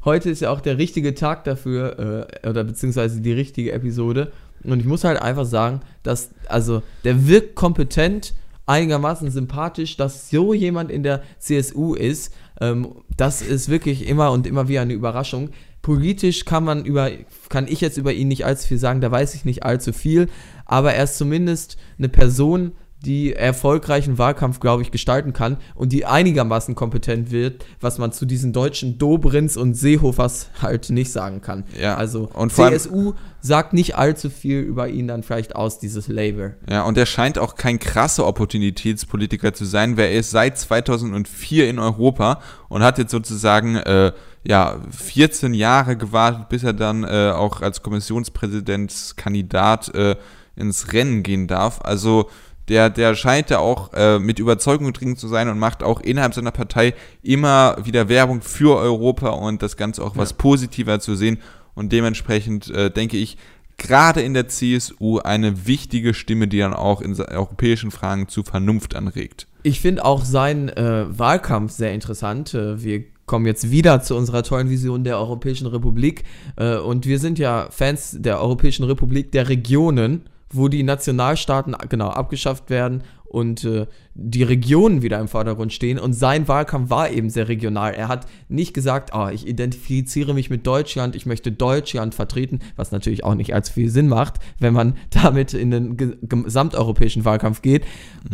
Heute 0.05 0.29
ist 0.29 0.39
ja 0.39 0.49
auch 0.51 0.61
der 0.61 0.77
richtige 0.77 1.13
Tag 1.13 1.43
dafür, 1.43 2.29
äh, 2.41 2.47
oder 2.47 2.63
beziehungsweise 2.63 3.19
die 3.19 3.33
richtige 3.33 3.73
Episode. 3.73 4.31
Und 4.63 4.79
ich 4.79 4.85
muss 4.85 5.03
halt 5.03 5.21
einfach 5.21 5.43
sagen, 5.43 5.81
dass, 6.03 6.29
also, 6.47 6.81
der 7.03 7.27
wirkt 7.27 7.55
kompetent, 7.55 8.33
einigermaßen 8.67 9.31
sympathisch, 9.31 9.97
dass 9.97 10.29
so 10.29 10.53
jemand 10.53 10.91
in 10.91 11.01
der 11.01 11.23
CSU 11.39 11.95
ist. 11.95 12.33
Ähm, 12.61 12.95
das 13.15 13.41
ist 13.41 13.69
wirklich 13.69 14.07
immer 14.07 14.31
und 14.31 14.45
immer 14.45 14.67
wieder 14.67 14.81
eine 14.81 14.93
Überraschung. 14.93 15.49
Politisch 15.81 16.45
kann 16.45 16.65
man 16.65 16.85
über, 16.85 17.09
kann 17.49 17.67
ich 17.67 17.81
jetzt 17.81 17.97
über 17.97 18.13
ihn 18.13 18.27
nicht 18.27 18.45
allzu 18.45 18.67
viel 18.67 18.77
sagen, 18.77 19.01
da 19.01 19.09
weiß 19.09 19.35
ich 19.35 19.45
nicht 19.45 19.63
allzu 19.63 19.93
viel, 19.93 20.27
aber 20.65 20.93
er 20.93 21.05
ist 21.05 21.17
zumindest 21.17 21.77
eine 21.97 22.09
Person, 22.09 22.73
die 23.05 23.33
erfolgreichen 23.33 24.17
Wahlkampf, 24.17 24.59
glaube 24.59 24.81
ich, 24.81 24.89
gestalten 24.91 25.31
kann 25.31 25.57
und 25.75 25.93
die 25.93 26.05
einigermaßen 26.05 26.73
kompetent 26.73 27.29
wird, 27.31 27.63
was 27.79 27.99
man 27.99 28.11
zu 28.11 28.25
diesen 28.25 28.53
deutschen 28.53 28.97
Dobrins 28.97 29.55
und 29.55 29.75
Seehofers 29.75 30.49
halt 30.61 30.89
nicht 30.89 31.11
sagen 31.11 31.41
kann. 31.41 31.63
Ja, 31.79 31.95
Also 31.95 32.27
und 32.33 32.51
CSU 32.51 33.13
sagt 33.39 33.73
nicht 33.73 33.95
allzu 33.95 34.31
viel 34.31 34.59
über 34.59 34.89
ihn 34.89 35.07
dann 35.07 35.23
vielleicht 35.23 35.55
aus, 35.55 35.79
dieses 35.79 36.07
Label. 36.07 36.57
Ja, 36.69 36.83
und 36.83 36.97
er 36.97 37.05
scheint 37.05 37.37
auch 37.37 37.55
kein 37.55 37.77
krasser 37.79 38.25
Opportunitätspolitiker 38.25 39.53
zu 39.53 39.65
sein, 39.65 39.95
weil 39.95 40.05
er 40.05 40.19
ist 40.19 40.31
seit 40.31 40.57
2004 40.57 41.69
in 41.69 41.77
Europa 41.79 42.41
und 42.67 42.81
hat 42.83 42.97
jetzt 42.97 43.11
sozusagen 43.11 43.75
äh, 43.75 44.11
ja 44.43 44.79
14 44.89 45.53
Jahre 45.53 45.97
gewartet, 45.97 46.49
bis 46.49 46.63
er 46.63 46.73
dann 46.73 47.03
äh, 47.03 47.31
auch 47.31 47.61
als 47.61 47.83
Kommissionspräsidentskandidat 47.83 49.93
äh, 49.93 50.15
ins 50.55 50.91
Rennen 50.91 51.21
gehen 51.23 51.47
darf. 51.47 51.79
Also 51.83 52.29
der, 52.67 52.89
der 52.89 53.15
scheint 53.15 53.51
da 53.51 53.59
auch 53.59 53.93
äh, 53.93 54.19
mit 54.19 54.39
Überzeugung 54.39 54.91
drin 54.93 55.15
zu 55.15 55.27
sein 55.27 55.47
und 55.49 55.59
macht 55.59 55.83
auch 55.83 56.01
innerhalb 56.01 56.33
seiner 56.33 56.51
Partei 56.51 56.93
immer 57.23 57.77
wieder 57.83 58.09
Werbung 58.09 58.41
für 58.41 58.77
Europa 58.77 59.29
und 59.29 59.61
das 59.61 59.77
Ganze 59.77 60.03
auch 60.03 60.17
was 60.17 60.33
positiver 60.33 60.99
zu 60.99 61.15
sehen. 61.15 61.39
Und 61.75 61.91
dementsprechend 61.91 62.69
äh, 62.69 62.89
denke 62.89 63.17
ich, 63.17 63.37
gerade 63.77 64.21
in 64.21 64.33
der 64.33 64.47
CSU 64.47 65.19
eine 65.19 65.67
wichtige 65.67 66.13
Stimme, 66.13 66.47
die 66.47 66.59
dann 66.59 66.73
auch 66.73 67.01
in 67.01 67.19
europäischen 67.19 67.91
Fragen 67.91 68.27
zu 68.27 68.43
Vernunft 68.43 68.95
anregt. 68.95 69.47
Ich 69.63 69.79
finde 69.79 70.03
auch 70.03 70.25
seinen 70.25 70.69
äh, 70.69 71.05
Wahlkampf 71.07 71.71
sehr 71.71 71.93
interessant. 71.93 72.53
Äh, 72.53 72.83
wir 72.83 73.03
kommen 73.25 73.45
jetzt 73.45 73.69
wieder 73.69 74.01
zu 74.01 74.15
unserer 74.15 74.41
tollen 74.41 74.69
Vision 74.69 75.03
der 75.03 75.17
Europäischen 75.17 75.67
Republik. 75.67 76.23
Äh, 76.55 76.77
und 76.77 77.05
wir 77.05 77.19
sind 77.19 77.37
ja 77.39 77.67
Fans 77.69 78.15
der 78.19 78.41
Europäischen 78.41 78.83
Republik 78.83 79.31
der 79.31 79.49
Regionen, 79.49 80.23
wo 80.51 80.67
die 80.67 80.83
Nationalstaaten 80.83 81.75
genau 81.89 82.09
abgeschafft 82.09 82.69
werden 82.69 83.03
und 83.25 83.65
äh, 83.65 83.87
die 84.13 84.41
Regionen 84.43 85.01
wieder 85.01 85.19
im 85.19 85.27
Vordergrund 85.27 85.73
stehen. 85.73 85.99
Und 85.99 86.13
sein 86.13 86.47
Wahlkampf 86.47 86.89
war 86.89 87.09
eben 87.11 87.29
sehr 87.29 87.49
regional. 87.49 87.93
Er 87.93 88.07
hat 88.07 88.25
nicht 88.47 88.73
gesagt, 88.73 89.13
ah, 89.13 89.31
ich 89.31 89.45
identifiziere 89.45 90.33
mich 90.33 90.49
mit 90.49 90.65
Deutschland, 90.65 91.13
ich 91.13 91.25
möchte 91.25 91.51
Deutschland 91.51 92.15
vertreten, 92.15 92.59
was 92.77 92.91
natürlich 92.91 93.25
auch 93.25 93.35
nicht 93.35 93.53
als 93.53 93.69
viel 93.69 93.89
Sinn 93.89 94.07
macht, 94.07 94.35
wenn 94.59 94.73
man 94.73 94.95
damit 95.09 95.53
in 95.53 95.71
den 95.71 95.97
ge- 95.97 96.15
gesamteuropäischen 96.21 97.25
Wahlkampf 97.25 97.61
geht, 97.61 97.83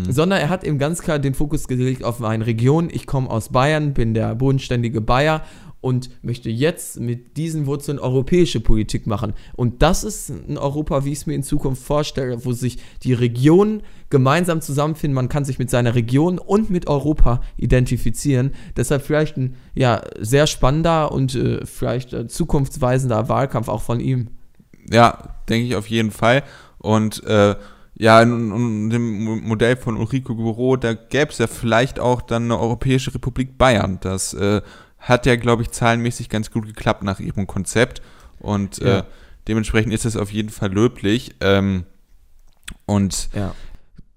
sondern 0.10 0.40
er 0.40 0.50
hat 0.50 0.64
eben 0.64 0.78
ganz 0.78 1.02
klar 1.02 1.18
den 1.18 1.34
Fokus 1.34 1.68
gelegt 1.68 2.04
auf 2.04 2.22
eine 2.24 2.46
Region. 2.46 2.90
Ich 2.92 3.08
komme 3.08 3.30
aus 3.32 3.50
Bayern, 3.50 3.94
bin 3.96 4.14
der 4.14 4.36
bodenständige 4.36 5.02
Bayer 5.02 5.42
und 5.84 6.10
möchte 6.22 6.50
jetzt 6.50 6.98
mit 7.02 7.36
diesen 7.36 7.66
Wurzeln 7.66 8.00
europäische 8.00 8.62
Politik 8.62 9.06
machen. 9.06 9.34
Und 9.54 9.82
das 9.82 10.06
ist 10.06 10.30
ein 10.30 10.58
Europa, 10.58 11.04
wie 11.04 11.12
ich 11.12 11.20
es 11.20 11.26
mir 11.26 11.34
in 11.34 11.44
Zukunft 11.44 11.84
vorstelle, 11.84 12.46
wo 12.46 12.54
sich 12.54 12.78
die 13.04 13.12
Regionen 13.12 13.84
gemeinsam 14.10 14.62
zusammenfinden. 14.62 15.14
Man 15.14 15.28
kann 15.28 15.44
sich 15.44 15.60
mit 15.60 15.70
seiner 15.70 15.94
Region 15.94 16.40
und 16.40 16.70
mit 16.70 16.88
Europa 16.88 17.42
identifizieren. 17.58 18.52
Deshalb 18.78 19.02
vielleicht 19.02 19.36
ein 19.36 19.56
ja, 19.76 20.02
sehr 20.20 20.48
spannender 20.48 21.12
und 21.12 21.36
äh, 21.36 21.66
vielleicht 21.66 22.14
äh, 22.14 22.28
zukunftsweisender 22.28 23.28
Wahlkampf 23.28 23.68
auch 23.68 23.82
von 23.82 24.00
ihm. 24.00 24.30
Ja, 24.90 25.36
denke 25.50 25.68
ich 25.68 25.76
auf 25.76 25.88
jeden 25.88 26.12
Fall. 26.12 26.44
Und 26.78 27.24
äh, 27.26 27.56
ja, 27.96 28.22
in, 28.22 28.52
in 28.52 28.90
dem 28.90 29.24
Mo- 29.26 29.36
Modell 29.36 29.76
von 29.76 29.98
Ulrico 29.98 30.34
Guro, 30.34 30.78
da 30.78 30.94
gäbe 30.94 31.32
es 31.32 31.40
ja 31.40 31.48
vielleicht 31.48 32.00
auch 32.00 32.22
dann 32.22 32.44
eine 32.46 32.58
Europäische 32.58 33.14
Republik 33.14 33.58
Bayern. 33.58 34.00
Das 34.02 34.34
äh, 34.34 34.62
hat 35.04 35.26
ja, 35.26 35.36
glaube 35.36 35.62
ich, 35.62 35.72
zahlenmäßig 35.72 36.30
ganz 36.30 36.50
gut 36.52 36.66
geklappt 36.66 37.04
nach 37.04 37.20
ihrem 37.20 37.46
Konzept. 37.48 38.02
Und 38.40 38.78
Ja. 38.80 39.00
äh, 39.00 39.04
dementsprechend 39.48 39.94
ist 39.94 40.06
es 40.06 40.16
auf 40.18 40.32
jeden 40.32 40.50
Fall 40.50 40.72
löblich. 40.74 41.36
Ähm, 41.42 41.86
und 42.86 43.30
Ja. 43.34 43.54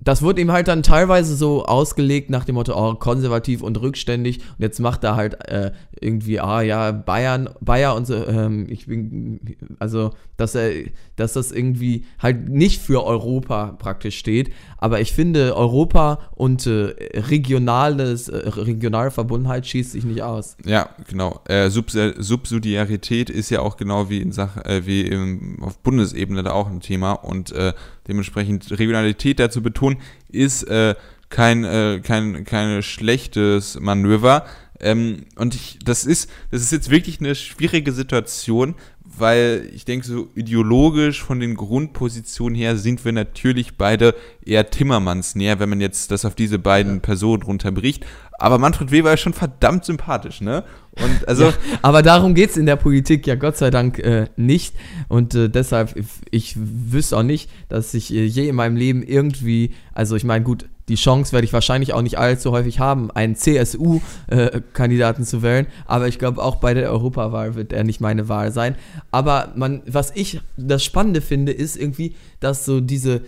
Das 0.07 0.23
wird 0.23 0.39
ihm 0.39 0.53
halt 0.53 0.69
dann 0.69 0.85
teilweise 0.85 1.35
so 1.35 1.65
ausgelegt 1.65 2.31
nach 2.31 2.45
dem 2.45 2.55
Motto, 2.55 2.75
oh, 2.77 2.95
konservativ 2.95 3.61
und 3.61 3.81
rückständig. 3.81 4.39
Und 4.39 4.61
jetzt 4.61 4.79
macht 4.79 5.03
er 5.03 5.17
halt 5.17 5.49
äh, 5.49 5.73
irgendwie, 6.01 6.39
ah 6.39 6.63
ja, 6.63 6.93
Bayern, 6.93 7.51
Bayer 7.61 7.97
und 7.97 8.07
so, 8.07 8.15
ähm, 8.15 8.69
ich 8.71 8.87
bin, 8.87 9.41
also, 9.81 10.13
dass 10.37 10.55
er, 10.55 10.71
dass 11.17 11.33
das 11.33 11.51
irgendwie 11.51 12.05
halt 12.21 12.49
nicht 12.49 12.81
für 12.81 13.05
Europa 13.05 13.73
praktisch 13.81 14.17
steht. 14.17 14.53
Aber 14.79 15.01
ich 15.01 15.13
finde, 15.13 15.57
Europa 15.57 16.21
und 16.37 16.69
äh, 16.69 16.95
regionales, 17.15 18.29
äh, 18.29 18.49
regionale 18.49 19.11
Verbundenheit 19.11 19.67
schießt 19.67 19.91
sich 19.91 20.05
nicht 20.05 20.23
aus. 20.23 20.57
Ja, 20.65 20.91
genau. 21.09 21.41
Äh, 21.49 21.69
Subs 21.69 21.99
Subsidiarität 22.19 23.29
ist 23.29 23.51
ja 23.51 23.59
auch 23.59 23.77
genau 23.77 24.09
wie 24.09 24.21
in 24.21 24.31
Sachen, 24.31 24.65
äh, 24.67 24.87
wie 24.87 25.01
im, 25.01 25.61
auf 25.65 25.79
Bundesebene 25.79 26.45
da 26.45 26.53
auch 26.53 26.69
ein 26.69 26.79
Thema 26.79 27.13
und 27.13 27.51
äh, 27.51 27.73
dementsprechend 28.07 28.79
Regionalität 28.79 29.41
dazu 29.41 29.63
betonen, 29.63 29.96
ist 30.29 30.65
äh, 30.65 30.95
kein, 31.29 31.65
äh, 31.65 32.01
kein, 32.03 32.45
kein 32.45 32.83
schlechtes 32.83 33.79
Manöver. 33.81 34.47
Ähm, 34.81 35.25
und 35.37 35.55
ich, 35.55 35.79
das 35.85 36.05
ist, 36.05 36.31
das 36.51 36.63
ist 36.63 36.73
jetzt 36.73 36.91
wirklich 36.91 37.21
eine 37.21 37.35
schwierige 37.35 37.93
Situation, 37.93 38.75
weil 39.19 39.69
ich 39.75 39.85
denke, 39.85 40.07
so 40.07 40.29
ideologisch 40.35 41.23
von 41.23 41.41
den 41.41 41.55
Grundpositionen 41.55 42.57
her 42.57 42.77
sind 42.77 43.05
wir 43.05 43.13
natürlich 43.13 43.77
beide 43.77 44.15
eher 44.45 44.71
Timmermans 44.71 45.35
näher, 45.35 45.59
wenn 45.59 45.69
man 45.69 45.81
jetzt 45.81 46.11
das 46.11 46.25
auf 46.25 46.35
diese 46.35 46.59
beiden 46.59 46.95
ja. 46.95 47.01
Personen 47.01 47.43
runterbricht. 47.43 48.05
Aber 48.39 48.59
Manfred 48.59 48.91
Weber 48.91 49.13
ist 49.15 49.21
schon 49.21 49.33
verdammt 49.33 49.85
sympathisch, 49.85 50.41
ne? 50.41 50.65
Und 51.03 51.27
also 51.29 51.45
ja, 51.47 51.53
aber 51.83 52.03
darum 52.03 52.35
geht 52.35 52.51
es 52.51 52.57
in 52.57 52.67
der 52.67 52.77
Politik 52.77 53.27
ja 53.27 53.35
Gott 53.35 53.57
sei 53.57 53.71
Dank 53.71 53.99
äh, 53.99 54.27
nicht. 54.37 54.75
Und 55.09 55.35
äh, 55.35 55.49
deshalb, 55.49 55.95
ich 56.31 56.55
wüsste 56.57 57.17
auch 57.17 57.23
nicht, 57.23 57.51
dass 57.69 57.95
ich 57.95 58.13
äh, 58.13 58.25
je 58.25 58.49
in 58.49 58.57
meinem 58.57 58.77
Leben 58.77 59.03
irgendwie, 59.03 59.73
also 59.95 60.17
ich 60.17 60.25
meine, 60.25 60.45
gut, 60.45 60.67
die 60.89 60.95
Chance 60.95 61.33
werde 61.33 61.45
ich 61.45 61.53
wahrscheinlich 61.53 61.93
auch 61.93 62.03
nicht 62.03 62.19
allzu 62.19 62.53
häufig 62.53 62.79
haben, 62.79 63.11
einen 63.11 63.35
CSU-Kandidaten 63.35 65.23
äh, 65.23 65.27
zu 65.27 65.43
wählen. 65.43 65.67
Aber 65.87 66.07
ich 66.07 66.19
glaube, 66.19 66.43
auch 66.43 66.57
bei 66.57 66.75
der 66.75 66.91
Europawahl 66.91 67.57
wird 67.57 67.73
er 67.73 67.83
nicht 67.85 68.01
meine 68.01 68.29
Wahl 68.29 68.53
sein. 68.53 68.77
Aber 69.11 69.53
man, 69.57 69.83
was 69.87 70.13
ich 70.15 70.41
das 70.57 70.85
Spannende 70.85 71.21
finde, 71.21 71.53
ist 71.53 71.77
irgendwie, 71.77 72.15
dass 72.39 72.65
so 72.65 72.81
diese 72.81 73.23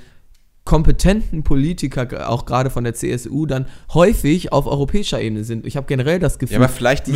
kompetenten 0.69 1.45
Politiker, 1.45 2.29
auch 2.29 2.45
gerade 2.45 2.69
von 2.69 2.85
der 2.85 2.93
CSU, 2.93 3.47
dann 3.47 3.65
häufig 3.95 4.53
auf 4.53 4.67
europäischer 4.67 5.19
Ebene 5.19 5.43
sind. 5.43 5.67
Ich 5.67 5.79
habe 5.79 5.87
generell 5.87 6.19
das 6.19 6.39
Gefühl, 6.39 6.61
ja, 6.61 6.69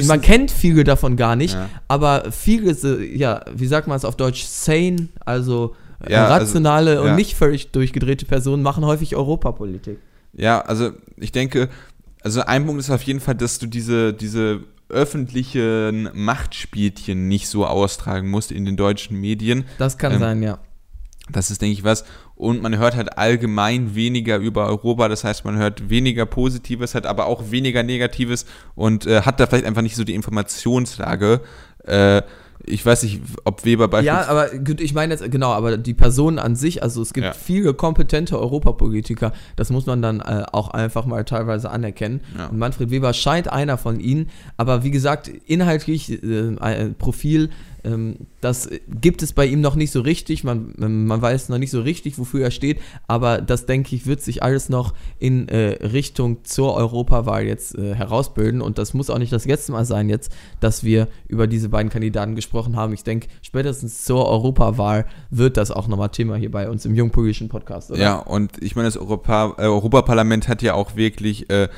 man 0.06 0.22
kennt 0.22 0.50
viele 0.50 0.84
davon 0.84 1.16
gar 1.16 1.36
nicht, 1.36 1.52
ja. 1.52 1.68
aber 1.86 2.32
viele, 2.32 2.74
ja, 3.04 3.44
wie 3.54 3.66
sagt 3.66 3.88
man 3.88 3.98
es 3.98 4.06
auf 4.06 4.16
Deutsch, 4.16 4.44
sane, 4.44 5.08
also 5.26 5.76
äh, 6.00 6.12
ja, 6.12 6.28
also, 6.28 6.46
rationale 6.46 6.92
also, 6.92 7.02
und 7.02 7.16
nicht 7.16 7.34
völlig 7.34 7.72
durchgedrehte 7.72 8.24
Personen 8.24 8.62
machen 8.62 8.86
häufig 8.86 9.16
Europapolitik. 9.16 9.98
Ja, 10.32 10.60
also 10.60 10.92
ich 11.16 11.32
denke, 11.32 11.68
also 12.22 12.42
ein 12.42 12.66
Punkt 12.66 12.80
ist 12.80 12.90
auf 12.90 13.02
jeden 13.02 13.20
Fall, 13.20 13.34
dass 13.34 13.58
du 13.58 13.66
diese, 13.66 14.12
diese 14.12 14.64
öffentlichen 14.88 16.10
Machtspielchen 16.12 17.28
nicht 17.28 17.48
so 17.48 17.66
austragen 17.66 18.30
musst 18.30 18.52
in 18.52 18.64
den 18.64 18.76
deutschen 18.76 19.20
Medien. 19.20 19.64
Das 19.78 19.98
kann 19.98 20.12
ähm, 20.12 20.18
sein, 20.18 20.42
ja. 20.42 20.58
Das 21.30 21.50
ist, 21.50 21.62
denke 21.62 21.72
ich, 21.72 21.84
was. 21.84 22.04
Und 22.34 22.62
man 22.62 22.76
hört 22.76 22.96
halt 22.96 23.16
allgemein 23.16 23.94
weniger 23.94 24.36
über 24.38 24.66
Europa. 24.66 25.08
Das 25.08 25.24
heißt, 25.24 25.44
man 25.44 25.56
hört 25.56 25.88
weniger 25.88 26.26
Positives, 26.26 26.94
hat 26.94 27.06
aber 27.06 27.26
auch 27.26 27.50
weniger 27.50 27.82
Negatives 27.82 28.44
und 28.74 29.06
äh, 29.06 29.22
hat 29.22 29.38
da 29.38 29.46
vielleicht 29.46 29.64
einfach 29.64 29.82
nicht 29.82 29.96
so 29.96 30.04
die 30.04 30.14
Informationslage. 30.14 31.40
Äh, 31.84 32.22
ich 32.66 32.84
weiß 32.84 33.02
nicht, 33.02 33.20
ob 33.44 33.64
Weber 33.64 33.88
beispielsweise. 33.88 34.26
Ja, 34.26 34.30
aber 34.30 34.48
gut, 34.58 34.80
ich 34.80 34.94
meine 34.94 35.14
jetzt, 35.14 35.30
genau, 35.30 35.52
aber 35.52 35.76
die 35.76 35.94
Person 35.94 36.38
an 36.38 36.56
sich, 36.56 36.82
also 36.82 37.02
es 37.02 37.12
gibt 37.12 37.26
ja. 37.26 37.32
viele 37.32 37.74
kompetente 37.74 38.38
Europapolitiker, 38.38 39.32
das 39.56 39.70
muss 39.70 39.86
man 39.86 40.02
dann 40.02 40.20
äh, 40.20 40.44
auch 40.52 40.68
einfach 40.68 41.06
mal 41.06 41.24
teilweise 41.24 41.70
anerkennen. 41.70 42.20
Ja. 42.36 42.46
Und 42.46 42.58
Manfred 42.58 42.90
Weber 42.90 43.12
scheint 43.12 43.52
einer 43.52 43.78
von 43.78 44.00
ihnen, 44.00 44.30
aber 44.56 44.84
wie 44.84 44.90
gesagt, 44.90 45.28
inhaltlich, 45.46 46.22
äh, 46.22 46.56
ein 46.58 46.94
Profil 46.94 47.50
das 48.40 48.70
gibt 48.88 49.22
es 49.22 49.32
bei 49.32 49.44
ihm 49.44 49.60
noch 49.60 49.74
nicht 49.74 49.90
so 49.90 50.00
richtig. 50.00 50.44
Man, 50.44 50.72
man 50.76 51.20
weiß 51.20 51.48
noch 51.48 51.58
nicht 51.58 51.72
so 51.72 51.80
richtig, 51.80 52.16
wofür 52.18 52.44
er 52.44 52.50
steht. 52.52 52.80
Aber 53.08 53.40
das, 53.40 53.66
denke 53.66 53.96
ich, 53.96 54.06
wird 54.06 54.20
sich 54.20 54.42
alles 54.42 54.68
noch 54.68 54.94
in 55.18 55.48
äh, 55.48 55.84
Richtung 55.84 56.44
zur 56.44 56.74
Europawahl 56.74 57.44
jetzt 57.44 57.76
äh, 57.76 57.94
herausbilden. 57.94 58.60
Und 58.60 58.78
das 58.78 58.94
muss 58.94 59.10
auch 59.10 59.18
nicht 59.18 59.32
das 59.32 59.46
letzte 59.46 59.72
Mal 59.72 59.84
sein 59.84 60.08
jetzt, 60.08 60.32
dass 60.60 60.84
wir 60.84 61.08
über 61.26 61.48
diese 61.48 61.68
beiden 61.68 61.90
Kandidaten 61.90 62.36
gesprochen 62.36 62.76
haben. 62.76 62.92
Ich 62.92 63.02
denke, 63.02 63.26
spätestens 63.42 64.04
zur 64.04 64.28
Europawahl 64.28 65.06
wird 65.30 65.56
das 65.56 65.72
auch 65.72 65.88
nochmal 65.88 66.10
Thema 66.10 66.36
hier 66.36 66.50
bei 66.50 66.68
uns 66.70 66.84
im 66.84 66.94
Jungpolitischen 66.94 67.48
Podcast. 67.48 67.90
Oder? 67.90 68.00
Ja, 68.00 68.18
und 68.18 68.62
ich 68.62 68.76
meine, 68.76 68.86
das 68.86 68.96
Europa, 68.96 69.54
äh, 69.58 69.62
Europaparlament 69.62 70.46
hat 70.46 70.62
ja 70.62 70.74
auch 70.74 70.94
wirklich 70.94 71.50
äh, 71.50 71.68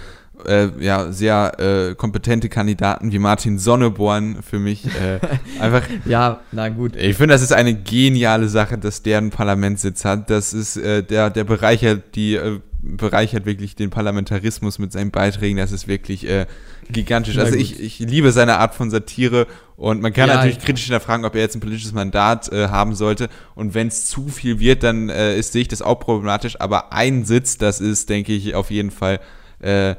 äh, 0.47 0.68
ja, 0.80 1.12
sehr 1.12 1.59
äh, 1.59 1.95
kompetente 1.95 2.49
Kandidaten 2.49 3.12
wie 3.12 3.18
Martin 3.18 3.59
Sonneborn 3.59 4.43
für 4.43 4.59
mich 4.59 4.87
äh, 4.87 5.20
einfach. 5.61 5.82
ja, 6.05 6.41
na 6.53 6.68
gut. 6.68 6.97
Ich 6.97 7.16
finde, 7.16 7.35
das 7.35 7.43
ist 7.43 7.53
eine 7.53 7.74
geniale 7.74 8.49
Sache, 8.49 8.78
dass 8.78 9.03
der 9.03 9.18
einen 9.18 9.30
Parlamentssitz 9.30 10.05
hat. 10.05 10.30
Das 10.30 10.53
ist 10.53 10.76
äh, 10.76 11.03
der, 11.03 11.30
der 11.30 11.45
bereichert 11.45 12.14
die 12.14 12.35
äh, 12.35 12.61
bereichert 12.85 13.47
wirklich 13.47 13.76
den 13.76 13.91
Parlamentarismus 13.91 14.78
mit 14.78 14.93
seinen 14.93 15.11
Beiträgen. 15.11 15.57
Das 15.57 15.72
ist 15.72 15.89
wirklich 15.89 16.28
äh, 16.28 16.47
gigantisch. 16.91 17.39
Also 17.39 17.57
ich, 17.57 17.80
ich 17.80 17.99
liebe 17.99 18.30
seine 18.30 18.59
Art 18.59 18.74
von 18.74 18.91
Satire 18.91 19.47
und 19.76 20.03
man 20.03 20.12
kann 20.12 20.28
ja, 20.28 20.37
natürlich 20.37 20.59
kritisch 20.59 20.85
hinterfragen, 20.85 21.24
ob 21.24 21.35
er 21.35 21.41
jetzt 21.41 21.57
ein 21.57 21.61
politisches 21.61 21.93
Mandat 21.93 22.53
äh, 22.53 22.68
haben 22.68 22.95
sollte. 22.95 23.28
Und 23.55 23.74
wenn 23.74 23.89
es 23.89 24.07
zu 24.07 24.28
viel 24.28 24.61
wird, 24.61 24.82
dann 24.82 25.09
äh, 25.09 25.37
ist, 25.39 25.53
sehe 25.53 25.62
ich 25.62 25.68
das 25.68 25.82
auch 25.82 25.99
problematisch. 25.99 26.61
Aber 26.61 26.93
ein 26.93 27.24
Sitz, 27.24 27.57
das 27.57 27.80
ist, 27.80 28.11
denke 28.11 28.32
ich, 28.32 28.55
auf 28.55 28.70
jeden 28.70 28.91
Fall 28.91 29.20
äh, 29.61 29.95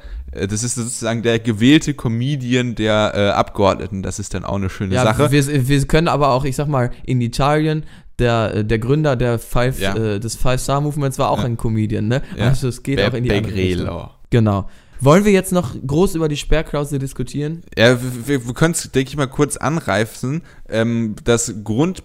das 0.48 0.64
ist 0.64 0.76
sozusagen 0.76 1.22
der 1.24 1.40
gewählte 1.40 1.94
Comedian 1.94 2.76
der 2.76 3.14
äh, 3.16 3.30
Abgeordneten. 3.30 4.04
Das 4.04 4.20
ist 4.20 4.34
dann 4.34 4.44
auch 4.46 4.56
eine 4.56 4.70
schöne 4.70 4.96
ja, 4.96 5.04
Sache. 5.04 5.32
Wir, 5.32 5.68
wir 5.68 5.88
können 5.88 6.08
aber 6.08 6.30
auch, 6.30 6.46
ich 6.46 6.56
sag 6.56 6.68
mal, 6.68 6.92
in 7.06 7.22
Italien 7.22 7.86
der, 8.20 8.64
der 8.64 8.80
Gründer 8.80 9.16
der 9.16 9.40
Five, 9.40 9.80
ja. 9.80 9.96
äh, 9.96 10.20
des 10.20 10.36
Five 10.36 10.62
Star 10.62 10.82
Movements 10.82 11.20
war 11.20 11.30
auch 11.30 11.40
ja. 11.40 11.46
ein 11.46 11.58
Comedian, 11.58 12.08
ne? 12.08 12.22
Ja. 12.38 12.48
Also 12.48 12.68
es 12.68 12.84
geht 12.84 12.98
Be 12.98 13.08
auch 13.08 13.14
in 13.14 13.24
die 13.24 13.30
Be 13.30 13.38
andere 13.38 13.56
Richtung. 13.56 14.10
Genau. 14.30 14.70
Wollen 15.02 15.26
wir 15.26 15.32
jetzt 15.32 15.52
noch 15.52 15.76
groß 15.86 16.16
über 16.16 16.30
die 16.30 16.38
Sperrklausel 16.38 17.00
diskutieren? 17.00 17.64
Ja, 17.78 17.98
wir, 18.02 18.48
wir 18.48 18.54
können 18.54 18.74
es, 18.74 18.90
denke 18.92 19.10
ich 19.10 19.18
mal, 19.18 19.28
kurz 19.28 19.58
anreifen. 19.58 20.42
Ähm, 20.70 21.16
das 21.24 21.64
Grund 21.64 22.04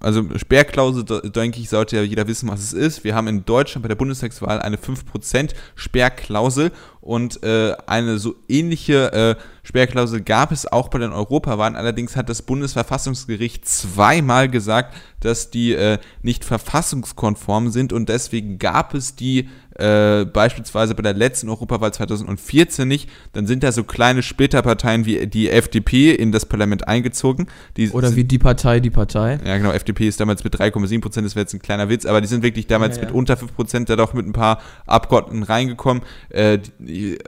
also 0.00 0.24
Sperrklausel, 0.36 1.04
denke 1.30 1.60
ich, 1.60 1.68
sollte 1.68 1.96
ja 1.96 2.02
jeder 2.02 2.26
wissen, 2.26 2.48
was 2.48 2.60
es 2.60 2.72
ist. 2.72 3.04
Wir 3.04 3.14
haben 3.14 3.28
in 3.28 3.44
Deutschland 3.44 3.82
bei 3.82 3.88
der 3.88 3.94
Bundestagswahl 3.94 4.60
eine 4.60 4.76
5% 4.76 5.50
Sperrklausel 5.74 6.72
und 7.00 7.42
äh, 7.42 7.74
eine 7.86 8.18
so 8.18 8.36
ähnliche 8.48 9.12
äh, 9.12 9.36
Sperrklausel 9.62 10.20
gab 10.20 10.52
es 10.52 10.66
auch 10.66 10.88
bei 10.88 10.98
den 10.98 11.12
Europawahlen. 11.12 11.76
Allerdings 11.76 12.16
hat 12.16 12.28
das 12.28 12.42
Bundesverfassungsgericht 12.42 13.66
zweimal 13.66 14.48
gesagt, 14.48 14.96
dass 15.20 15.50
die 15.50 15.72
äh, 15.72 15.98
nicht 16.22 16.44
verfassungskonform 16.44 17.70
sind 17.70 17.92
und 17.92 18.08
deswegen 18.08 18.58
gab 18.58 18.94
es 18.94 19.16
die 19.16 19.48
äh, 19.78 20.24
beispielsweise 20.24 20.94
bei 20.94 21.02
der 21.02 21.14
letzten 21.14 21.48
Europawahl 21.48 21.92
2014 21.92 22.86
nicht, 22.86 23.08
dann 23.32 23.46
sind 23.46 23.62
da 23.62 23.72
so 23.72 23.84
kleine 23.84 24.22
Splitterparteien 24.22 25.06
wie 25.06 25.26
die 25.26 25.50
FDP 25.50 26.12
in 26.12 26.32
das 26.32 26.46
Parlament 26.46 26.88
eingezogen. 26.88 27.46
Die 27.76 27.90
Oder 27.90 28.14
wie 28.16 28.24
die 28.24 28.38
Partei, 28.38 28.80
die 28.80 28.90
Partei. 28.90 29.38
Ja, 29.44 29.56
genau, 29.56 29.70
FDP 29.70 30.08
ist 30.08 30.20
damals 30.20 30.44
mit 30.44 30.54
3,7 30.54 31.00
Prozent, 31.00 31.26
das 31.26 31.36
wäre 31.36 31.44
jetzt 31.44 31.54
ein 31.54 31.62
kleiner 31.62 31.88
Witz, 31.88 32.06
aber 32.06 32.20
die 32.20 32.26
sind 32.26 32.42
wirklich 32.42 32.66
damals 32.66 32.96
ja, 32.96 33.02
ja. 33.02 33.08
mit 33.08 33.14
unter 33.14 33.36
5 33.36 33.54
Prozent 33.54 33.88
da 33.88 33.96
doch 33.96 34.14
mit 34.14 34.26
ein 34.26 34.32
paar 34.32 34.60
Abgeordneten 34.86 35.44
reingekommen. 35.44 36.02
Äh, 36.30 36.58
die 36.78 37.18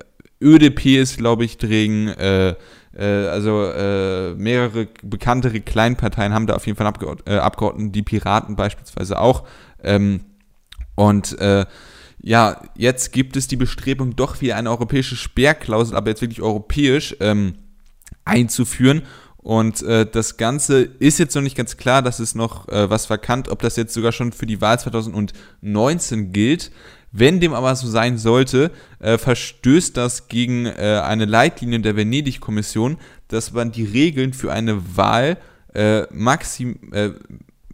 ÖDP 0.42 0.98
ist, 0.98 1.18
glaube 1.18 1.44
ich, 1.44 1.59
drin, 1.59 2.09
äh, 2.09 2.55
äh, 2.96 3.05
also 3.28 3.64
äh, 3.64 4.34
mehrere 4.34 4.88
bekanntere 5.03 5.61
Kleinparteien 5.61 6.32
haben 6.32 6.46
da 6.46 6.55
auf 6.55 6.66
jeden 6.66 6.76
Fall 6.76 6.86
Abgeordneten, 6.86 7.30
äh, 7.30 7.36
Abgeordneten 7.36 7.92
die 7.92 8.03
Piraten 8.03 8.57
beispielsweise 8.57 9.20
auch. 9.20 9.44
Ähm, 9.82 10.20
und 10.96 11.38
äh, 11.38 11.64
ja, 12.23 12.62
jetzt 12.77 13.12
gibt 13.12 13.37
es 13.37 13.49
die 13.49 13.57
Bestrebung, 13.57 14.16
doch 14.16 14.41
wieder 14.41 14.57
eine 14.57 14.71
europäische 14.71 15.16
Sperrklausel, 15.16 15.97
aber 15.97 16.11
jetzt 16.11 16.21
wirklich 16.21 16.43
europäisch 16.43 17.16
ähm, 17.21 17.55
einzuführen. 18.25 19.03
Und 19.39 19.83
äh, 19.83 20.05
das 20.05 20.37
Ganze 20.37 20.83
ist 20.83 21.18
jetzt 21.18 21.35
noch 21.35 21.43
nicht 21.43 21.57
ganz 21.57 21.79
klar, 21.79 22.03
dass 22.03 22.18
es 22.18 22.35
noch 22.35 22.68
äh, 22.68 22.91
was 22.91 23.07
verkannt, 23.07 23.49
ob 23.49 23.62
das 23.62 23.77
jetzt 23.77 23.95
sogar 23.95 24.12
schon 24.12 24.33
für 24.33 24.45
die 24.45 24.61
Wahl 24.61 24.79
2019 24.79 26.33
gilt. 26.33 26.71
Wenn 27.12 27.41
dem 27.41 27.55
aber 27.55 27.75
so 27.75 27.89
sein 27.89 28.18
sollte, 28.18 28.71
äh, 28.99 29.16
verstößt 29.16 29.97
das 29.97 30.29
gegen 30.29 30.66
äh, 30.66 31.01
eine 31.03 31.25
Leitlinie 31.25 31.81
der 31.81 31.97
Venedig-Kommission, 31.97 32.99
dass 33.29 33.53
man 33.53 33.73
die 33.73 33.85
Regeln 33.85 34.33
für 34.33 34.53
eine 34.53 34.97
Wahl 34.97 35.39
äh, 35.75 36.03
maxim, 36.12 36.79
äh, 36.93 37.11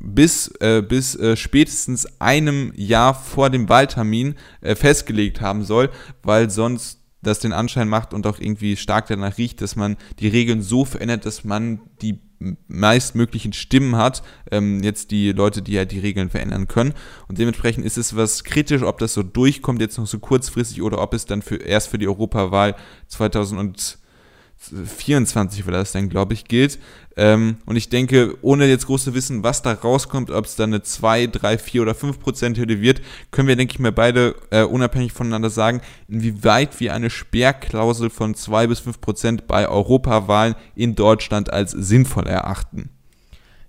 bis, 0.07 0.49
äh, 0.61 0.83
bis 0.83 1.15
äh, 1.17 1.37
spätestens 1.37 2.21
einem 2.21 2.73
Jahr 2.77 3.15
vor 3.15 3.51
dem 3.51 3.69
Wahltermin 3.69 4.37
äh, 4.61 4.75
festgelegt 4.75 5.41
haben 5.41 5.65
soll, 5.65 5.91
weil 6.23 6.51
sonst 6.51 7.01
das 7.23 7.41
den 7.41 7.53
Anschein 7.53 7.89
macht 7.89 8.15
und 8.15 8.27
auch 8.27 8.39
irgendwie 8.39 8.77
stark 8.77 9.07
danach 9.09 9.37
riecht, 9.37 9.61
dass 9.61 9.75
man 9.75 9.97
die 10.21 10.29
Regeln 10.29 10.63
so 10.63 10.85
verändert, 10.85 11.27
dass 11.27 11.45
man 11.45 11.81
die 12.01 12.21
meistmöglichen 12.69 13.53
Stimmen 13.53 13.97
hat, 13.97 14.23
ähm, 14.51 14.83
jetzt 14.83 15.11
die 15.11 15.33
Leute, 15.33 15.63
die 15.63 15.73
ja 15.73 15.87
die 15.87 15.99
Regeln 15.99 16.29
verändern 16.29 16.69
können. 16.69 16.93
Und 17.29 17.39
dementsprechend 17.39 17.85
ist 17.85 17.97
es 17.97 18.15
was 18.15 18.45
kritisch, 18.45 18.83
ob 18.83 18.99
das 18.99 19.15
so 19.15 19.23
durchkommt, 19.23 19.81
jetzt 19.81 19.99
noch 19.99 20.07
so 20.07 20.19
kurzfristig 20.19 20.83
oder 20.83 21.01
ob 21.01 21.15
es 21.15 21.25
dann 21.25 21.43
für, 21.43 21.57
erst 21.57 21.89
für 21.89 21.99
die 21.99 22.07
Europawahl 22.07 22.77
2000 23.09 23.99
24 24.59 25.67
weil 25.67 25.75
das 25.75 25.93
dann, 25.93 26.09
glaube 26.09 26.35
ich, 26.35 26.47
gilt. 26.47 26.79
Ähm, 27.19 27.57
und 27.65 27.77
ich 27.77 27.89
denke, 27.89 28.37
ohne 28.43 28.67
jetzt 28.67 28.87
groß 28.87 29.05
zu 29.05 29.15
wissen, 29.15 29.43
was 29.43 29.63
da 29.63 29.73
rauskommt, 29.73 30.31
ob 30.31 30.45
es 30.45 30.57
dann 30.57 30.71
eine 30.71 30.83
2, 30.83 31.29
3, 31.29 31.57
4 31.57 31.83
oder 31.83 31.95
5 31.95 32.21
Prozent 32.21 32.59
Hürde 32.59 32.83
wird, 32.83 33.01
können 33.31 33.49
wir, 33.49 33.57
denke 33.57 33.73
ich 33.73 33.79
mal, 33.79 33.93
beide 33.93 34.35
äh, 34.51 34.63
unabhängig 34.63 35.13
voneinander 35.13 35.49
sagen, 35.49 35.81
inwieweit 36.09 36.79
wir 36.79 36.93
eine 36.93 37.09
Sperrklausel 37.09 38.11
von 38.11 38.35
2 38.35 38.67
bis 38.67 38.81
5 38.81 39.01
Prozent 39.01 39.47
bei 39.47 39.67
Europawahlen 39.67 40.57
in 40.75 40.95
Deutschland 40.95 41.51
als 41.51 41.71
sinnvoll 41.71 42.27
erachten. 42.27 42.91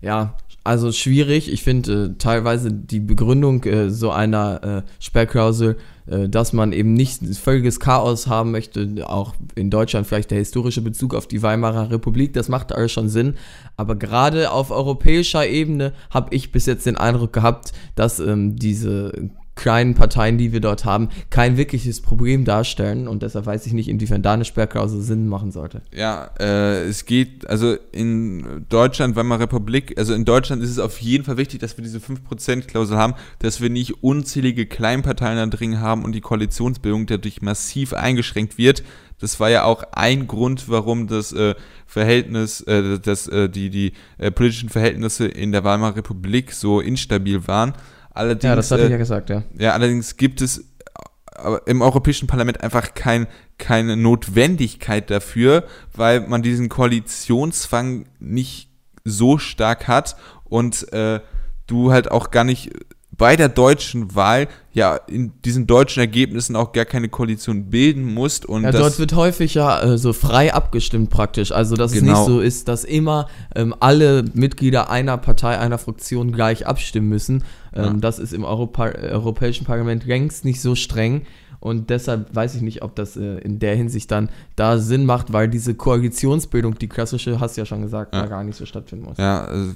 Ja, 0.02 0.38
also 0.68 0.92
schwierig. 0.92 1.52
Ich 1.52 1.64
finde 1.64 2.06
äh, 2.06 2.18
teilweise 2.18 2.72
die 2.72 3.00
Begründung 3.00 3.64
äh, 3.64 3.90
so 3.90 4.12
einer 4.12 4.84
äh, 4.86 4.90
Sperrklausel 5.00 5.78
äh, 6.08 6.30
dass 6.30 6.54
man 6.54 6.72
eben 6.72 6.94
nicht 6.94 7.22
völliges 7.36 7.80
Chaos 7.80 8.28
haben 8.28 8.52
möchte, 8.52 9.04
auch 9.06 9.36
in 9.56 9.70
Deutschland 9.70 10.08
vielleicht 10.08 10.32
der 10.32 10.38
historische 10.38 10.82
Bezug 10.82 11.14
auf 11.14 11.28
die 11.28 11.44
Weimarer 11.44 11.92
Republik, 11.92 12.34
das 12.34 12.48
macht 12.48 12.72
alles 12.72 12.94
schon 12.94 13.10
Sinn. 13.10 13.36
Aber 13.76 13.96
gerade 13.96 14.52
auf 14.52 14.72
europäischer 14.72 15.46
Ebene 15.46 15.92
habe 16.10 16.34
ich 16.34 16.52
bis 16.52 16.66
jetzt 16.66 16.86
den 16.86 16.98
Eindruck 16.98 17.34
gehabt, 17.34 17.74
dass 17.96 18.20
ähm, 18.20 18.56
diese 18.56 19.30
kleinen 19.58 19.96
Parteien, 19.96 20.38
die 20.38 20.54
wir 20.54 20.62
dort 20.62 20.86
haben, 20.86 21.10
kein 21.30 21.58
wirkliches 21.58 22.02
Problem 22.02 22.46
darstellen 22.46 23.10
und 23.10 23.24
deshalb 23.24 23.46
weiß 23.46 23.66
ich 23.66 23.74
nicht, 23.74 23.90
inwiefern 23.90 24.22
da 24.22 24.34
eine 24.34 24.46
Sperrklausel 24.46 25.02
Sinn 25.02 25.28
machen 25.28 25.52
sollte. 25.52 25.82
Ja, 25.94 26.30
äh, 26.40 26.84
es 26.84 27.06
geht, 27.06 27.50
also 27.50 27.76
in 27.92 28.66
Deutschland, 28.70 29.18
Weimarer 29.18 29.42
Republik, 29.42 29.98
also 29.98 30.14
in 30.14 30.24
Deutschland 30.24 30.64
ist 30.64 30.70
es 30.70 30.80
auf 30.80 31.00
jeden 31.00 31.26
Fall 31.26 31.36
wichtig, 31.36 31.60
dass 31.60 31.78
wir 31.78 31.84
diese 31.84 32.00
5%-Klausel 32.00 32.98
haben, 32.98 33.16
dass 33.40 33.60
wir 33.60 33.70
nicht 33.70 34.04
unzählige 34.04 34.66
Kleinparteien 34.66 35.38
da 35.38 35.58
drin 35.58 35.82
haben 35.82 36.06
und 36.06 36.14
die 36.14 36.22
Koalitionsbildung 36.22 37.08
dadurch 37.08 37.42
massiv 37.42 37.94
eingeschränkt 37.94 38.58
wird. 38.58 38.84
Das 39.20 39.40
war 39.40 39.50
ja 39.50 39.64
auch 39.64 39.84
ein 39.94 40.28
Grund, 40.28 40.70
warum 40.70 41.08
das 41.08 41.34
äh, 41.34 41.56
Verhältnis, 41.88 42.62
äh, 42.62 43.00
dass 43.00 43.28
äh, 43.28 43.50
die, 43.50 43.70
die 43.70 43.94
äh, 44.20 44.30
politischen 44.30 44.70
Verhältnisse 44.70 45.28
in 45.28 45.52
der 45.52 45.64
Weimarer 45.64 45.98
Republik 45.98 46.52
so 46.52 46.80
instabil 46.80 47.48
waren. 47.48 47.74
Allerdings, 48.18 48.44
ja, 48.44 48.56
das 48.56 48.72
hatte 48.72 48.84
ich 48.84 48.90
ja 48.90 48.96
äh, 48.96 49.00
gesagt, 49.00 49.30
ja. 49.30 49.44
Ja, 49.58 49.74
allerdings 49.74 50.18
gibt 50.18 50.42
es 50.42 50.66
im 51.68 51.82
Europäischen 51.82 52.28
Parlament 52.28 52.64
einfach 52.64 52.96
kein, 52.96 53.28
keine 53.60 53.96
Notwendigkeit 53.96 55.10
dafür, 55.12 55.66
weil 55.94 56.22
man 56.22 56.42
diesen 56.42 56.68
Koalitionszwang 56.68 58.08
nicht 58.20 58.70
so 59.04 59.38
stark 59.38 59.88
hat 59.88 60.16
und 60.46 60.92
äh, 60.94 61.20
du 61.68 61.92
halt 61.92 62.10
auch 62.10 62.32
gar 62.32 62.44
nicht 62.44 62.72
bei 63.18 63.36
der 63.36 63.50
deutschen 63.50 64.16
Wahl 64.16 64.48
ja 64.74 64.96
in 64.96 65.34
diesen 65.44 65.66
deutschen 65.66 66.02
Ergebnissen 66.02 66.56
auch 66.56 66.72
gar 66.72 66.86
keine 66.86 67.10
Koalition 67.10 67.70
bilden 67.72 68.14
musst. 68.14 68.46
Und 68.46 68.64
ja, 68.64 68.72
dort 68.72 69.00
wird 69.00 69.16
häufig 69.16 69.56
ja 69.56 69.82
äh, 69.82 69.98
so 69.98 70.14
frei 70.14 70.54
abgestimmt 70.54 71.10
praktisch. 71.10 71.52
Also 71.52 71.76
dass 71.76 71.94
genau. 71.94 72.14
es 72.14 72.18
nicht 72.20 72.28
so 72.28 72.40
ist, 72.40 72.68
dass 72.68 72.84
immer 72.84 73.28
ähm, 73.56 73.74
alle 73.80 74.24
Mitglieder 74.34 74.92
einer 74.92 75.18
Partei, 75.18 75.58
einer 75.58 75.80
Fraktion 75.80 76.32
gleich 76.32 76.68
abstimmen 76.68 77.10
müssen. 77.10 77.44
Ähm, 77.74 77.84
ja. 77.84 77.94
Das 77.94 78.20
ist 78.20 78.34
im 78.34 78.44
Europa 78.44 78.86
Europäischen 78.86 79.66
Parlament 79.66 80.06
längst 80.06 80.46
nicht 80.46 80.62
so 80.62 80.76
streng. 80.76 81.26
Und 81.60 81.90
deshalb 81.90 82.36
weiß 82.36 82.56
ich 82.56 82.62
nicht, 82.62 82.84
ob 82.84 82.96
das 82.96 83.18
äh, 83.18 83.40
in 83.40 83.60
der 83.60 83.76
Hinsicht 83.76 84.12
dann 84.12 84.30
da 84.56 84.78
Sinn 84.78 85.06
macht, 85.06 85.34
weil 85.34 85.48
diese 85.48 85.74
Koalitionsbildung, 85.74 86.78
die 86.78 86.88
klassische, 86.88 87.40
hast 87.40 87.58
du 87.58 87.62
ja 87.62 87.66
schon 87.66 87.82
gesagt, 87.82 88.14
ja. 88.14 88.22
da 88.22 88.28
gar 88.28 88.44
nicht 88.44 88.56
so 88.56 88.66
stattfinden 88.66 89.06
muss. 89.06 89.18
Ja, 89.18 89.46
also, 89.46 89.74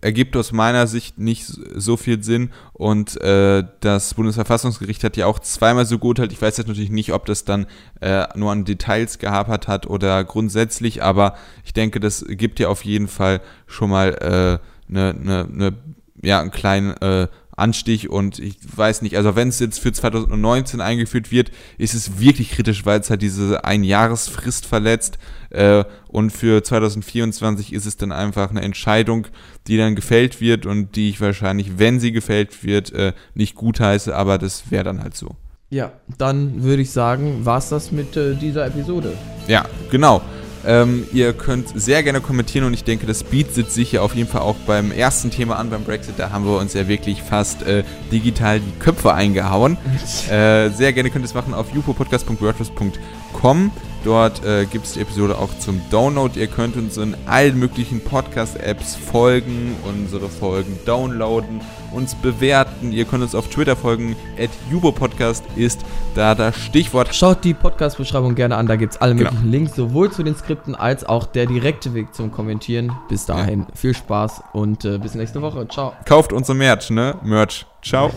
ergibt 0.00 0.36
aus 0.36 0.52
meiner 0.52 0.86
Sicht 0.86 1.18
nicht 1.18 1.46
so 1.46 1.96
viel 1.96 2.22
Sinn. 2.22 2.50
Und 2.72 3.20
äh, 3.20 3.64
das 3.80 4.14
Bundesverfassungsgericht 4.14 5.04
hat 5.04 5.16
ja 5.16 5.26
auch 5.26 5.38
zweimal 5.38 5.86
so 5.86 5.98
gut 5.98 6.18
halt. 6.18 6.32
Ich 6.32 6.42
weiß 6.42 6.56
jetzt 6.56 6.68
natürlich 6.68 6.90
nicht, 6.90 7.12
ob 7.12 7.26
das 7.26 7.44
dann 7.44 7.66
äh, 8.00 8.26
nur 8.36 8.50
an 8.50 8.64
Details 8.64 9.18
gehapert 9.18 9.68
hat 9.68 9.86
oder 9.86 10.24
grundsätzlich, 10.24 11.02
aber 11.02 11.34
ich 11.64 11.72
denke, 11.72 12.00
das 12.00 12.24
gibt 12.28 12.58
ja 12.58 12.68
auf 12.68 12.84
jeden 12.84 13.08
Fall 13.08 13.40
schon 13.66 13.90
mal 13.90 14.60
äh, 14.90 14.92
eine, 14.92 15.10
eine 15.10 15.74
ja, 16.22 16.40
einen 16.40 16.50
kleinen 16.52 16.92
äh, 16.98 17.28
Anstich 17.62 18.10
und 18.10 18.38
ich 18.40 18.56
weiß 18.76 19.02
nicht, 19.02 19.16
also 19.16 19.36
wenn 19.36 19.48
es 19.48 19.60
jetzt 19.60 19.78
für 19.78 19.92
2019 19.92 20.80
eingeführt 20.80 21.30
wird, 21.30 21.52
ist 21.78 21.94
es 21.94 22.18
wirklich 22.18 22.50
kritisch, 22.50 22.84
weil 22.84 23.00
es 23.00 23.08
halt 23.08 23.22
diese 23.22 23.64
Einjahresfrist 23.64 24.66
verletzt 24.66 25.18
äh, 25.50 25.84
und 26.08 26.30
für 26.30 26.62
2024 26.62 27.72
ist 27.72 27.86
es 27.86 27.96
dann 27.96 28.10
einfach 28.10 28.50
eine 28.50 28.62
Entscheidung, 28.62 29.28
die 29.68 29.76
dann 29.76 29.94
gefällt 29.94 30.40
wird 30.40 30.66
und 30.66 30.96
die 30.96 31.08
ich 31.08 31.20
wahrscheinlich, 31.20 31.78
wenn 31.78 32.00
sie 32.00 32.10
gefällt 32.10 32.64
wird, 32.64 32.92
äh, 32.92 33.12
nicht 33.34 33.54
gutheiße, 33.54 34.14
aber 34.14 34.38
das 34.38 34.70
wäre 34.70 34.84
dann 34.84 35.02
halt 35.02 35.16
so. 35.16 35.36
Ja, 35.70 35.92
dann 36.18 36.64
würde 36.64 36.82
ich 36.82 36.90
sagen, 36.90 37.46
war 37.46 37.58
es 37.58 37.70
das 37.70 37.92
mit 37.92 38.16
äh, 38.16 38.34
dieser 38.34 38.66
Episode. 38.66 39.14
Ja, 39.46 39.64
genau. 39.90 40.20
Ähm, 40.64 41.06
ihr 41.12 41.32
könnt 41.32 41.68
sehr 41.74 42.02
gerne 42.02 42.20
kommentieren 42.20 42.66
und 42.66 42.74
ich 42.74 42.84
denke, 42.84 43.06
das 43.06 43.24
bietet 43.24 43.70
sich 43.70 43.92
ja 43.92 44.02
auf 44.02 44.14
jeden 44.14 44.28
Fall 44.28 44.42
auch 44.42 44.56
beim 44.66 44.92
ersten 44.92 45.30
Thema 45.30 45.56
an, 45.56 45.70
beim 45.70 45.84
Brexit. 45.84 46.14
Da 46.18 46.30
haben 46.30 46.44
wir 46.44 46.58
uns 46.58 46.74
ja 46.74 46.86
wirklich 46.88 47.22
fast 47.22 47.62
äh, 47.62 47.84
digital 48.10 48.60
die 48.60 48.78
Köpfe 48.78 49.14
eingehauen. 49.14 49.76
äh, 50.30 50.70
sehr 50.70 50.92
gerne 50.92 51.10
könnt 51.10 51.24
ihr 51.24 51.28
es 51.28 51.34
machen 51.34 51.54
auf 51.54 51.72
jupopodcast.wordpress.com. 51.74 53.70
Dort 54.04 54.44
äh, 54.44 54.66
gibt 54.66 54.86
es 54.86 54.94
die 54.94 55.00
Episode 55.00 55.38
auch 55.38 55.56
zum 55.58 55.80
Download. 55.90 56.38
Ihr 56.38 56.48
könnt 56.48 56.76
uns 56.76 56.96
in 56.96 57.14
allen 57.26 57.58
möglichen 57.58 58.00
Podcast-Apps 58.00 58.96
folgen, 58.96 59.76
unsere 59.84 60.28
Folgen 60.28 60.78
downloaden, 60.84 61.60
uns 61.92 62.14
bewerten. 62.14 62.92
Ihr 62.92 63.04
könnt 63.04 63.22
uns 63.22 63.34
auf 63.34 63.48
Twitter 63.48 63.76
folgen. 63.76 64.16
At 64.38 64.50
Podcast 64.94 65.44
ist 65.56 65.80
da 66.14 66.34
das 66.34 66.56
Stichwort. 66.56 67.14
Schaut 67.14 67.44
die 67.44 67.54
Podcast-Beschreibung 67.54 68.34
gerne 68.34 68.56
an. 68.56 68.66
Da 68.66 68.76
gibt 68.76 68.94
es 68.94 69.00
alle 69.00 69.14
genau. 69.14 69.30
möglichen 69.30 69.50
Links, 69.50 69.76
sowohl 69.76 70.10
zu 70.10 70.22
den 70.22 70.34
Skripten 70.36 70.74
als 70.74 71.04
auch 71.04 71.26
der 71.26 71.46
direkte 71.46 71.94
Weg 71.94 72.14
zum 72.14 72.30
Kommentieren. 72.30 72.92
Bis 73.08 73.26
dahin 73.26 73.60
ja. 73.60 73.66
viel 73.74 73.94
Spaß 73.94 74.42
und 74.52 74.84
äh, 74.84 74.98
bis 74.98 75.14
nächste 75.14 75.42
Woche. 75.42 75.66
Ciao. 75.68 75.92
Kauft 76.04 76.32
unser 76.32 76.54
Merch, 76.54 76.90
ne? 76.90 77.16
Merch. 77.22 77.66
Ciao. 77.82 78.10